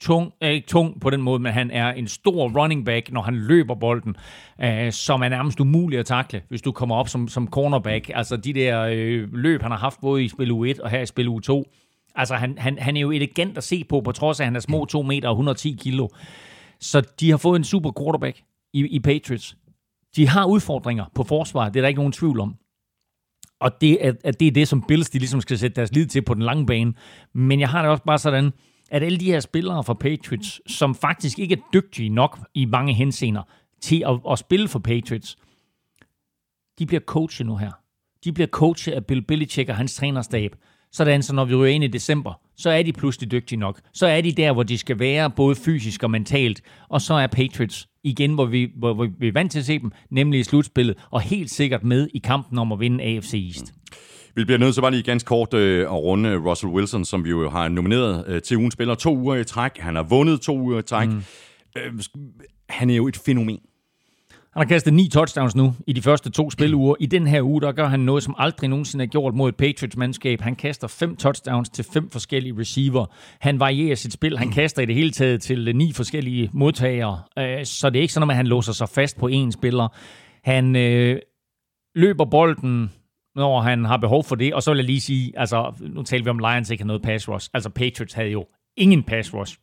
[0.00, 3.22] tung, er ikke tung på den måde, men han er en stor running back, når
[3.22, 4.16] han løber bolden,
[4.60, 8.10] øh, som er nærmest umulig at takle, hvis du kommer op som, som cornerback.
[8.14, 11.06] Altså de der øh, løb, han har haft både i spil U1 og her i
[11.06, 11.64] spil U2,
[12.14, 14.56] Altså, han, han, han er jo elegant at se på, på trods af, at han
[14.56, 16.08] er små 2 meter og 110 kilo.
[16.80, 18.42] Så de har fået en super quarterback
[18.72, 19.56] i, i Patriots.
[20.16, 22.56] De har udfordringer på forsvaret, det er der ikke nogen tvivl om.
[23.60, 26.06] Og det er, at det er det, som Bills de ligesom skal sætte deres lid
[26.06, 26.94] til på den lange bane.
[27.34, 28.52] Men jeg har det også bare sådan,
[28.90, 32.94] at alle de her spillere fra Patriots, som faktisk ikke er dygtige nok i mange
[32.94, 33.42] henseender
[33.80, 35.36] til at, at spille for Patriots,
[36.78, 37.70] de bliver coachet nu her.
[38.24, 40.56] De bliver coachet af Bill Belichick og hans trænerstab.
[40.92, 43.80] Sådan, så når vi ryger ind i december, så er de pludselig dygtige nok.
[43.92, 46.62] Så er de der, hvor de skal være, både fysisk og mentalt.
[46.88, 49.78] Og så er Patriots igen, hvor vi, hvor, hvor vi er vant til at se
[49.78, 53.74] dem, nemlig i slutspillet, og helt sikkert med i kampen om at vinde AFC East.
[54.36, 57.30] Vi bliver nødt til bare lige ganske kort øh, at runde Russell Wilson, som vi
[57.30, 59.78] jo har nomineret øh, til ugen spiller to uger i træk.
[59.78, 61.08] Han har vundet to uger i træk.
[61.08, 61.22] Mm.
[61.76, 62.00] Øh,
[62.68, 63.58] han er jo et fænomen.
[64.30, 66.94] Han har kastet ni touchdowns nu i de første to spiluger.
[67.00, 69.56] I den her uge, der gør han noget, som aldrig nogensinde er gjort mod et
[69.56, 70.40] Patriots-mandskab.
[70.40, 73.06] Han kaster fem touchdowns til fem forskellige receiver.
[73.40, 74.38] Han varierer sit spil.
[74.38, 77.20] Han kaster i det hele taget til ni forskellige modtagere.
[77.38, 79.88] Øh, så det er ikke sådan, at han låser sig fast på én spiller.
[80.44, 81.18] Han øh,
[81.94, 82.90] løber bolden
[83.36, 84.54] når han har behov for det.
[84.54, 87.02] Og så vil jeg lige sige, altså, nu taler vi om Lions ikke har noget
[87.02, 87.50] pass rush.
[87.54, 88.46] Altså, Patriots havde jo
[88.76, 89.58] ingen pass rush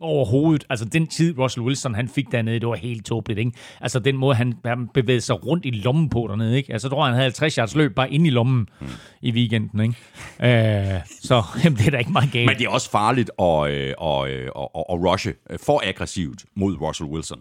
[0.00, 0.64] overhovedet.
[0.70, 3.38] Altså den tid, Russell Wilson han fik dernede, det var helt tåbeligt.
[3.38, 3.52] Ikke?
[3.80, 6.56] Altså den måde, han, han bevægede sig rundt i lommen på dernede.
[6.56, 6.72] Ikke?
[6.72, 8.86] Altså jeg tror, han havde 50 yards løb bare inde i lommen mm.
[9.22, 9.80] i weekenden.
[9.80, 10.94] Ikke?
[10.94, 12.46] Øh, så jamen, det er da ikke meget galt.
[12.46, 16.80] Men det er også farligt at, øh, at, øh, at, at, rushe for aggressivt mod
[16.80, 17.40] Russell Wilson.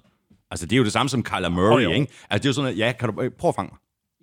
[0.51, 2.11] Altså det er jo det samme som Kyler Murray, oh, ikke?
[2.29, 3.79] Altså det er jo sådan, at, ja, kan du prøve at fange mig?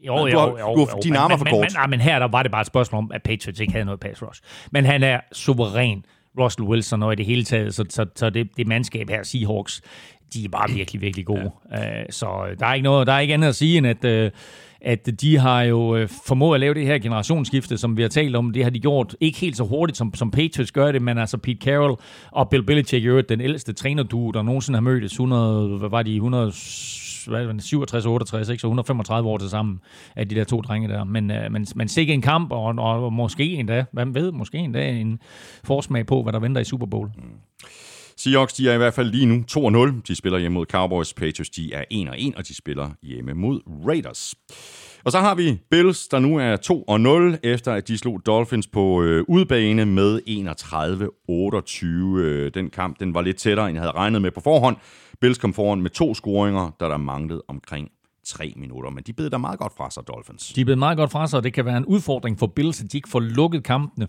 [0.07, 0.59] Jo, jo, jo.
[0.59, 1.61] jo, du har dine arme for kort.
[1.61, 3.85] Men, men, men her der var det bare et spørgsmål om, at Patriots ikke havde
[3.85, 4.43] noget pass rush.
[4.71, 6.05] Men han er suveræn
[6.41, 7.75] Russell Wilson og i det hele taget.
[7.75, 9.83] Så, så, så det, det mandskab her, Seahawks,
[10.35, 11.51] de er bare virkelig, virkelig gode.
[11.73, 12.01] Ja.
[12.01, 12.27] Uh, så
[12.59, 14.31] der er ikke noget, der er ikke andet at sige, end at, uh,
[14.81, 18.37] at de har jo uh, formået at lave det her generationsskifte, som vi har talt
[18.37, 18.53] om.
[18.53, 21.37] Det har de gjort ikke helt så hurtigt, som, som Patriots gør det, men altså
[21.37, 21.97] Pete Carroll
[22.31, 26.53] og Bill Belichick, den ældste trænerduo, der nogensinde har mødtes, 100, hvad var de, 100
[27.61, 28.61] 67 68, ikke?
[28.61, 29.81] så 135 år til sammen
[30.17, 31.05] af de der to drenge der.
[31.05, 34.91] Men, øh, men, men sikke en kamp, og, og måske endda, hvem ved, måske endda
[34.91, 35.19] en
[35.65, 37.11] forsmag på, hvad der venter i Super Bowl.
[37.17, 37.23] Mm.
[38.17, 40.01] Seahawks, de er i hvert fald lige nu 2-0.
[40.09, 41.15] De spiller hjemme mod Cowboys.
[41.15, 44.35] Patriots, de er 1-1, og de spiller hjemme mod Raiders.
[45.05, 46.57] Og så har vi Bills, der nu er
[47.37, 50.21] 2-0, efter at de slog Dolphins på øh, udbane med
[52.17, 52.21] 31-28.
[52.21, 54.77] Øh, den kamp den var lidt tættere, end jeg havde regnet med på forhånd.
[55.21, 57.89] Bills kom foran med to scoringer, da der manglede omkring
[58.27, 60.53] tre minutter, men de bed der meget godt fra sig, Dolphins.
[60.53, 62.93] De bed meget godt fra sig, og det kan være en udfordring for Bills, at
[62.93, 64.09] de ikke får lukket kampene.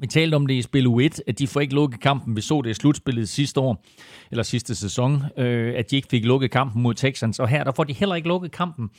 [0.00, 2.36] Vi talte om det i spil U1, at de får ikke lukket kampen.
[2.36, 3.84] Vi så det i slutspillet sidste år,
[4.30, 7.40] eller sidste sæson, øh, at de ikke fik lukket kampen mod Texans.
[7.40, 8.90] Og her der får de heller ikke lukket kampen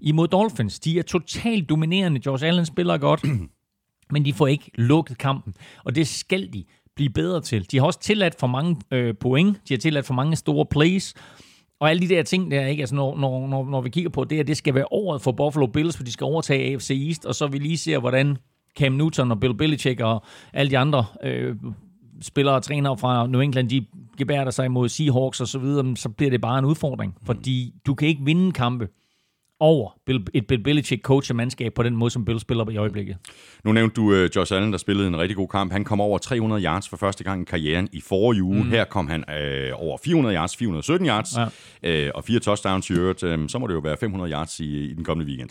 [0.00, 0.80] imod Dolphins.
[0.80, 2.20] De er totalt dominerende.
[2.26, 3.24] Josh Allen spiller godt,
[4.12, 5.54] men de får ikke lukket kampen.
[5.84, 6.64] Og det skal de
[6.96, 7.70] blive bedre til.
[7.70, 9.60] De har også tilladt for mange øh, point.
[9.68, 11.14] De har tilladt for mange store plays.
[11.80, 12.80] Og alle de der ting der, ikke?
[12.82, 15.32] Altså, når, når, når, når vi kigger på det, at det skal være året for
[15.32, 18.36] Buffalo Bills, for de skal overtage AFC East, og så vi lige ser, hvordan
[18.76, 21.56] Cam Newton og Bill Belichick og alle de andre øh,
[22.22, 23.86] spillere og trænere fra New England, de
[24.18, 27.14] gebærer sig mod Seahawks og så videre, så bliver det bare en udfordring.
[27.26, 28.88] Fordi du kan ikke vinde kampe
[29.60, 29.90] over
[30.34, 33.16] et Bill Belichick coach og mandskab på den måde, som Bill spiller i øjeblikket.
[33.64, 35.72] Nu nævnte du uh, Josh Allen, der spillede en rigtig god kamp.
[35.72, 38.64] Han kom over 300 yards for første gang i karrieren i forrige uge.
[38.64, 38.70] Mm.
[38.70, 41.36] Her kom han uh, over 400 yards, 417 yards
[41.82, 42.06] ja.
[42.06, 43.22] uh, og fire touchdowns i øvrigt.
[43.22, 45.50] Uh, så må det jo være 500 yards i, i den kommende weekend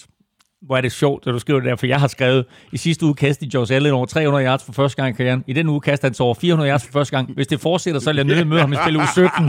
[0.65, 3.05] hvor er det sjovt, at du skriver det der, for jeg har skrevet, i sidste
[3.05, 5.43] uge kastede Josh Allen over 300 yards for første gang i karrieren.
[5.47, 7.33] I den uge kastede han så over 400 yards for første gang.
[7.33, 9.29] Hvis det fortsætter, så vil jeg nødt møde ham i spil uge 17.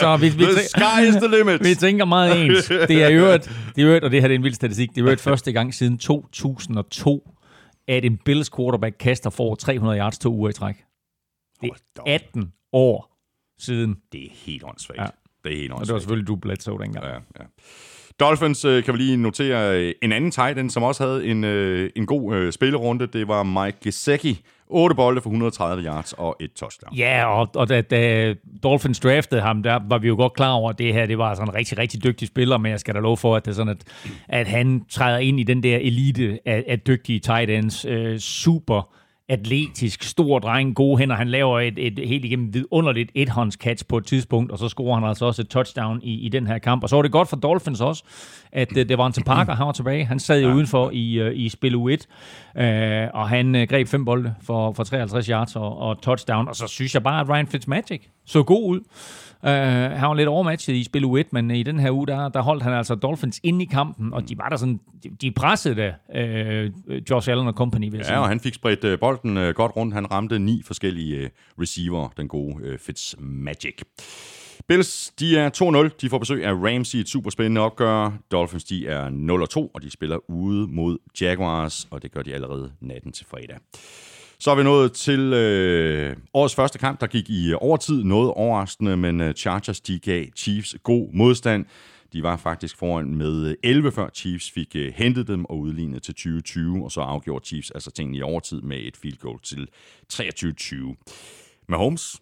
[0.00, 1.64] så vi, vi, the sky is the limit.
[1.68, 2.66] vi tænker meget ens.
[2.66, 3.44] Det er øvrigt,
[3.76, 5.74] det er øvrigt, og det her er en vild statistik, det er øvrigt første gang
[5.74, 7.30] siden 2002,
[7.88, 10.76] at en Bills quarterback kaster for 300 yards to uger i træk.
[11.60, 13.16] Det er 18 år
[13.58, 13.96] siden.
[14.12, 15.00] Det er helt åndssvagt.
[15.00, 15.06] Ja.
[15.44, 15.80] Det er helt åndssvagt.
[15.80, 17.04] Og det var selvfølgelig du Bledsoe dengang.
[17.04, 17.18] Ja, ja.
[18.20, 21.44] Dolphins øh, kan vi lige notere øh, en anden tight end, som også havde en,
[21.44, 23.06] øh, en god øh, spillerunde.
[23.06, 24.40] Det var Mike Gesicki.
[24.68, 26.96] 8 bolde for 130 yards og et touchdown.
[26.96, 30.70] Ja, og, og da, da Dolphins draftede ham, der var vi jo godt klar over,
[30.70, 33.00] at det her det var sådan en rigtig, rigtig dygtig spiller, men jeg skal da
[33.00, 36.38] love for, at det er sådan, at, at han træder ind i den der elite
[36.46, 37.84] af, af dygtige tight ends.
[37.84, 38.95] Øh, super
[39.28, 41.16] atletisk, stor dreng, gode hænder.
[41.16, 45.08] Han laver et, et helt igennem vidunderligt ethåndscatch på et tidspunkt, og så scorer han
[45.08, 46.82] altså også et touchdown i, i den her kamp.
[46.82, 48.04] Og så var det godt for Dolphins også,
[48.52, 50.04] at uh, det var en til Parker, han var tilbage.
[50.04, 50.54] Han sad jo ja.
[50.54, 52.64] udenfor i, uh, i spil U1, uh,
[53.14, 56.48] og han uh, greb fem bolde for, for 53 yards og, og touchdown.
[56.48, 58.80] Og så synes jeg bare, at Ryan Fitzmagic så god ud.
[59.42, 62.40] Uh, han var lidt overmatchet i spil U1, men i den her uge, der, der
[62.40, 65.94] holdt han altså Dolphins ind i kampen, og de var der sådan, de, de pressede
[66.08, 67.90] uh, Josh Allen og company.
[67.90, 68.18] Vil ja, sige.
[68.18, 69.94] og han fik spredt uh, bolden uh, godt rundt.
[69.94, 73.82] Han ramte ni forskellige uh, receiver, den gode uh, Fitzmagic.
[74.68, 75.96] Bills, de er 2-0.
[76.00, 78.12] De får besøg af Rams i et super spændende opgør.
[78.32, 79.08] Dolphins, de er
[79.56, 83.56] 0-2, og de spiller ude mod Jaguars, og det gør de allerede natten til fredag.
[84.38, 88.04] Så er vi nået til øh, årets første kamp, der gik i øh, overtid.
[88.04, 91.66] Noget overraskende, men øh, Chargers de gav Chiefs god modstand.
[92.12, 96.02] De var faktisk foran med øh, 11, før Chiefs fik øh, hentet dem og udlignet
[96.02, 99.68] til 2020, og så afgjorde Chiefs altså tingene i overtid med et field goal til
[100.12, 101.64] 23-20.
[101.68, 102.16] Mahomes,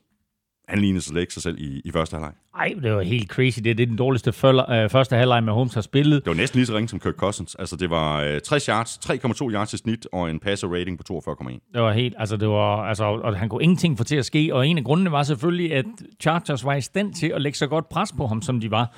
[0.69, 2.33] han lignede slet ikke sig selv i, i første halvleg.
[2.59, 3.61] Ej, det var helt crazy.
[3.65, 6.25] Det, det er den dårligste følger, øh, første halvleg, med Holmes har spillet.
[6.25, 7.55] Det var næsten lige så ringe som Kirk Cousins.
[7.55, 11.23] Altså, det var øh, 60 yards, 3,2 yards i snit, og en passer rating på
[11.29, 11.71] 42,1.
[11.75, 14.51] Det var helt, altså det var, altså, og han kunne ingenting få til at ske,
[14.55, 15.85] og en af grundene var selvfølgelig, at
[16.21, 18.95] Chargers var i stand til at lægge så godt pres på ham, som de var.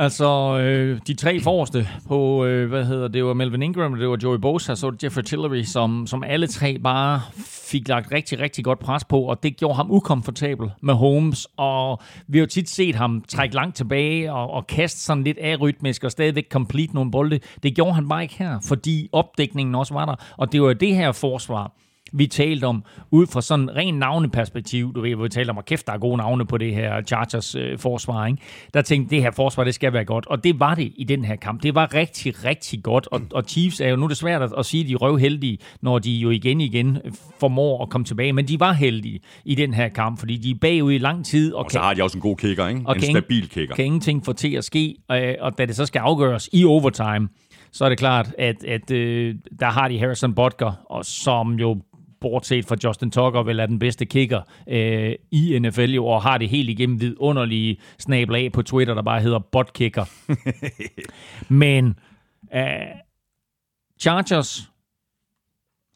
[0.00, 4.18] Altså, øh, de tre forreste på, øh, hvad hedder det, var Melvin Ingram, det var
[4.22, 7.20] Joey Bosa, så var det Jeffrey Tillery, som, som alle tre bare
[7.70, 12.00] fik lagt rigtig, rigtig godt pres på, og det gjorde ham ukomfortabel med Holmes, og
[12.26, 16.04] vi har jo tit set ham trække langt tilbage og, og kaste sådan lidt arytmisk
[16.04, 17.40] og stadigvæk complete nogle bolde.
[17.62, 20.96] Det gjorde han bare ikke her, fordi opdækningen også var der, og det var det
[20.96, 21.72] her forsvar,
[22.12, 25.86] vi talte om, ud fra sådan ren navneperspektiv, du ved, vi talte om, at kæft,
[25.86, 28.42] der er gode navne på det her Chargers øh, forsvar, ikke?
[28.74, 31.24] der tænkte, det her forsvar, det skal være godt, og det var det i den
[31.24, 31.62] her kamp.
[31.62, 34.52] Det var rigtig, rigtig godt, og, og Chiefs er jo, nu er det svært at,
[34.58, 36.98] at sige, at de er røvheldige, når de jo igen igen
[37.40, 40.54] formår at komme tilbage, men de var heldige i den her kamp, fordi de er
[40.60, 41.52] bagud i lang tid.
[41.52, 42.80] Og, og så kan, har de også en god kicker, ikke?
[42.86, 43.74] Og en kan stabil kicker.
[43.74, 47.28] Kan ingenting få til at ske, øh, og da det så skal afgøres i overtime,
[47.72, 51.80] så er det klart, at, at øh, der har de Harrison Butker, og som jo
[52.20, 56.38] bortset fra Justin Tucker, vel er den bedste kicker øh, i NFL jo, og har
[56.38, 60.04] det helt igennem vidunderlige snabel af på Twitter, der bare hedder botkicker.
[61.62, 61.98] Men
[62.54, 62.62] øh,
[64.00, 64.70] Chargers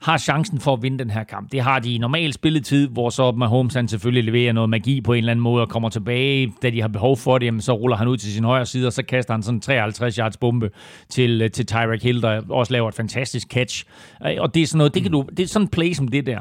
[0.03, 1.53] har chancen for at vinde den her kamp.
[1.53, 5.13] Det har de i normal spilletid, hvor så Mahomes han selvfølgelig leverer noget magi på
[5.13, 7.73] en eller anden måde og kommer tilbage, da de har behov for det, jamen, så
[7.73, 10.71] ruller han ud til sin højre side, og så kaster han sådan 53 yards bombe
[11.09, 13.85] til, til Tyreek Hill, der også laver et fantastisk catch.
[14.21, 16.27] Og det er sådan noget, det, kan du, det er sådan en play som det
[16.27, 16.39] der.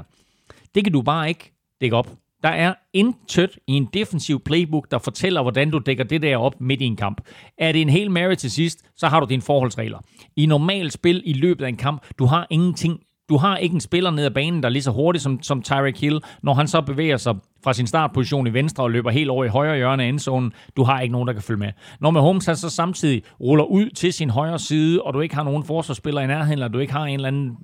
[0.75, 2.09] Det kan du bare ikke dække op.
[2.43, 6.61] Der er intet i en defensiv playbook, der fortæller, hvordan du dækker det der op
[6.61, 7.21] midt i en kamp.
[7.57, 9.99] Er det en hel Mary til sidst, så har du dine forholdsregler.
[10.35, 12.99] I normalt spil i løbet af en kamp, du har ingenting
[13.31, 15.61] du har ikke en spiller ned ad banen, der er lige så hurtig som, som
[15.61, 19.29] Tyreek Hill, når han så bevæger sig fra sin startposition i venstre og løber helt
[19.29, 20.53] over i højre hjørne af endzonen.
[20.77, 21.71] Du har ikke nogen, der kan følge med.
[21.99, 25.63] Når Mahomes så samtidig ruller ud til sin højre side, og du ikke har nogen
[25.63, 27.57] forsvarsspiller i nærheden, eller du ikke har en eller anden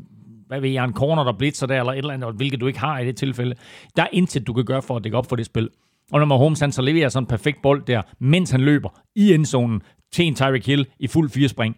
[0.48, 2.80] hvad ved jeg, en corner, der blitzer der, eller et eller andet, hvilket du ikke
[2.80, 3.56] har i det tilfælde.
[3.96, 5.70] Der er intet, du kan gøre for at dække op for det spil.
[6.12, 9.34] Og når Mahomes han så leverer sådan en perfekt bold der, mens han løber i
[9.34, 9.82] endzonen
[10.12, 11.78] til en Tyreek Hill i fuld firespring,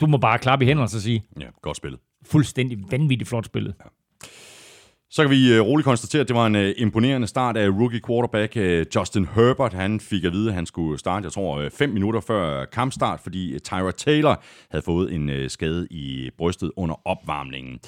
[0.00, 2.00] du må bare klappe i hænderne og så sige, ja, godt spillet
[2.30, 3.74] fuldstændig vanvittigt flot spillet.
[3.84, 3.88] Ja.
[5.10, 8.00] Så kan vi uh, roligt konstatere, at det var en uh, imponerende start af rookie
[8.06, 9.72] quarterback uh, Justin Herbert.
[9.72, 13.58] Han fik at vide, at han skulle starte, jeg tror, fem minutter før kampstart, fordi
[13.58, 17.80] Tyra Taylor havde fået en skade i brystet under opvarmningen.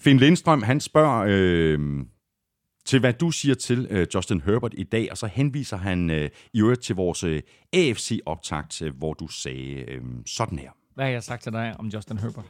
[0.00, 1.22] Finn Lindstrøm, han spørger
[1.76, 2.04] uh,
[2.86, 6.16] til, hvad du siger til Justin Herbert i dag, og så henviser han uh,
[6.54, 7.24] i øvrigt til vores
[7.72, 10.70] AFC-optakt, hvor du sagde uh, sådan her.
[10.94, 12.44] Hvad har jeg sagt til dig om Justin Herbert?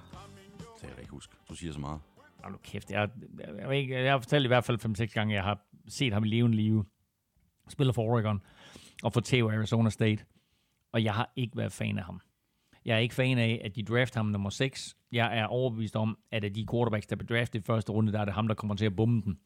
[1.11, 1.35] Ikke huske.
[1.49, 2.01] Du siger så meget.
[2.43, 2.91] Hold nu kæft.
[2.91, 3.09] Jeg,
[3.39, 5.59] jeg, jeg, jeg, jeg har fortalt i hvert fald 5-6 gange, jeg har
[5.89, 6.85] set ham i levende live.
[7.69, 8.43] Spiller for Oregon
[9.03, 10.25] og for Teo Arizona State.
[10.93, 12.21] Og jeg har ikke været fan af ham.
[12.85, 14.97] Jeg er ikke fan af, at de draft ham nummer 6.
[15.13, 18.21] Jeg er overbevist om, at af de quarterbacks, der blev draftet i første runde, der
[18.21, 19.39] er det ham, der kommer til at bombe den.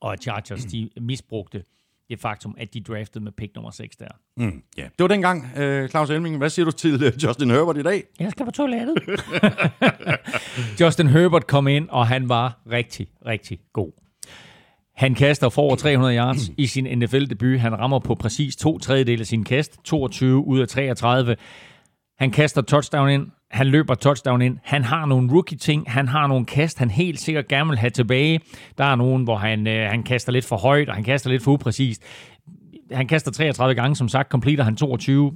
[0.00, 1.64] Og at Chargers, de misbrugte
[2.08, 4.08] det faktum, at de draftede med pick nummer 6 der.
[4.36, 4.88] Mm, yeah.
[4.88, 6.36] Det var dengang, uh, Claus Elming.
[6.36, 8.04] Hvad siger du til uh, Justin Herbert i dag?
[8.20, 8.96] Jeg skal på toilettet.
[10.80, 13.92] Justin Herbert kom ind, og han var rigtig, rigtig god.
[14.98, 17.60] Han kaster for over 300 yards i sin NFL-debut.
[17.60, 19.84] Han rammer på præcis to tredjedel af sin kast.
[19.84, 21.36] 22 ud af 33.
[22.18, 23.26] Han kaster touchdown ind.
[23.50, 24.58] Han løber touchdown ind.
[24.62, 25.84] Han har nogle rookie-ting.
[25.90, 28.40] Han har nogle kast, han helt sikkert gerne vil have tilbage.
[28.78, 31.42] Der er nogen, hvor han, øh, han kaster lidt for højt, og han kaster lidt
[31.42, 32.02] for upræcist.
[32.92, 35.32] Han kaster 33 gange, som sagt, completer han 22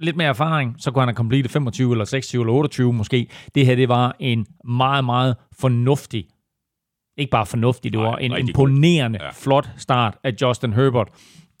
[0.00, 3.26] lidt mere erfaring, så kunne han have completed 25 eller 26 eller 28 måske.
[3.54, 6.26] Det her, det var en meget, meget fornuftig,
[7.16, 9.30] ikke bare fornuftig, det var Nej, en imponerende, ja.
[9.30, 11.08] flot start af Justin Herbert.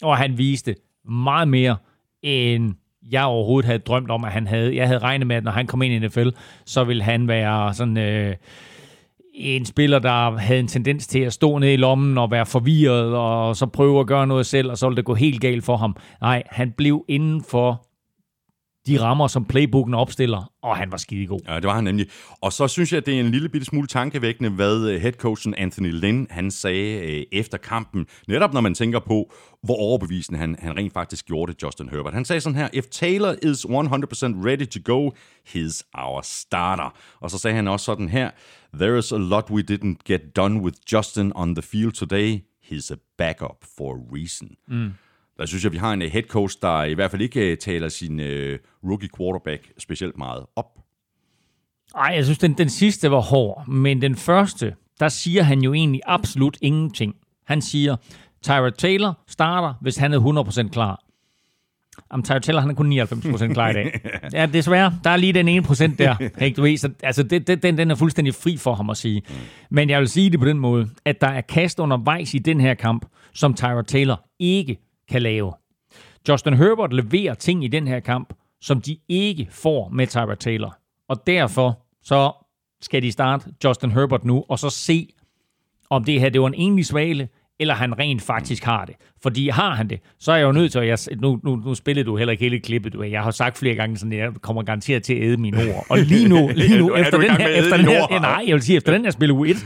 [0.02, 0.74] Og han viste
[1.08, 1.76] meget mere
[2.22, 2.74] end
[3.10, 4.76] jeg overhovedet havde drømt om, at han havde.
[4.76, 6.28] Jeg havde regnet med, at når han kom ind i NFL,
[6.66, 7.96] så ville han være sådan...
[7.96, 8.34] Øh,
[9.34, 13.14] en spiller, der havde en tendens til at stå ned i lommen og være forvirret,
[13.16, 15.76] og så prøve at gøre noget selv, og så ville det gå helt galt for
[15.76, 15.96] ham.
[16.20, 17.87] Nej, han blev inden for
[18.88, 21.40] de rammer, som playbooken opstiller, og han var skidegod.
[21.48, 22.06] Ja, det var han nemlig.
[22.40, 25.54] Og så synes jeg, at det er en lille bitte smule tankevækkende, hvad øh, headcoachen
[25.54, 28.06] Anthony Lynn han sagde øh, efter kampen.
[28.28, 29.32] Netop når man tænker på,
[29.62, 32.14] hvor overbevisende han, han rent faktisk gjorde det, Justin Herbert.
[32.14, 33.70] Han sagde sådan her, If Taylor is 100%
[34.46, 35.10] ready to go,
[35.48, 36.96] he's our starter.
[37.20, 38.30] Og så sagde han også sådan her,
[38.74, 42.42] There is a lot we didn't get done with Justin on the field today.
[42.70, 44.48] He's a backup for a reason.
[44.68, 44.90] Mm.
[45.38, 47.88] Der synes jeg, vi har en head coach, der i hvert fald ikke øh, taler
[47.88, 48.26] sin uh,
[48.90, 50.78] rookie quarterback specielt meget op.
[51.94, 55.72] Ej, jeg synes, den, den sidste var hård, men den første, der siger han jo
[55.72, 57.14] egentlig absolut ingenting.
[57.46, 57.96] Han siger,
[58.42, 61.04] Tyrod Taylor starter, hvis han er 100% klar.
[62.12, 64.00] Jamen, Tyrod Taylor, han er kun 99% klar i dag.
[64.32, 64.98] Ja, desværre.
[65.04, 66.16] Der er lige den ene procent der.
[66.42, 68.96] Ikke, du ved, så, altså, det, det, den, den er fuldstændig fri for ham at
[68.96, 69.22] sige.
[69.70, 72.60] Men jeg vil sige det på den måde, at der er kast undervejs i den
[72.60, 75.52] her kamp, som Tyrod Taylor ikke kan lave.
[76.28, 80.78] Justin Herbert leverer ting i den her kamp, som de ikke får med Tyrod Taylor.
[81.08, 82.32] Og derfor så
[82.80, 85.08] skal de starte Justin Herbert nu, og så se,
[85.90, 87.28] om det her det var en enlig svale,
[87.60, 88.94] eller han rent faktisk har det.
[89.22, 91.74] Fordi har han det, så er jeg jo nødt til, at jeg, nu, nu, nu
[91.74, 93.02] spillede du heller ikke hele klippet, du.
[93.02, 95.86] Jeg har sagt flere gange, sådan, at jeg kommer garanteret til at æde mine ord.
[95.90, 98.76] Og lige nu, lige nu efter den her, efter den her, nej, jeg vil sige,
[98.76, 99.56] efter den her spil u 1,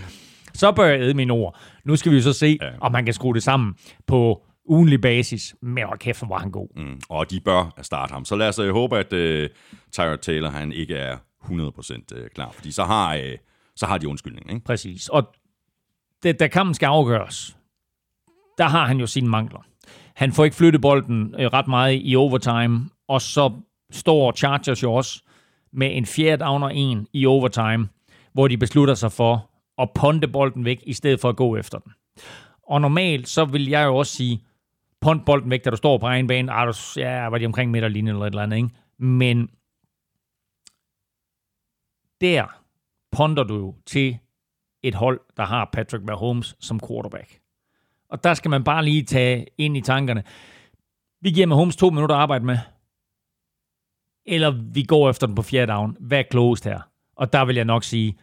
[0.55, 1.59] så bør jeg æde mine ord.
[1.85, 2.69] Nu skal vi jo så se, ja.
[2.81, 3.74] om man kan skrue det sammen
[4.06, 6.68] på ugenlig basis, men hvor kæft, hvor han god.
[6.76, 8.24] Mm, og de bør starte ham.
[8.24, 9.51] Så lad os uh, håbe, at uh,
[9.93, 13.22] Tyrod Taylor han ikke er 100% klar, fordi så har, uh,
[13.76, 14.51] så har de undskyldning.
[14.51, 14.64] Ikke?
[14.64, 15.09] Præcis.
[15.09, 15.34] Og
[16.22, 17.56] det, da kampen skal afgøres,
[18.59, 19.60] der har han jo sine mangler.
[20.14, 23.52] Han får ikke flyttet bolden øh, ret meget i overtime, og så
[23.90, 25.22] står Chargers jo også
[25.72, 27.89] med en fjerde down og en i overtime,
[28.32, 31.78] hvor de beslutter sig for at ponde bolden væk, i stedet for at gå efter
[31.78, 31.93] den.
[32.68, 34.44] Og normalt, så vil jeg jo også sige,
[35.03, 36.53] pont bolden væk, da du står på egen bane.
[36.53, 38.70] Ah, du, ja, var de omkring midterlinjen eller et eller andet, ikke?
[38.99, 39.51] Men
[42.20, 42.61] der
[43.12, 44.19] ponder du jo til
[44.83, 47.41] et hold, der har Patrick Mahomes som quarterback.
[48.09, 50.23] Og der skal man bare lige tage ind i tankerne.
[51.20, 52.59] Vi giver Mahomes to minutter at arbejde med.
[54.27, 55.97] Eller vi går efter den på fjerde down.
[56.01, 56.81] Hvad er klogest her?
[57.16, 58.19] Og der vil jeg nok sige,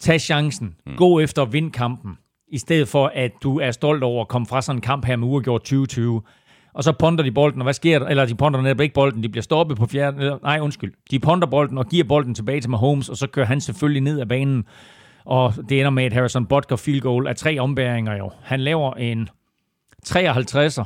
[0.00, 0.76] tag chancen.
[0.86, 0.96] Mm.
[0.96, 2.18] Gå efter at vinde kampen.
[2.52, 5.16] I stedet for, at du er stolt over at komme fra sådan en kamp her
[5.16, 6.22] med uafgjort 2020.
[6.74, 8.06] Og så ponder de bolden, og hvad sker der?
[8.06, 10.38] Eller de ponder netop ikke bolden, de bliver stoppet på fjerde...
[10.42, 10.92] Nej, undskyld.
[11.10, 14.20] De ponder bolden og giver bolden tilbage til Mahomes, og så kører han selvfølgelig ned
[14.20, 14.64] ad banen
[15.24, 18.30] og det ender med et Harrison Butker field goal af tre ombæringer jo.
[18.42, 19.28] Han laver en
[20.06, 20.84] 53'er,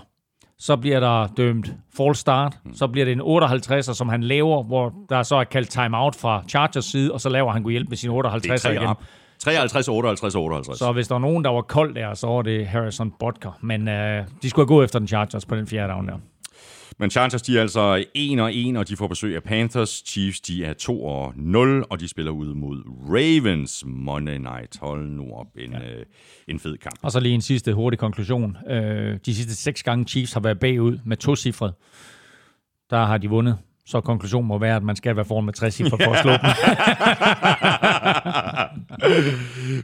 [0.58, 4.94] så bliver der dømt false start, så bliver det en 58'er, som han laver, hvor
[5.08, 7.96] der så er kaldt timeout fra Chargers side, og så laver han gå hjælp med
[7.96, 8.88] sin 58'er igen.
[9.38, 10.78] 53, 58, 58.
[10.78, 13.58] Så hvis der var nogen, der var kold der, så var det Harrison Butker.
[13.60, 16.18] Men øh, de skulle gået efter den Chargers på den fjerde down der.
[16.98, 20.02] Men Chargers, de er altså 1 og 1, og de får besøg af Panthers.
[20.06, 24.78] Chiefs, de er 2 og 0, og de spiller ud mod Ravens Monday Night.
[24.80, 25.78] Hold nu op, en, ja.
[25.78, 26.04] øh,
[26.48, 26.98] en fed kamp.
[27.02, 28.56] Og så lige en sidste hurtig konklusion.
[28.70, 31.72] Øh, de sidste seks gange Chiefs har været bagud med to cifre.
[32.90, 35.74] Der har de vundet så konklusionen må være, at man skal være foran med 60
[35.74, 36.40] cifre for at slå dem.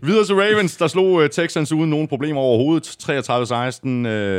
[0.09, 2.87] Videre til Ravens, der slog uh, Texans uden nogen problemer overhovedet.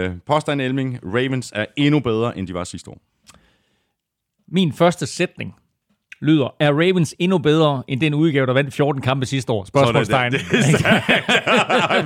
[0.07, 0.09] 33-16.
[0.09, 2.97] Uh, påstand Elming, Ravens er endnu bedre, end de var sidste år.
[4.51, 5.55] Min første sætning
[6.21, 9.63] lyder, er Ravens endnu bedre end den udgave, der vandt 14 kampe sidste år?
[9.63, 10.31] Spørgsmålstegn.
[10.31, 10.65] Det, det, det,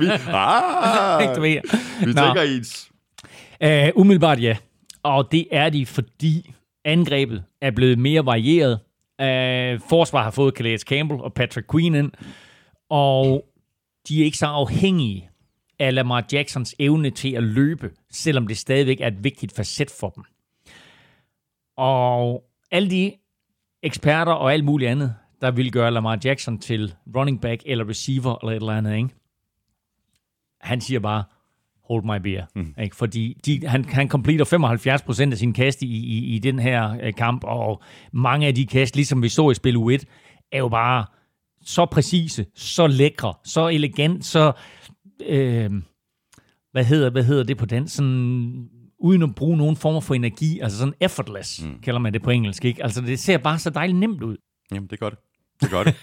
[0.00, 1.42] vi, ah,
[2.00, 2.90] vi tænker ens.
[3.64, 4.56] Uh, umiddelbart ja.
[5.02, 6.54] Og det er de, fordi
[6.88, 8.80] Angrebet er blevet mere varieret.
[9.20, 12.12] Øh, uh, forsvar har fået Calais Campbell og Patrick Queen ind,
[12.88, 13.44] og
[14.08, 15.30] de er ikke så afhængige
[15.78, 20.10] af Lamar Jacksons evne til at løbe, selvom det stadigvæk er et vigtigt facet for
[20.10, 20.24] dem.
[21.76, 23.12] Og alle de
[23.82, 28.38] eksperter og alt muligt andet, der vil gøre Lamar Jackson til running back eller receiver
[28.42, 29.08] eller et eller andet, ikke?
[30.60, 31.24] han siger bare,
[31.90, 32.46] hold my beer.
[32.54, 32.74] Mm.
[32.82, 32.96] Ikke?
[32.96, 36.96] Fordi de, han, han completer 75 procent af sin kast i, i, i den her
[37.02, 37.82] øh, kamp, og
[38.12, 40.04] mange af de kast, ligesom vi så i spil U1,
[40.52, 41.04] er jo bare
[41.62, 44.52] så præcise, så lækre, så elegant, så...
[45.26, 45.70] Øh,
[46.72, 47.88] hvad hedder, hvad hedder det på den?
[47.88, 51.80] Sådan, uden at bruge nogen form for energi, altså sådan effortless, mm.
[51.82, 52.82] kalder man det på engelsk, ikke?
[52.82, 54.36] Altså det ser bare så dejligt nemt ud.
[54.72, 55.18] Jamen, det gør det.
[55.60, 55.94] Det gør det.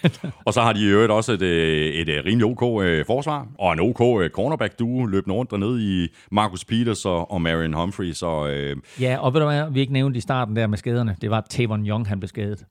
[0.46, 3.46] og så har de i øvrigt også et, øh, et, et rimelig OK øh, forsvar,
[3.58, 8.12] og en OK øh, cornerback-duo løbende rundt dernede i Marcus Peters og, og Marion Humphrey.
[8.12, 8.76] Så, øh...
[9.00, 11.46] Ja, og ved du hvad, vi ikke nævnte i starten der med skaderne, det var
[11.50, 12.64] Tavon Young, han blev skadet.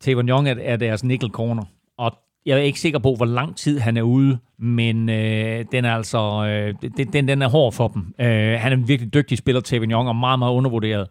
[0.00, 1.64] Tavon Young er, er deres nickel corner,
[1.98, 2.12] og
[2.46, 5.94] jeg er ikke sikker på, hvor lang tid han er ude, men øh, den er
[5.94, 8.14] altså øh, den, den er hård for dem.
[8.20, 11.08] Øh, han er en virkelig dygtig spiller, Tavon Young, og meget, meget undervurderet.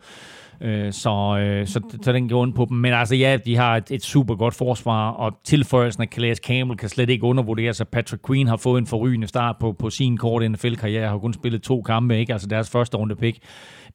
[0.62, 2.78] Øh, så, øh, så, så den går ondt på dem.
[2.78, 6.78] Men altså ja, de har et, et super godt forsvar, og tilføjelsen af Calais Campbell
[6.78, 10.18] kan slet ikke undervurderes, at Patrick Queen har fået en forrygende start på, på sin
[10.18, 12.34] korte NFL-karriere, har kun spillet to kampe, ikke?
[12.34, 13.38] altså deres første runde pick.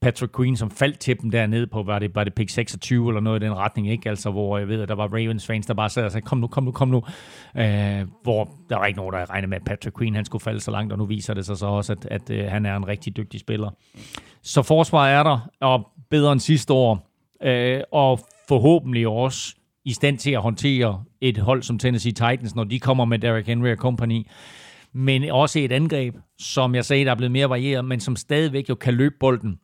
[0.01, 3.21] Patrick Queen, som faldt til dem dernede på, var det, var det pick 26 eller
[3.21, 4.09] noget i den retning, ikke?
[4.09, 6.39] Altså, hvor jeg ved, at der var Ravens fans, der bare sad og sagde, kom
[6.39, 7.03] nu, kom nu, kom nu.
[7.57, 10.61] Øh, hvor der var ikke nogen, der regnede med, at Patrick Queen, han skulle falde
[10.61, 12.89] så langt, og nu viser det sig så også, at, at, at han er en
[12.89, 13.71] rigtig dygtig spiller.
[14.43, 17.09] Så forsvaret er der, og bedre end sidste år,
[17.43, 19.55] øh, og forhåbentlig også
[19.85, 23.47] i stand til at håndtere et hold som Tennessee Titans, når de kommer med Derrick
[23.47, 24.27] Henry og company.
[24.93, 28.69] men også et angreb, som jeg sagde, der er blevet mere varieret, men som stadigvæk
[28.69, 29.59] jo kan løbe bolden.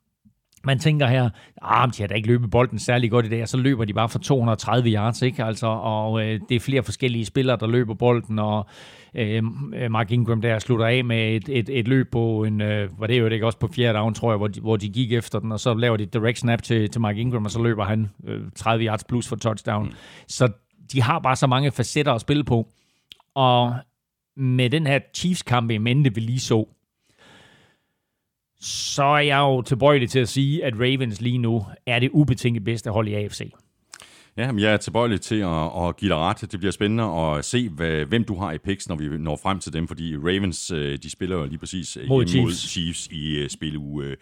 [0.64, 1.30] Man tænker her,
[1.62, 3.92] ah, de har da ikke løbet bolden særlig godt i dag, og så løber de
[3.94, 5.44] bare for 230 yards, ikke?
[5.44, 8.66] Altså, og øh, det er flere forskellige spillere, der løber bolden, og
[9.14, 9.44] øh,
[9.90, 13.18] Mark Ingram der slutter af med et, et, et løb på en, øh, var det
[13.18, 15.52] jo ikke også på fjerde down, tror jeg, hvor de, hvor de gik efter den,
[15.52, 18.40] og så laver de direct snap til, til Mark Ingram, og så løber han øh,
[18.56, 19.86] 30 yards plus for touchdown.
[19.86, 19.92] Mm.
[20.28, 20.48] Så
[20.92, 22.68] de har bare så mange facetter at spille på,
[23.34, 23.74] og
[24.36, 26.68] med den her Chiefs-kamp i mente, vi lige så,
[28.64, 32.64] så er jeg jo tilbøjelig til at sige, at Ravens lige nu er det ubetinget
[32.64, 33.52] bedste hold i AFC.
[34.36, 36.52] Ja, jeg er tilbøjelig til at, at give dig ret.
[36.52, 39.58] Det bliver spændende at se, hvad, hvem du har i picks, når vi når frem
[39.58, 43.42] til dem, fordi Ravens, øh, de spiller jo lige præcis mod Chiefs, mod Chiefs i
[43.42, 44.16] uh, spilleuge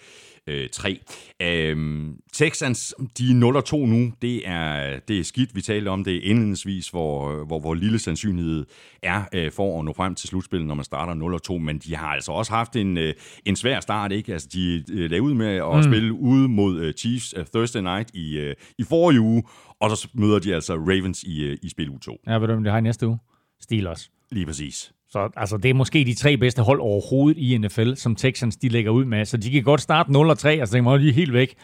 [0.46, 1.00] øh, 3.
[1.42, 4.12] Øhm, Texans, de er 0-2 nu.
[4.22, 5.54] Det er, det er skidt.
[5.54, 8.66] Vi talte om det indledningsvis, hvor, hvor, hvor lille sandsynlighed
[9.02, 11.58] er øh, for at nå frem til slutspillet, når man starter 0-2.
[11.58, 13.14] Men de har altså også haft en, øh,
[13.44, 14.12] en svær start.
[14.12, 14.32] ikke?
[14.32, 15.82] Altså, de øh, lavede ud med at mm.
[15.82, 19.42] spille ude mod øh, Chiefs uh, Thursday night i, øh, i forrige uge,
[19.80, 22.18] og så møder de altså Ravens i, øh, i spil u 2.
[22.26, 23.18] Ja, ved du, det har i næste uge?
[23.60, 24.10] Steelers.
[24.30, 24.92] Lige præcis.
[25.12, 28.68] Så altså, det er måske de tre bedste hold overhovedet i NFL, som Texans de
[28.68, 29.24] lægger ud med.
[29.24, 31.54] Så de kan godt starte 0-3, og så tænker de lige helt væk.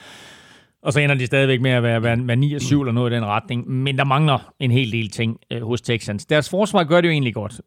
[0.83, 3.15] Og så ender de stadigvæk med at være, være, være 9 7 eller noget i
[3.15, 3.71] den retning.
[3.71, 6.27] Men der mangler en hel del ting øh, hos Texans.
[6.27, 7.61] Deres forsvar gør det jo egentlig godt.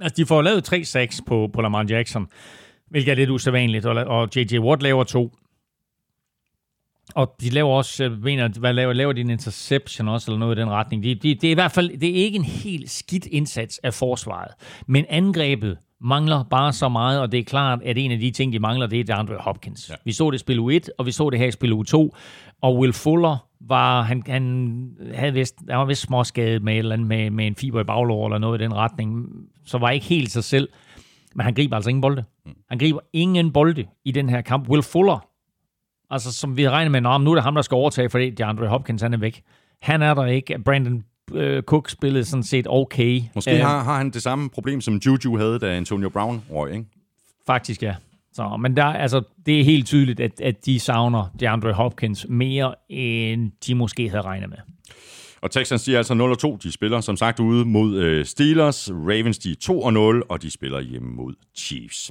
[0.00, 2.26] Altså, de får lavet 3-6 på, på Lamar Jackson,
[2.90, 4.58] hvilket er lidt usædvanligt, og, og J.J.
[4.58, 5.32] Watt laver to.
[7.14, 10.58] Og de laver også, jeg mener, hvad laver, laver de en interception også, eller noget
[10.58, 11.02] i den retning.
[11.02, 13.94] De, de, det er i hvert fald, det er ikke en helt skidt indsats af
[13.94, 14.50] forsvaret.
[14.86, 18.52] Men angrebet mangler bare så meget, og det er klart, at en af de ting,
[18.52, 19.90] de mangler, det er DeAndre Hopkins.
[19.90, 19.94] Ja.
[20.04, 22.10] Vi så det i spil U1, og vi så det her i spil U2,
[22.62, 27.30] og Will Fuller var, han, han havde vist, han var vist småskadet med, eller med,
[27.30, 29.26] med en fiber i baglår, eller noget i den retning,
[29.66, 30.68] så var ikke helt sig selv,
[31.34, 32.24] men han griber altså ingen bolde.
[32.46, 32.52] Mm.
[32.68, 34.68] Han griber ingen bolde i den her kamp.
[34.68, 35.26] Will Fuller
[36.12, 39.02] Altså, som vi regner med, nu er det ham, der skal overtage, fordi DeAndre Hopkins
[39.02, 39.42] han er væk.
[39.82, 40.58] Han er der ikke.
[40.64, 43.20] Brandon øh, Cook spillede sådan set okay.
[43.34, 46.72] Måske uh, har, har han det samme problem, som Juju havde, da Antonio Brown røg,
[46.72, 46.84] ikke?
[47.46, 47.94] Faktisk, ja.
[48.32, 52.74] Så, men der, altså, det er helt tydeligt, at, at de savner DeAndre Hopkins mere,
[52.88, 54.58] end de måske havde regnet med.
[55.42, 56.58] Og Texans, de er altså 0-2.
[56.62, 58.90] De spiller som sagt ude mod øh, Steelers.
[58.90, 62.10] Ravens, de er 2-0, og de spiller hjemme mod Chiefs.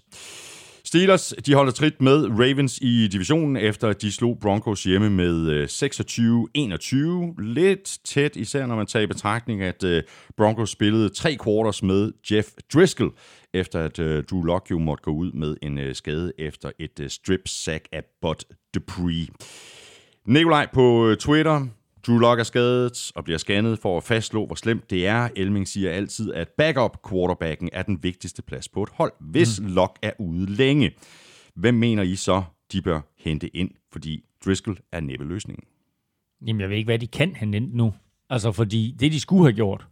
[0.92, 5.50] Steelers de holder trit med Ravens i divisionen, efter at de slog Broncos hjemme med
[5.50, 5.64] øh,
[7.38, 7.44] 26-21.
[7.44, 10.04] Lidt tæt, især når man tager i betragtning, at øh,
[10.38, 13.12] Broncos spillede tre quarters med Jeff Driscoll,
[13.54, 17.48] efter at øh, Drew Lock jo måtte gå ud med en skade efter et strip
[17.48, 19.28] sack af Bud Dupree.
[20.26, 21.68] Nikolaj på Twitter,
[22.07, 25.30] Drew Lock er skadet og bliver scannet for at fastslå, hvor slemt det er.
[25.36, 29.68] Elming siger altid, at backup quarterbacken er den vigtigste plads på et hold, hvis mm.
[29.68, 30.91] Lock er ude længe.
[31.56, 33.72] Hvem mener I så, de bør hente ind?
[33.91, 35.64] Fordi Driscoll er næppe løsningen.
[36.48, 37.94] Jamen, jeg ved ikke, hvad de kan hente ind nu.
[38.30, 39.88] Altså, fordi det, de skulle have gjort,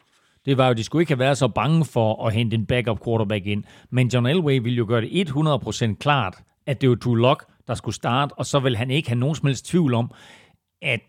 [0.46, 3.04] det var jo, de skulle ikke have været så bange for at hente en backup
[3.06, 3.64] quarterback ind.
[3.90, 7.74] Men John Elway ville jo gøre det 100% klart, at det var Drew Lock, der
[7.74, 10.12] skulle starte, og så vil han ikke have nogen som helst tvivl om,
[10.82, 11.00] at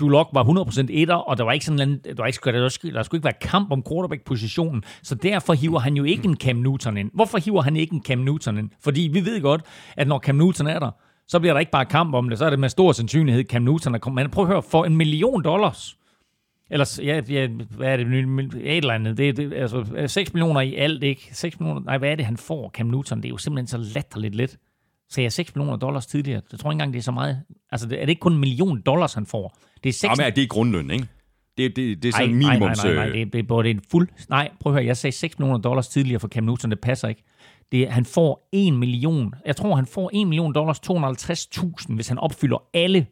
[0.00, 2.52] Drew Lock var 100% etter, og der var ikke sådan en, der, var ikke, der,
[2.52, 6.24] der, skulle, der skulle ikke være kamp om quarterback-positionen, så derfor hiver han jo ikke
[6.24, 7.10] en Cam Newton ind.
[7.14, 8.70] Hvorfor hiver han ikke en Cam Newton ind?
[8.80, 9.62] Fordi vi ved godt,
[9.96, 10.90] at når Cam Newton er der,
[11.28, 13.62] så bliver der ikke bare kamp om det, så er det med stor sandsynlighed Cam
[13.62, 14.22] Newton, der kommer.
[14.22, 15.96] Men prøv at høre, for en million dollars,
[16.70, 20.74] eller ja, ja, hvad er det, et eller andet, det, det, altså 6 millioner i
[20.74, 21.28] alt, ikke?
[21.32, 23.18] 6 millioner, nej, hvad er det, han får, Cam Newton?
[23.18, 24.58] Det er jo simpelthen så latterligt lidt
[25.08, 26.42] sagde jeg 6 millioner dollars tidligere.
[26.52, 27.42] Jeg tror ikke engang, det er så meget.
[27.72, 29.56] Altså, er det ikke kun en million dollars, han får?
[29.86, 30.04] Det er 6...
[30.04, 31.06] Jamen, er det grundløn, ikke?
[31.58, 32.60] Det, det, det er sådan minimum.
[32.60, 34.08] Nej, nej, nej, nej, det, det, det er en fuld...
[34.28, 37.08] Nej, prøv at høre, jeg sagde 6 millioner dollars tidligere for Cam Newton, det passer
[37.08, 37.22] ikke.
[37.72, 42.18] Det, han får 1 million, jeg tror, han får 1 million dollars, 250.000, hvis han
[42.18, 43.06] opfylder alle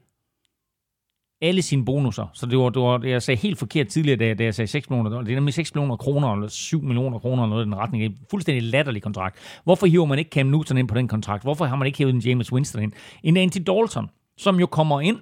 [1.43, 2.27] alle sine bonusser.
[2.33, 4.91] Så det var, det var, jeg sagde helt forkert tidligere, da, da jeg sagde 6
[4.91, 7.75] millioner Det er nemlig 6 millioner kroner, eller 7 millioner kroner, eller noget i den
[7.75, 8.03] retning.
[8.03, 9.37] Det er en fuldstændig latterlig kontrakt.
[9.65, 11.43] Hvorfor hiver man ikke Cam Newton ind på den kontrakt?
[11.43, 12.93] Hvorfor har man ikke hævet en James Winston ind?
[13.23, 15.19] En Andy Dalton, som jo kommer ind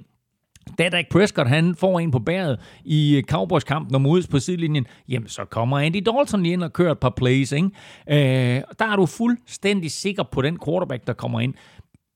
[0.78, 5.28] da Dak Prescott han får en på bæret i Cowboys-kampen og modes på sidelinjen, jamen
[5.28, 7.52] så kommer Andy Dalton lige ind og kører et par plays.
[7.52, 7.68] Ikke?
[8.10, 11.54] Øh, der er du fuldstændig sikker på den quarterback, der kommer ind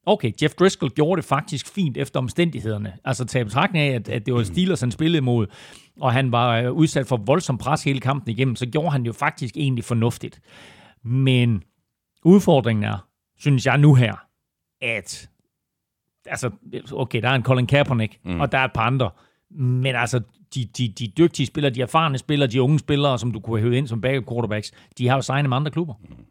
[0.06, 2.92] okay, Jeff Driscoll gjorde det faktisk fint efter omstændighederne.
[3.04, 5.46] Altså tage betragtning af, at, at det var Steelers, han spillede imod,
[6.00, 9.12] og han var øh, udsat for voldsom pres hele kampen igennem, så gjorde han jo
[9.12, 10.40] faktisk egentlig fornuftigt.
[11.04, 11.62] Men
[12.24, 13.06] udfordringen er,
[13.38, 14.14] synes jeg nu her,
[14.80, 15.30] at
[16.28, 16.50] altså,
[16.92, 18.40] okay, der er en Colin Kaepernick, mm.
[18.40, 19.10] og der er et par andre,
[19.50, 20.20] men altså,
[20.54, 23.76] de, de, de dygtige spillere, de erfarne spillere, de unge spillere, som du kunne have
[23.76, 25.94] ind som backup quarterbacks, de har jo signet med andre klubber.
[26.08, 26.24] Mm.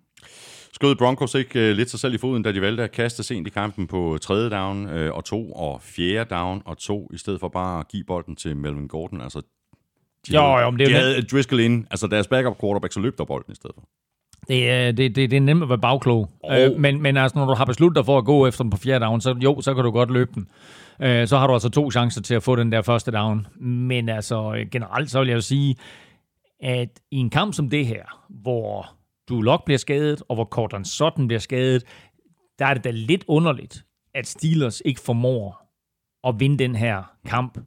[0.74, 3.48] Skød Broncos ikke uh, lidt sig selv i foden, da de valgte at kaste sent
[3.48, 7.40] i kampen på tredje down uh, og to, og fjerde down og to, i stedet
[7.40, 9.22] for bare at give bolden til Melvin Gordon?
[9.22, 9.42] Altså,
[10.28, 12.94] de Jo, havde, jo, men det er de havde Driscoll ind, altså deres backup quarterback,
[12.94, 13.88] så løb der bolden i stedet for.
[14.48, 16.30] Det er, det, det, det er nemt at være bagklog.
[16.44, 16.62] Oh.
[16.62, 18.78] Øh, men, men altså, når du har besluttet dig for at gå efter den på
[18.78, 20.48] fjerde down, så jo, så kan du godt løbe den.
[21.02, 23.48] Øh, så har du altså to chancer til at få den der første down.
[23.60, 25.76] Men altså, øh, generelt så vil jeg jo sige,
[26.60, 28.96] at i en kamp som det her, hvor
[29.30, 31.84] du Lock bliver skadet, og hvor Cortland Sutton bliver skadet,
[32.60, 35.66] der er det da lidt underligt, at Steelers ikke formår
[36.28, 37.58] at vinde den her kamp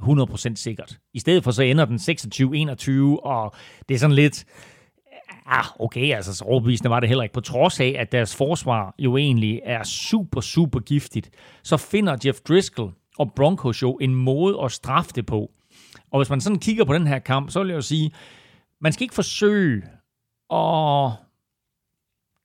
[0.00, 0.98] 100% sikkert.
[1.14, 3.54] I stedet for så ender den 26-21, og
[3.88, 4.44] det er sådan lidt,
[5.50, 7.32] ah, okay, altså så overbevisende var det heller ikke.
[7.32, 11.30] På trods af, at deres forsvar jo egentlig er super, super giftigt,
[11.62, 15.50] så finder Jeff Driscoll og Broncos jo en måde at straffe det på.
[16.10, 18.12] Og hvis man sådan kigger på den her kamp, så vil jeg jo sige,
[18.80, 19.82] man skal ikke forsøge
[20.52, 21.12] at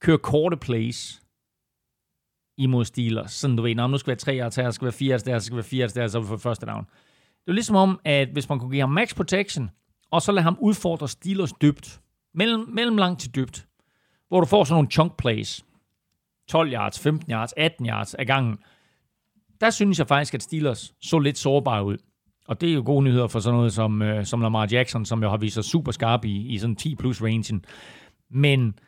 [0.02, 1.22] køre korte plays
[2.58, 3.32] imod Steelers.
[3.32, 5.56] Sådan du ved, nu skal være 3 yards her, skal være 4 yards der, skal
[5.56, 6.86] være 4 yards der, så vi for første down.
[7.46, 9.70] Det er ligesom om, at hvis man kunne give ham max protection,
[10.12, 12.02] og så lade ham udfordre Steelers dybt,
[12.36, 13.68] mellem, mellem langt til dybt,
[14.28, 15.66] hvor du får sådan nogle chunk plays,
[16.48, 18.58] 12 yards, 15 yards, 18 yards af gangen,
[19.62, 21.98] der synes jeg faktisk, at Steelers så lidt sårbare ud.
[22.48, 25.24] Og det er jo gode nyheder for sådan noget som, øh, som Lamar Jackson, som
[25.24, 27.66] jo har vist sig super skarp i, i sådan 10 plus rangen.
[28.30, 28.80] Men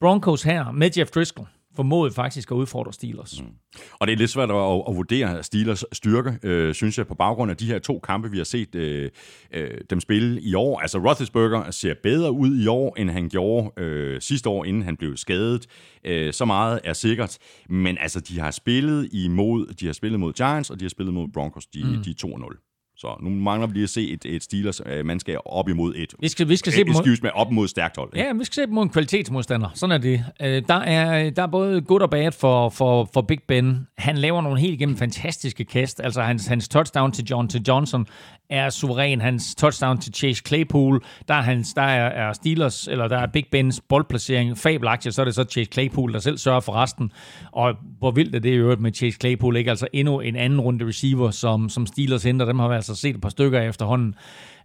[0.00, 3.42] Broncos her med Jeff Driscoll formåede faktisk at udfordre Steelers.
[3.42, 3.48] Mm.
[3.92, 7.14] Og det er lidt svært at, at, at vurdere Steelers styrke, øh, synes jeg, på
[7.14, 9.10] baggrund af de her to kampe, vi har set øh,
[9.54, 10.80] øh, dem spille i år.
[10.80, 14.96] Altså, Roethlisberger ser bedre ud i år, end han gjorde øh, sidste år, inden han
[14.96, 15.66] blev skadet.
[16.04, 17.38] Øh, så meget er sikkert.
[17.68, 21.14] Men altså, de har spillet imod, de har spillet mod Giants, og de har spillet
[21.14, 21.66] mod Broncos.
[21.66, 22.02] De, mm.
[22.02, 22.67] de er 2-0.
[23.00, 26.14] Så nu mangler vi lige at se et, et Steelers øh, mandskab op imod et.
[26.20, 28.10] Vi skal, vi skal se dem mod, Excuse me, op mod stærkt hold.
[28.14, 28.26] ikke?
[28.26, 29.68] ja, vi skal se dem mod en kvalitetsmodstander.
[29.74, 30.24] Sådan er det.
[30.42, 33.86] Øh, Der er, der er både good og bad for, for, for Big Ben.
[33.98, 36.00] Han laver nogle helt igennem fantastiske kast.
[36.04, 38.06] Altså hans, hans touchdown til John til Johnson
[38.50, 39.20] er suveræn.
[39.20, 43.26] Hans touchdown til Chase Claypool, der er, hans, der er, er Steelers, eller der er
[43.26, 47.12] Big Bens boldplacering fabelagtig, så er det så Chase Claypool, der selv sørger for resten.
[47.52, 49.70] Og hvor vildt er det i øvrigt med Chase Claypool, ikke?
[49.70, 52.46] Altså endnu en anden runde receiver, som, som Steelers henter.
[52.46, 54.14] Dem har vi altså set et par stykker efterhånden.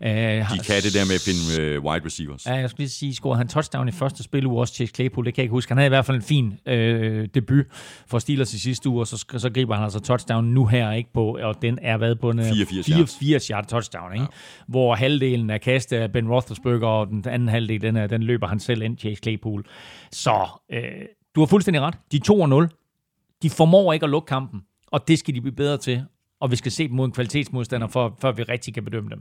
[0.02, 2.46] Uh, De kan det der med at finde øh, wide receivers.
[2.46, 5.26] Ja, jeg skulle lige sige, scorede han touchdown i første spil uge også, Chase Claypool,
[5.26, 5.70] det kan jeg ikke huske.
[5.70, 7.66] Han havde i hvert fald en fin øh, debut
[8.08, 11.14] for Steelers i sidste uge, og så, så griber han altså touchdown nu her, ikke
[11.14, 13.18] på, og den er været på en 84 yards.
[13.20, 14.24] 84 yard touchdown, ikke?
[14.24, 14.28] Ja.
[14.68, 18.48] hvor halvdelen er kastet af Ben Roethlisberger, og den anden halvdel, den, er, den løber
[18.48, 19.66] han selv ind, Chase Claypool.
[20.12, 20.82] Så øh,
[21.36, 21.96] du har fuldstændig ret.
[22.12, 23.38] De er 2-0.
[23.42, 26.04] De formår ikke at lukke kampen, og det skal de blive bedre til,
[26.44, 29.20] og vi skal se dem mod en kvalitetsmodstander, for, før vi rigtig kan bedømme dem.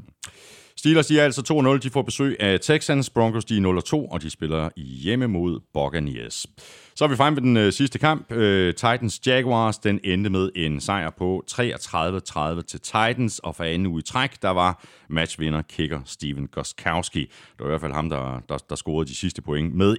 [0.76, 1.82] Steelers de er altså 2-0.
[1.82, 3.10] De får besøg af Texans.
[3.10, 6.46] Broncos de er 0-2, og de spiller hjemme mod Buccaneers.
[6.94, 8.32] Så er vi fremme ved den øh, sidste kamp.
[8.32, 13.86] Øh, Titans Jaguars, den endte med en sejr på 33-30 til Titans, og for anden
[13.86, 17.20] uge i træk, der var matchvinder kicker Steven Goskowski.
[17.20, 19.96] Det var i hvert fald ham, der, der, der scorede de sidste point med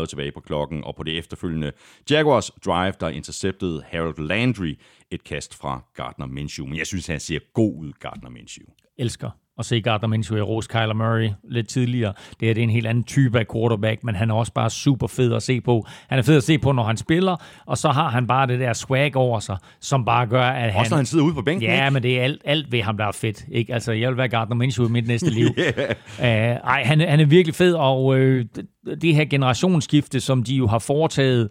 [0.00, 1.72] 1.36 tilbage på klokken, og på det efterfølgende
[2.10, 4.78] Jaguars drive, der interceptede Harold Landry
[5.10, 6.66] et kast fra Gardner Minshew.
[6.66, 8.66] Men jeg synes, han ser god ud, Gardner Minshew.
[8.98, 12.12] elsker at se Gardner Minshew i Rose Kyler Murray lidt tidligere.
[12.40, 14.70] Det her det er en helt anden type af quarterback, men han er også bare
[14.70, 15.86] super fed at se på.
[16.08, 17.36] Han er fed at se på, når han spiller,
[17.66, 20.80] og så har han bare det der swag over sig, som bare gør, at han...
[20.80, 21.92] Også når han sidder ude på bænken, Ja, ikke?
[21.94, 23.44] men det er alt, alt ved ham, der er fedt.
[23.52, 23.74] Ikke?
[23.74, 25.46] Altså, jeg vil være Gardner Minshew i mit næste liv.
[25.58, 25.96] yeah.
[26.18, 28.66] uh, ej, han, er- han er virkelig fed, og øh, det,
[29.02, 31.48] det her generationsskifte, som de jo har foretaget,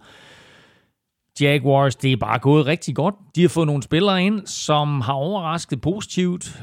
[1.41, 3.15] Jaguars, det er bare gået rigtig godt.
[3.35, 6.61] De har fået nogle spillere ind, som har overrasket positivt.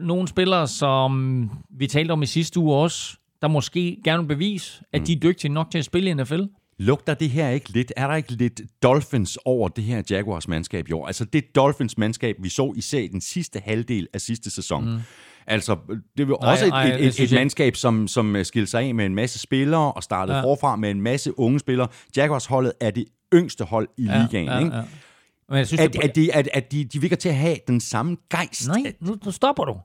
[0.00, 4.82] Nogle spillere, som vi talte om i sidste uge også, der måske gerne vil bevise,
[4.92, 5.06] at Mm.
[5.06, 6.40] de er dygtige nok til at spille i NFL.
[6.78, 7.92] Lugter det her ikke lidt?
[7.96, 11.06] Er der ikke lidt Dolphins over det her Jaguars mandskab i år?
[11.06, 14.84] Altså det Dolphins mandskab, vi så især i den sidste halvdel af sidste sæson.
[14.90, 14.98] Mm.
[15.46, 15.76] Altså,
[16.18, 18.94] det var Nej, også et, nej, et, et, et mandskab, som, som skilte sig af
[18.94, 20.42] med en masse spillere og startede Ja.
[20.44, 21.88] forfra med en masse unge spillere.
[22.16, 23.04] Jaguars-holdet er det
[23.34, 24.46] yngste hold i ja, ligaen.
[24.46, 24.76] ja, ikke?
[24.76, 24.82] ja.
[25.48, 27.56] Men jeg synes, At, det, at, de, at, at de, de virker til at have
[27.68, 28.68] den samme gejst.
[28.68, 29.76] Nej, nu, nu stopper du.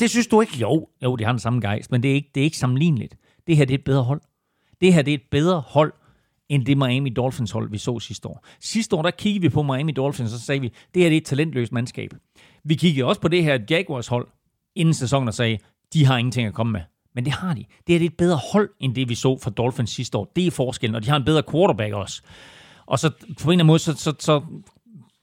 [0.00, 0.56] Det synes du ikke?
[0.56, 3.16] Jo, jo, de har den samme gejst, men det er ikke, det er ikke sammenligneligt.
[3.46, 4.20] Det her det er et bedre hold.
[4.80, 5.92] Det her det er et bedre hold,
[6.48, 8.44] end det Miami Dolphins hold, vi så sidste år.
[8.60, 11.16] Sidste år, der kiggede vi på Miami Dolphins, og så sagde vi, det her det
[11.16, 12.10] er et talentløst mandskab.
[12.64, 14.28] Vi kiggede også på det her Jaguars hold,
[14.74, 15.58] inden sæsonen og sagde,
[15.92, 16.80] de har ingenting at komme med.
[17.14, 17.60] Men det har de.
[17.60, 20.32] Det her det er et bedre hold, end det vi så fra Dolphins sidste år.
[20.36, 22.22] Det er forskellen, og de har en bedre quarterback også.
[22.86, 24.42] Og så på en eller anden måde, så, så, så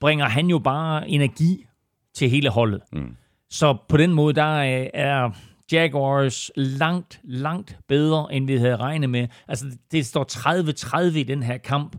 [0.00, 1.66] bringer han jo bare energi
[2.14, 2.80] til hele holdet.
[2.92, 3.16] Mm.
[3.50, 5.30] Så på den måde, der øh, er
[5.72, 9.28] Jaguars langt, langt bedre, end vi havde regnet med.
[9.48, 10.26] Altså, det står
[11.12, 11.96] 30-30 i den her kamp.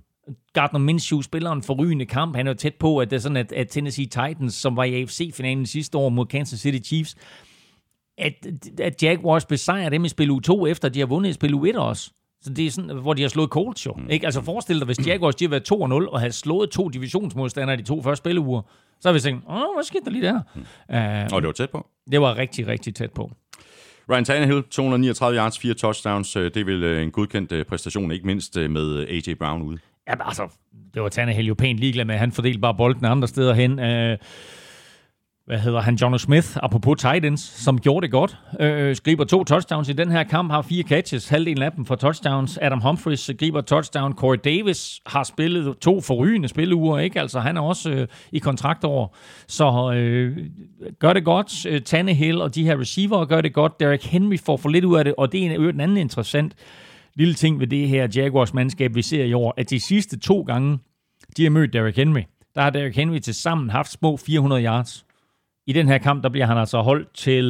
[0.53, 2.35] Gardner Minshew spiller en forrygende kamp.
[2.35, 4.83] Han er jo tæt på, at det er sådan, at, at Tennessee Titans, som var
[4.83, 7.15] i AFC-finalen sidste år mod Kansas City Chiefs,
[8.17, 8.47] at,
[8.79, 11.65] at Jaguars besejrer dem i spil u 2, efter de har vundet i spil u
[11.65, 12.11] 1 også.
[12.41, 13.93] Så det er sådan, hvor de har slået Colts jo.
[13.93, 14.09] Mm.
[14.09, 14.25] Ikke?
[14.25, 17.83] Altså forestil dig, hvis Jaguars de har været 2-0 og havde slået to divisionsmodstandere de
[17.83, 18.61] to første spilleuger,
[18.99, 20.39] så har vi tænkt, åh, hvad skete der lige der?
[20.55, 20.61] Mm.
[20.61, 21.87] Uh, og det var tæt på.
[22.11, 23.31] Det var rigtig, rigtig tæt på.
[24.11, 26.35] Ryan Tannehill, 239 yards, 4 touchdowns.
[26.35, 29.33] Øh, det er vel øh, en godkendt præstation, ikke mindst med A.J.
[29.33, 29.77] Brown ude.
[30.07, 30.47] Ja, altså,
[30.93, 32.15] det var Tannehill jo pænt ligeglad med.
[32.15, 33.71] Han fordelte bare bolden andre steder hen.
[33.79, 34.17] Uh,
[35.45, 38.37] hvad hedder han, John Smith, apropos Titans, som gjorde det godt.
[38.59, 41.85] Øh, øh, skriver to touchdowns i den her kamp, har fire catches, halvdelen af dem
[41.85, 42.59] for touchdowns.
[42.61, 44.13] Adam Humphries øh, griber touchdown.
[44.13, 47.21] Corey Davis har spillet to forrygende spilleuger, ikke?
[47.21, 49.07] Altså, han er også øh, i kontrakt over.
[49.47, 50.37] Så øh,
[50.99, 51.65] gør det godt.
[51.65, 53.79] Øh, Tannehill og de her receiver gør det godt.
[53.79, 56.55] Derek Henry får for lidt ud af det, og det er en, en anden interessant
[57.15, 60.79] lille ting ved det her Jaguars-mandskab, vi ser i år, at de sidste to gange,
[61.37, 62.21] de har mødt Derek Henry,
[62.55, 65.05] der har Derrick Henry til sammen haft små 400 yards.
[65.67, 67.43] I den her kamp, der bliver han altså holdt til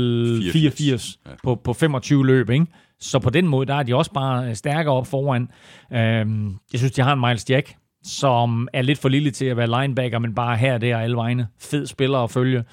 [0.53, 1.31] 84, 84 ja.
[1.43, 2.65] på, på 25 løb, ikke?
[2.99, 5.49] Så på den måde, der er de også bare stærkere op foran.
[5.93, 9.57] Øhm, jeg synes, de har en Miles Jack, som er lidt for lille til at
[9.57, 11.47] være linebacker, men bare her og der alle vegne.
[11.59, 12.63] Fed spiller at følge.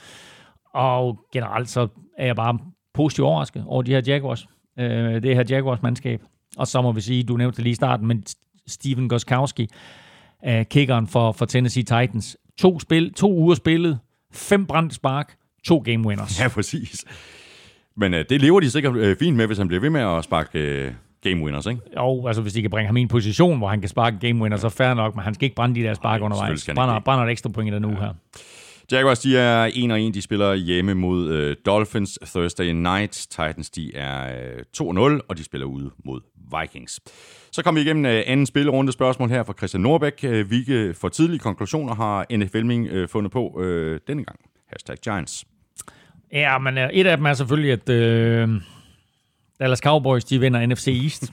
[0.74, 1.88] Og generelt så
[2.18, 2.58] er jeg bare
[2.94, 4.46] positivt overrasket over de her Jaguars.
[4.78, 6.22] Øh, det her Jaguars-mandskab.
[6.56, 8.24] Og så må vi sige, du nævnte det lige i starten, men
[8.66, 9.68] Steven Goskowski,
[10.46, 12.36] øh, kickeren for, for Tennessee Titans.
[12.58, 13.98] To, spil, to uger spillet,
[14.32, 15.34] fem brændte spark,
[15.64, 16.40] to game winners.
[16.40, 17.04] Ja, præcis.
[17.96, 20.24] Men øh, det lever de sikkert øh, fint med, hvis han bliver ved med at
[20.24, 20.92] sparke øh,
[21.24, 21.80] game winners, ikke?
[21.96, 24.42] Jo, altså hvis de kan bringe ham i en position, hvor han kan sparke game
[24.42, 26.68] winners, så fair nok, men han skal ikke brænde de der spark undervejs.
[26.74, 28.00] Brænder, brænder et ekstra point i den uge ja.
[28.00, 28.12] her.
[28.92, 30.14] Jaguars, de er 1 og 1.
[30.14, 33.12] De spiller hjemme mod øh, Dolphins Thursday night.
[33.12, 34.58] Titans, de er øh,
[35.16, 36.20] 2-0, og de spiller ude mod
[36.60, 37.00] Vikings.
[37.52, 40.24] Så kommer vi igennem øh, anden spillerunde spørgsmål her fra Christian Norbæk.
[40.24, 44.38] Øh, hvilke for tidlige konklusioner har NFL øh, fundet på øh, denne gang?
[44.68, 45.44] Hashtag Giants.
[46.32, 48.48] Ja, men øh, et af dem er selvfølgelig, at øh,
[49.60, 51.32] Dallas Cowboys, de vinder NFC East.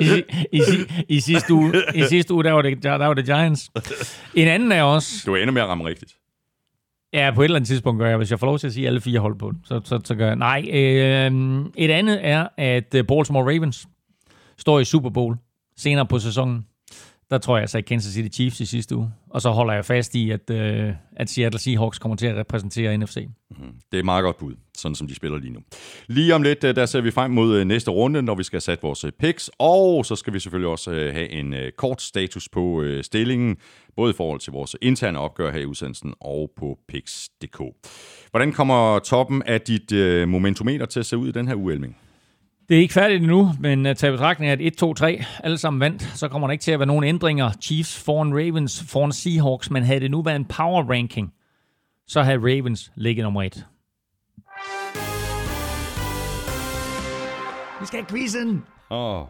[0.00, 0.22] I,
[0.52, 0.60] i,
[1.08, 3.70] i, sidste uge, I sidste uge, der var, det, der var det Giants.
[4.34, 5.22] En anden er også...
[5.26, 6.12] Du er endnu mere ramme rigtigt.
[7.12, 8.86] Ja, på et eller andet tidspunkt gør jeg, hvis jeg får lov til at sige
[8.86, 10.36] alle fire hold på så, så, så gør jeg.
[10.36, 13.86] Nej, øh, et andet er, at øh, Baltimore Ravens
[14.58, 15.36] står i Super Bowl
[15.76, 16.66] senere på sæsonen.
[17.30, 19.10] Der tror jeg, jeg sagde Kansas City Chiefs i sidste uge.
[19.30, 22.98] Og så holder jeg fast i, at, øh, at Seattle Seahawks kommer til at repræsentere
[22.98, 23.16] NFC.
[23.50, 25.60] Mm, Det er et meget godt bud, sådan som de spiller lige nu.
[26.06, 28.60] Lige om lidt, øh, der ser vi frem mod øh, næste runde, når vi skal
[28.60, 29.50] sætte vores øh, picks.
[29.58, 33.56] Og så skal vi selvfølgelig også have en kort status på stillingen,
[33.96, 37.60] både i forhold til vores interne opgør her i udsendelsen og på picks.dk.
[38.30, 39.92] Hvordan kommer toppen af dit
[40.28, 41.96] momentometer til at se ud i den her uelming?
[42.70, 45.58] Det er ikke færdigt endnu, men uh, tag betragtning af, at 1, 2, 3 alle
[45.58, 47.52] sammen vandt, så kommer der ikke til at være nogen ændringer.
[47.60, 51.34] Chiefs foran Ravens, foran Seahawks, men havde det nu været en power ranking,
[52.06, 53.66] så havde Ravens ligget nummer 1.
[57.80, 58.64] Vi skal have quizzen!
[58.90, 59.20] Åh.
[59.20, 59.26] Oh.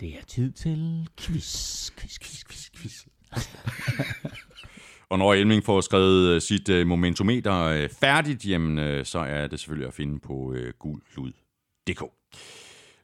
[0.00, 3.04] Det er tid til quiz, quiz, quiz, quiz, quiz.
[5.10, 9.88] Og når Elming får skrevet øh, sit uh, momentometer færdigt, jamen, så er det selvfølgelig
[9.88, 12.02] at finde på guldlud.dk.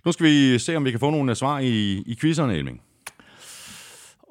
[0.05, 2.81] Nu skal vi se, om vi kan få nogle svar i, i quizzerne, Elming.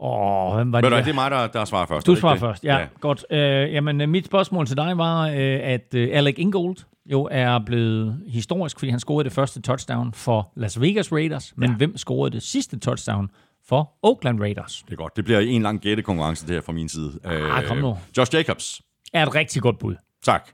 [0.02, 0.92] Åh, hvem var det?
[0.92, 2.08] det er mig, der, der svarer først.
[2.08, 2.78] Du svarer først, ja.
[2.78, 2.88] ja.
[3.00, 3.26] Godt.
[3.32, 3.38] Uh,
[3.74, 6.76] jamen, øh, mit spørgsmål til dig var, uh, at uh, Alec Ingold
[7.06, 11.70] jo er blevet historisk, fordi han scorede det første touchdown for Las Vegas Raiders, men
[11.70, 11.76] ja.
[11.76, 13.30] hvem scorede det sidste touchdown
[13.68, 14.84] for Oakland Raiders?
[14.86, 15.16] Det er godt.
[15.16, 17.20] Det bliver en lang gættekonkurrence det her fra min side.
[17.24, 17.98] Ah, uh, kom nu.
[18.18, 18.82] Josh Jacobs.
[19.14, 19.96] Er et rigtig godt bud.
[20.24, 20.50] Tak.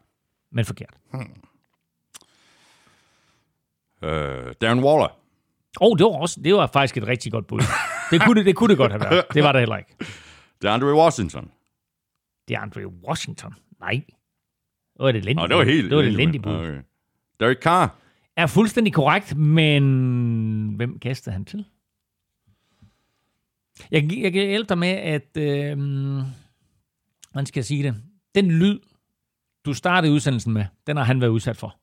[0.51, 0.93] Men forkert.
[1.13, 1.27] Hmm.
[4.01, 4.09] Uh,
[4.61, 5.19] Darren Waller.
[5.81, 7.59] Åh, oh, det var, også, det var faktisk et rigtig godt bud.
[8.11, 9.25] Det kunne det, det, kunne det godt have været.
[9.33, 9.95] Det var det heller ikke.
[10.61, 11.51] Det er Andre Washington.
[12.47, 13.53] Det er Andre Washington?
[13.79, 14.03] Nej.
[14.93, 16.55] Det var det elendige oh, det var helt Det var det elendige bud.
[16.55, 16.81] Okay.
[17.39, 17.95] Derek Carr.
[18.35, 21.65] Er fuldstændig korrekt, men hvem kastede han til?
[23.91, 25.37] Jeg, jeg kan hjælpe dig med, at...
[25.37, 25.77] Øh,
[27.31, 27.95] hvordan skal sige det?
[28.35, 28.79] Den lyd,
[29.65, 31.77] du startede udsendelsen med, den har han været udsat for.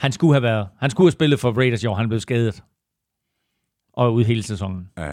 [0.00, 0.68] Han skulle have været.
[0.80, 1.94] Han skulle have spillet for Raiders i år.
[1.94, 2.62] Han blev skadet.
[3.92, 4.78] Og ud hele sæsonen.
[4.96, 5.04] Uh...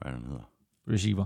[0.00, 0.50] Hvad er den hedder?
[0.92, 1.24] Receiver.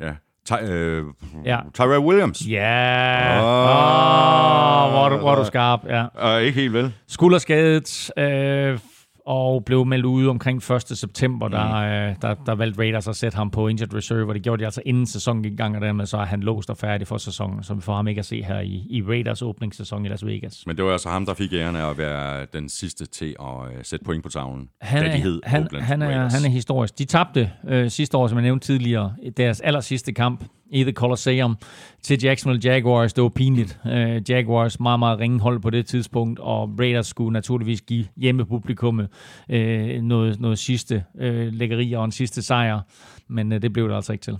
[0.00, 0.14] Ja.
[0.44, 1.04] Ty- øh,
[1.44, 1.60] ja.
[1.74, 2.48] Tyrell Williams.
[2.48, 3.38] Ja.
[3.40, 5.80] Åh, oh, oh, hvor, hvor er du skarp.
[5.86, 6.36] Ja.
[6.36, 6.94] Uh, ikke helt vel.
[7.06, 8.10] Skulderskadet.
[8.18, 8.78] Øh,
[9.26, 10.82] og blev meldt ud omkring 1.
[10.82, 12.16] september, der, mm.
[12.22, 14.82] der, der valgte Raiders at sætte ham på injured reserve, og det gjorde de altså
[14.86, 17.62] inden sæsonen gik i gang, og dermed så er han låst og færdig for sæsonen,
[17.62, 20.62] så vi får ham ikke at se her i, i Raiders åbningssæson i Las Vegas.
[20.66, 23.46] Men det var altså ham, der fik æren af at være den sidste til at
[23.46, 26.32] uh, sætte point på tavlen, han da de er, hed han, Oakland han, er, Raiders.
[26.32, 26.98] han er historisk.
[26.98, 30.92] De tabte øh, sidste år, som jeg nævnte tidligere, deres aller sidste kamp i The
[30.92, 31.56] Colosseum
[32.02, 33.12] til Jacksonville Jaguars.
[33.12, 33.78] Det var pinligt.
[33.86, 39.08] Øh, Jaguars meget, meget ringe hold på det tidspunkt, og Raiders skulle naturligvis give hjemmepublikummet
[39.50, 42.80] øh, noget, noget sidste øh, lækkeri og en sidste sejr,
[43.28, 44.38] men øh, det blev det altså ikke til.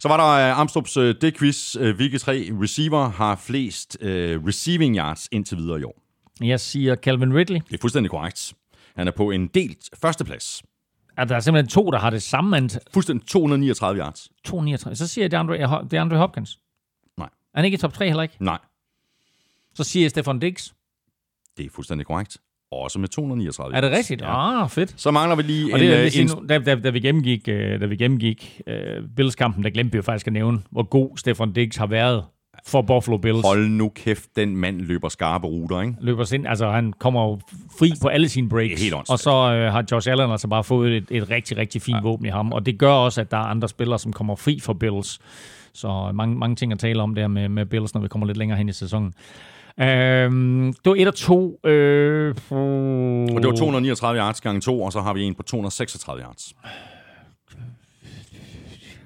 [0.00, 1.76] Så var der uh, Amstrup's uh, D-quiz.
[1.80, 6.02] Uh, hvilke tre receiver har flest uh, receiving yards indtil videre i år?
[6.40, 7.60] Jeg siger Calvin Ridley.
[7.68, 8.54] Det er fuldstændig korrekt.
[8.96, 10.62] Han er på en delt førsteplads.
[11.16, 12.80] At der er simpelthen to, der har det samme antal.
[12.94, 14.28] Fuldstændig 239 yards.
[14.44, 14.96] 239.
[14.96, 16.58] Så siger jeg DeAndre, DeAndre Hopkins.
[17.18, 17.26] Nej.
[17.26, 18.36] Er han ikke i top 3 heller ikke?
[18.40, 18.58] Nej,
[19.74, 20.74] Så siger jeg Stefan Diggs.
[21.56, 22.38] det er fuldstændig korrekt.
[22.72, 23.98] Også med 239 Er det yards.
[23.98, 24.20] rigtigt?
[24.22, 24.62] Ja.
[24.62, 24.94] Ah, fedt.
[25.00, 26.90] Så mangler vi lige Og en, det, øh, vil sige, en, nu, da, da, da,
[26.90, 30.62] vi gennemgik, øh, da vi gennemgik øh, Bills-kampen, der glemte vi jo faktisk at nævne,
[30.70, 32.24] hvor god Stefan Diggs har været
[32.66, 33.44] for Buffalo Bills.
[33.44, 35.94] Hold nu kæft, den mand løber skarpe ruter, ikke?
[36.00, 37.40] Løber sig ind, altså han kommer jo
[37.78, 38.82] fri på alle sine breaks.
[38.82, 41.96] Helt og så øh, har Josh Allen altså bare fået et, et rigtig, rigtig fint
[41.96, 42.02] ja.
[42.02, 42.52] våben i ham.
[42.52, 45.18] Og det gør også, at der er andre spillere, som kommer fri for Bills.
[45.72, 48.38] Så mange, mange ting at tale om der med, med Bills, når vi kommer lidt
[48.38, 49.14] længere hen i sæsonen.
[49.80, 51.60] Øhm, det var 1 og 2.
[51.64, 56.22] Øh, Og det var 239 yards gange 2, og så har vi en på 236
[56.22, 56.54] yards.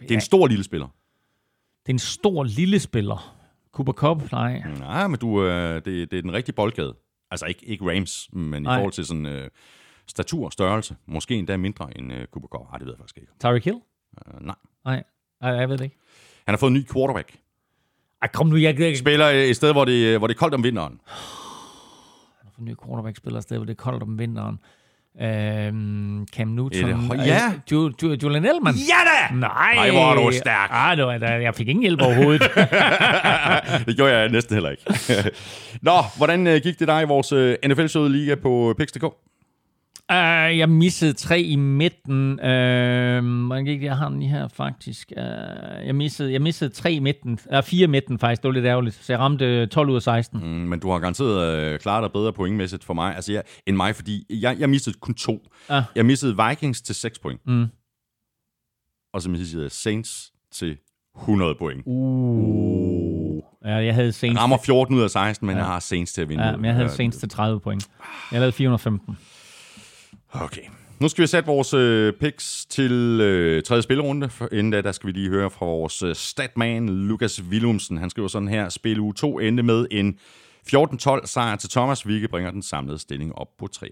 [0.02, 0.86] Det er en stor lille spiller.
[1.86, 3.39] Det er en stor lille spiller.
[3.72, 4.32] Cooper Cup?
[4.32, 4.62] Nej.
[4.78, 6.94] Nej, men du, øh, det, det er den rigtige boldgade.
[7.30, 8.74] Altså ikke, ikke Rams, men Nej.
[8.74, 9.48] i forhold til sådan øh,
[10.06, 10.96] statur størrelse.
[11.06, 12.66] Måske endda mindre end øh, Cooper Cup.
[12.72, 13.32] Ej, det ved jeg faktisk ikke.
[13.40, 13.76] Tyreek Hill?
[14.26, 14.54] Øh, nej.
[14.84, 15.02] Nej,
[15.40, 15.96] Nej, jeg ved det ikke.
[16.46, 17.36] Han har fået en ny quarterback.
[18.22, 20.54] Ej, kom nu, jeg kan Spiller øh, et sted, hvor det, hvor det er koldt
[20.54, 21.00] om vinteren.
[22.58, 24.58] en ny quarterback spiller afsted, hvor det er koldt om vinteren.
[25.22, 26.94] Øhm, Cam Newton.
[27.10, 27.46] Høj- ja.
[27.46, 28.74] Øh, Ju, Ju, Julian Edelman.
[28.74, 29.34] Ja da!
[29.34, 29.74] Nej.
[29.76, 30.70] Ej, hvor er du stærk.
[30.72, 32.42] Ah, der, jeg fik ingen hjælp overhovedet.
[33.86, 34.82] det gjorde jeg næsten heller ikke.
[35.82, 39.04] Nå, hvordan øh, gik det dig i vores øh, NFL-showet liga på Pix.dk?
[40.10, 42.32] Uh, jeg missede tre i midten.
[42.32, 43.82] Uh?
[43.82, 45.12] Jeg har den lige her, faktisk.
[45.16, 45.22] Uh,
[45.86, 47.38] jeg, missede, jeg missede tre i midten.
[47.56, 48.42] Uh, fire i midten, faktisk.
[48.42, 48.94] Det var lidt ærgerligt.
[48.94, 50.40] Så jeg ramte øh, 12 ud af 16.
[50.40, 53.76] Mm, men du har garanteret øh, klaret dig bedre pointmæssigt for mig altså jeg, end
[53.76, 55.42] mig, fordi jeg, jeg mistede kun to.
[55.68, 55.82] Ah.
[55.94, 57.40] Jeg mistede Vikings til 6 point.
[57.46, 57.66] Mm.
[59.14, 60.76] Og så mistede jeg Saints til
[61.18, 61.82] 100 point.
[61.86, 63.42] Uh.
[63.64, 64.34] Ja, jeg havde Saints.
[64.34, 65.62] Jeg rammer 14 ud af 16, men ja.
[65.62, 66.44] jeg har Saints til at vinde.
[66.44, 67.88] Ja, men jeg havde Saints til 30 point.
[68.32, 69.16] Jeg lavede 415.
[70.32, 70.62] Okay.
[71.00, 74.28] Nu skal vi sætte vores øh, picks til øh, tredje spillerunde.
[74.28, 77.98] For inden da, der skal vi lige høre fra vores øh, statman, Lukas Willumsen.
[77.98, 80.18] Han skriver sådan her, spil uge 2 endte med en
[80.74, 83.82] 14-12 sejr til Thomas, Vigge bringer den samlede stilling op på 23-23.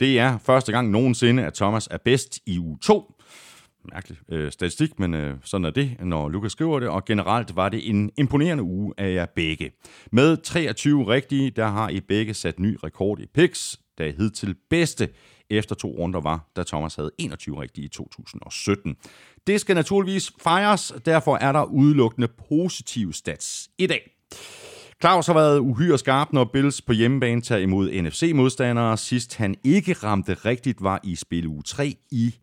[0.00, 3.12] Det er første gang nogensinde, at Thomas er bedst i uge 2.
[3.92, 6.88] Mærkelig øh, statistik, men øh, sådan er det, når Lukas skriver det.
[6.88, 9.70] Og generelt var det en imponerende uge af jer begge.
[10.12, 15.08] Med 23 rigtige, der har I begge sat ny rekord i picks, der hidtil bedste
[15.50, 18.96] efter to runder var, da Thomas havde 21 rigtige i 2017.
[19.46, 24.10] Det skal naturligvis fejres, derfor er der udelukkende positive stats i dag.
[25.00, 28.96] Claus har været uhyre skarp, når Bills på hjemmebane tager imod NFC-modstandere.
[28.96, 32.34] Sidst han ikke ramte rigtigt var i spil uge 3 i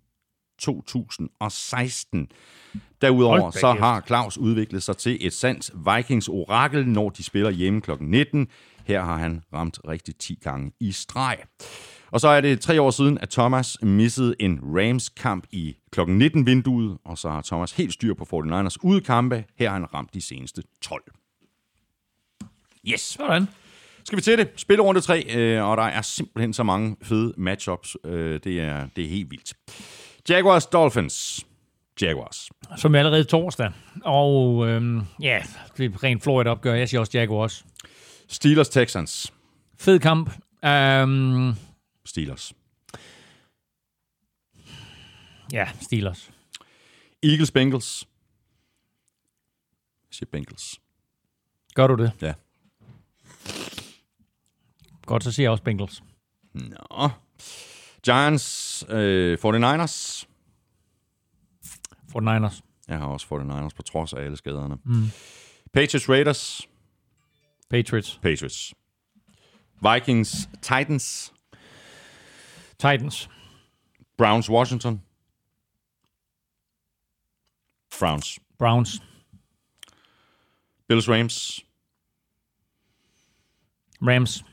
[0.60, 2.28] 2016.
[3.02, 7.92] Derudover så har Claus udviklet sig til et sandt Vikings-orakel, når de spiller hjemme kl.
[8.00, 8.48] 19.
[8.86, 11.38] Her har han ramt rigtig 10 gange i streg.
[12.12, 16.00] Og så er det tre år siden, at Thomas missede en Rams-kamp i kl.
[16.02, 19.46] 19-vinduet, og så har Thomas helt styr på 49ers udekampe.
[19.56, 21.04] Her har han ramt de seneste 12.
[22.88, 23.02] Yes.
[23.02, 23.48] Sådan.
[24.04, 24.50] Skal vi til det?
[24.56, 27.98] Spillerunde 3, øh, og der er simpelthen så mange fede matchups.
[28.06, 29.54] Øh, det, er, det er helt vildt.
[30.30, 31.46] Jaguars Dolphins.
[32.02, 32.50] Jaguars.
[32.78, 33.72] Som er allerede torsdag.
[34.06, 35.40] Og øhm, ja,
[35.78, 36.74] det er rent Florida opgør.
[36.74, 37.66] Jeg siger også Jaguars.
[38.32, 39.34] Steelers Texans.
[39.78, 40.30] Fed kamp.
[40.64, 41.56] Um,
[42.06, 42.54] Steelers.
[45.54, 46.32] ja, Steelers.
[47.24, 48.08] Eagles Bengals.
[50.10, 50.82] Jeg siger Bengals.
[51.76, 52.12] Gør du det?
[52.22, 52.34] Ja.
[55.06, 56.04] Godt, så siger jeg også Bengals.
[56.54, 57.10] Nå.
[58.06, 60.26] Giants øh, 49ers.
[62.16, 62.62] 49ers.
[62.88, 64.78] Jeg har også 49ers på trods af alle skaderne.
[64.86, 65.06] Mm.
[65.74, 66.68] Patriots Raiders.
[67.72, 68.20] Patriots.
[68.22, 68.74] Patriots.
[69.82, 71.32] Vikings Titans.
[72.78, 73.30] Titans.
[74.18, 75.02] Browns Washington.
[78.00, 78.40] Browns.
[78.58, 79.02] Browns.
[80.88, 81.64] Bills Rams.
[84.02, 84.44] Rams.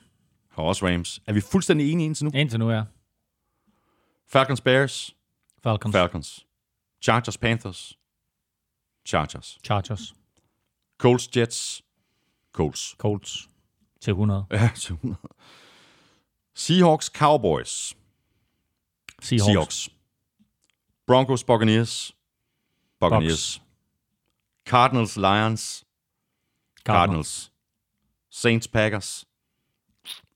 [0.51, 1.21] Har også Rams.
[1.27, 2.31] Er vi fuldstændig enige indtil nu?
[2.35, 2.85] Indtil nu, ja.
[4.27, 5.17] Falcons, Bears,
[5.63, 5.93] Falcons.
[5.93, 6.47] Falcons.
[7.03, 7.99] Chargers, Panthers,
[9.07, 9.59] Chargers.
[9.65, 10.15] Chargers.
[10.99, 11.83] Colts, Jets,
[12.59, 12.95] Colts.
[12.99, 13.49] Colts.
[14.01, 14.45] Til 100.
[14.51, 15.19] Ja, til 100.
[16.55, 17.97] Seahawks, Cowboys,
[19.23, 19.47] Seahawks.
[19.47, 19.89] Seahawks.
[21.07, 22.13] Broncos, Buccaneers,
[23.01, 23.63] Buccaneers.
[24.67, 25.85] Cardinals, Lions,
[26.85, 27.53] Cardinals.
[28.31, 29.25] Saints, Packers,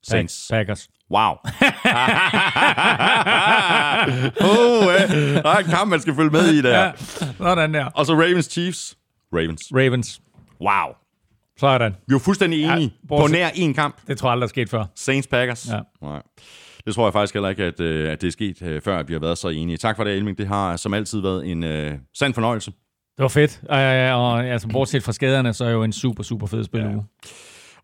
[0.02, 0.48] Saints.
[0.50, 0.88] Packers.
[1.10, 1.32] Wow.
[4.40, 5.10] oh, øh.
[5.42, 6.84] Der er en kamp, man skal følge med i der.
[6.84, 6.92] Ja,
[7.38, 7.84] sådan der.
[7.84, 8.98] Og så Ravens, Chiefs.
[9.32, 9.62] Ravens.
[9.72, 10.22] Ravens.
[10.60, 11.01] Wow.
[11.60, 11.96] Sådan.
[12.08, 13.96] Vi var fuldstændig enige Ja, på bortset- nær en kamp.
[14.08, 14.84] Det tror jeg aldrig er sket før.
[14.96, 15.68] Saints Packers.
[15.72, 15.80] Ja.
[16.06, 16.22] Nej.
[16.86, 19.08] Det tror jeg faktisk heller ikke, at, øh, at det er sket, øh, før at
[19.08, 19.76] vi har været så enige.
[19.76, 20.38] Tak for det, Elming.
[20.38, 22.70] Det har som altid været en øh, sand fornøjelse.
[23.16, 23.60] Det var fedt.
[23.70, 23.76] Øh,
[24.18, 26.90] og altså, bortset fra skaderne, så er jo en super, super fed spiluge.
[27.24, 27.28] Ja.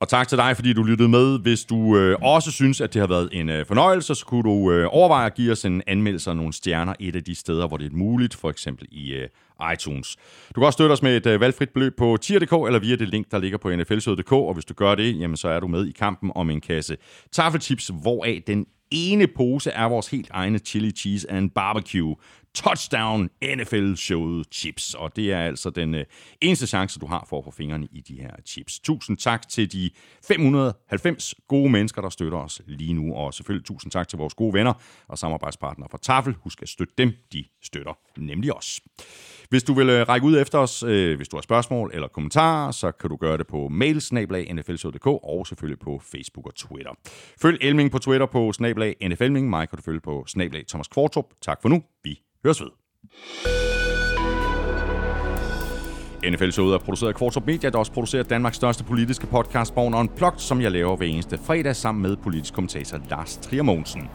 [0.01, 1.39] Og tak til dig, fordi du lyttede med.
[1.39, 4.73] Hvis du øh, også synes, at det har været en øh, fornøjelse, så kunne du
[4.73, 7.77] øh, overveje at give os en anmeldelse af nogle stjerner et af de steder, hvor
[7.77, 9.29] det er muligt, for eksempel i øh,
[9.73, 10.17] iTunes.
[10.55, 13.09] Du kan også støtte os med et øh, valgfrit beløb på tier.dk eller via det
[13.09, 15.87] link, der ligger på nflsød.dk, og hvis du gør det, jamen, så er du med
[15.87, 16.97] i kampen om en kasse
[17.33, 22.15] taffelchips, hvoraf den ene pose er vores helt egne chili cheese and barbecue
[22.59, 24.95] touchdown NFL-showet chips.
[24.95, 26.05] Og det er altså den øh,
[26.41, 28.79] eneste chance, du har for at få fingrene i de her chips.
[28.81, 29.91] Tusind tak til de
[30.29, 33.15] 590 gode mennesker, der støtter os lige nu.
[33.15, 34.73] Og selvfølgelig tusind tak til vores gode venner
[35.09, 36.35] og samarbejdspartnere fra Tafel.
[36.45, 38.81] Husk at støtte dem, de støtter nemlig os.
[39.51, 42.71] Hvis du vil øh, række ud efter os, øh, hvis du har spørgsmål eller kommentarer,
[42.71, 46.93] så kan du gøre det på mailsnablag.nflshow.dk og selvfølgelig på Facebook og Twitter.
[47.43, 49.51] Følg Elming på Twitter på snablag nflming.
[49.51, 51.27] Mig kan du følge på snablag Thomas Kvartrup.
[51.43, 51.83] Tak for nu.
[52.05, 52.69] Vi høres ved.
[56.31, 60.39] NFL-showet er produceret af Kvartrup Media, der også producerer Danmarks største politiske podcast, Born Unplugged,
[60.41, 64.09] som jeg laver hver eneste fredag sammen med politisk kommentator Lars Trier Mogensen.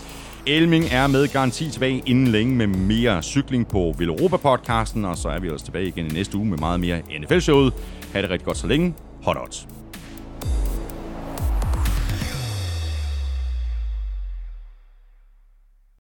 [0.48, 5.40] Elming er med garanti tilbage inden længe med mere cykling på Villeuropa-podcasten, og så er
[5.40, 7.74] vi også tilbage igen i næste uge med meget mere NFL-showet.
[8.14, 8.94] Ha' det rigtig godt så længe.
[9.24, 9.68] Hot odds.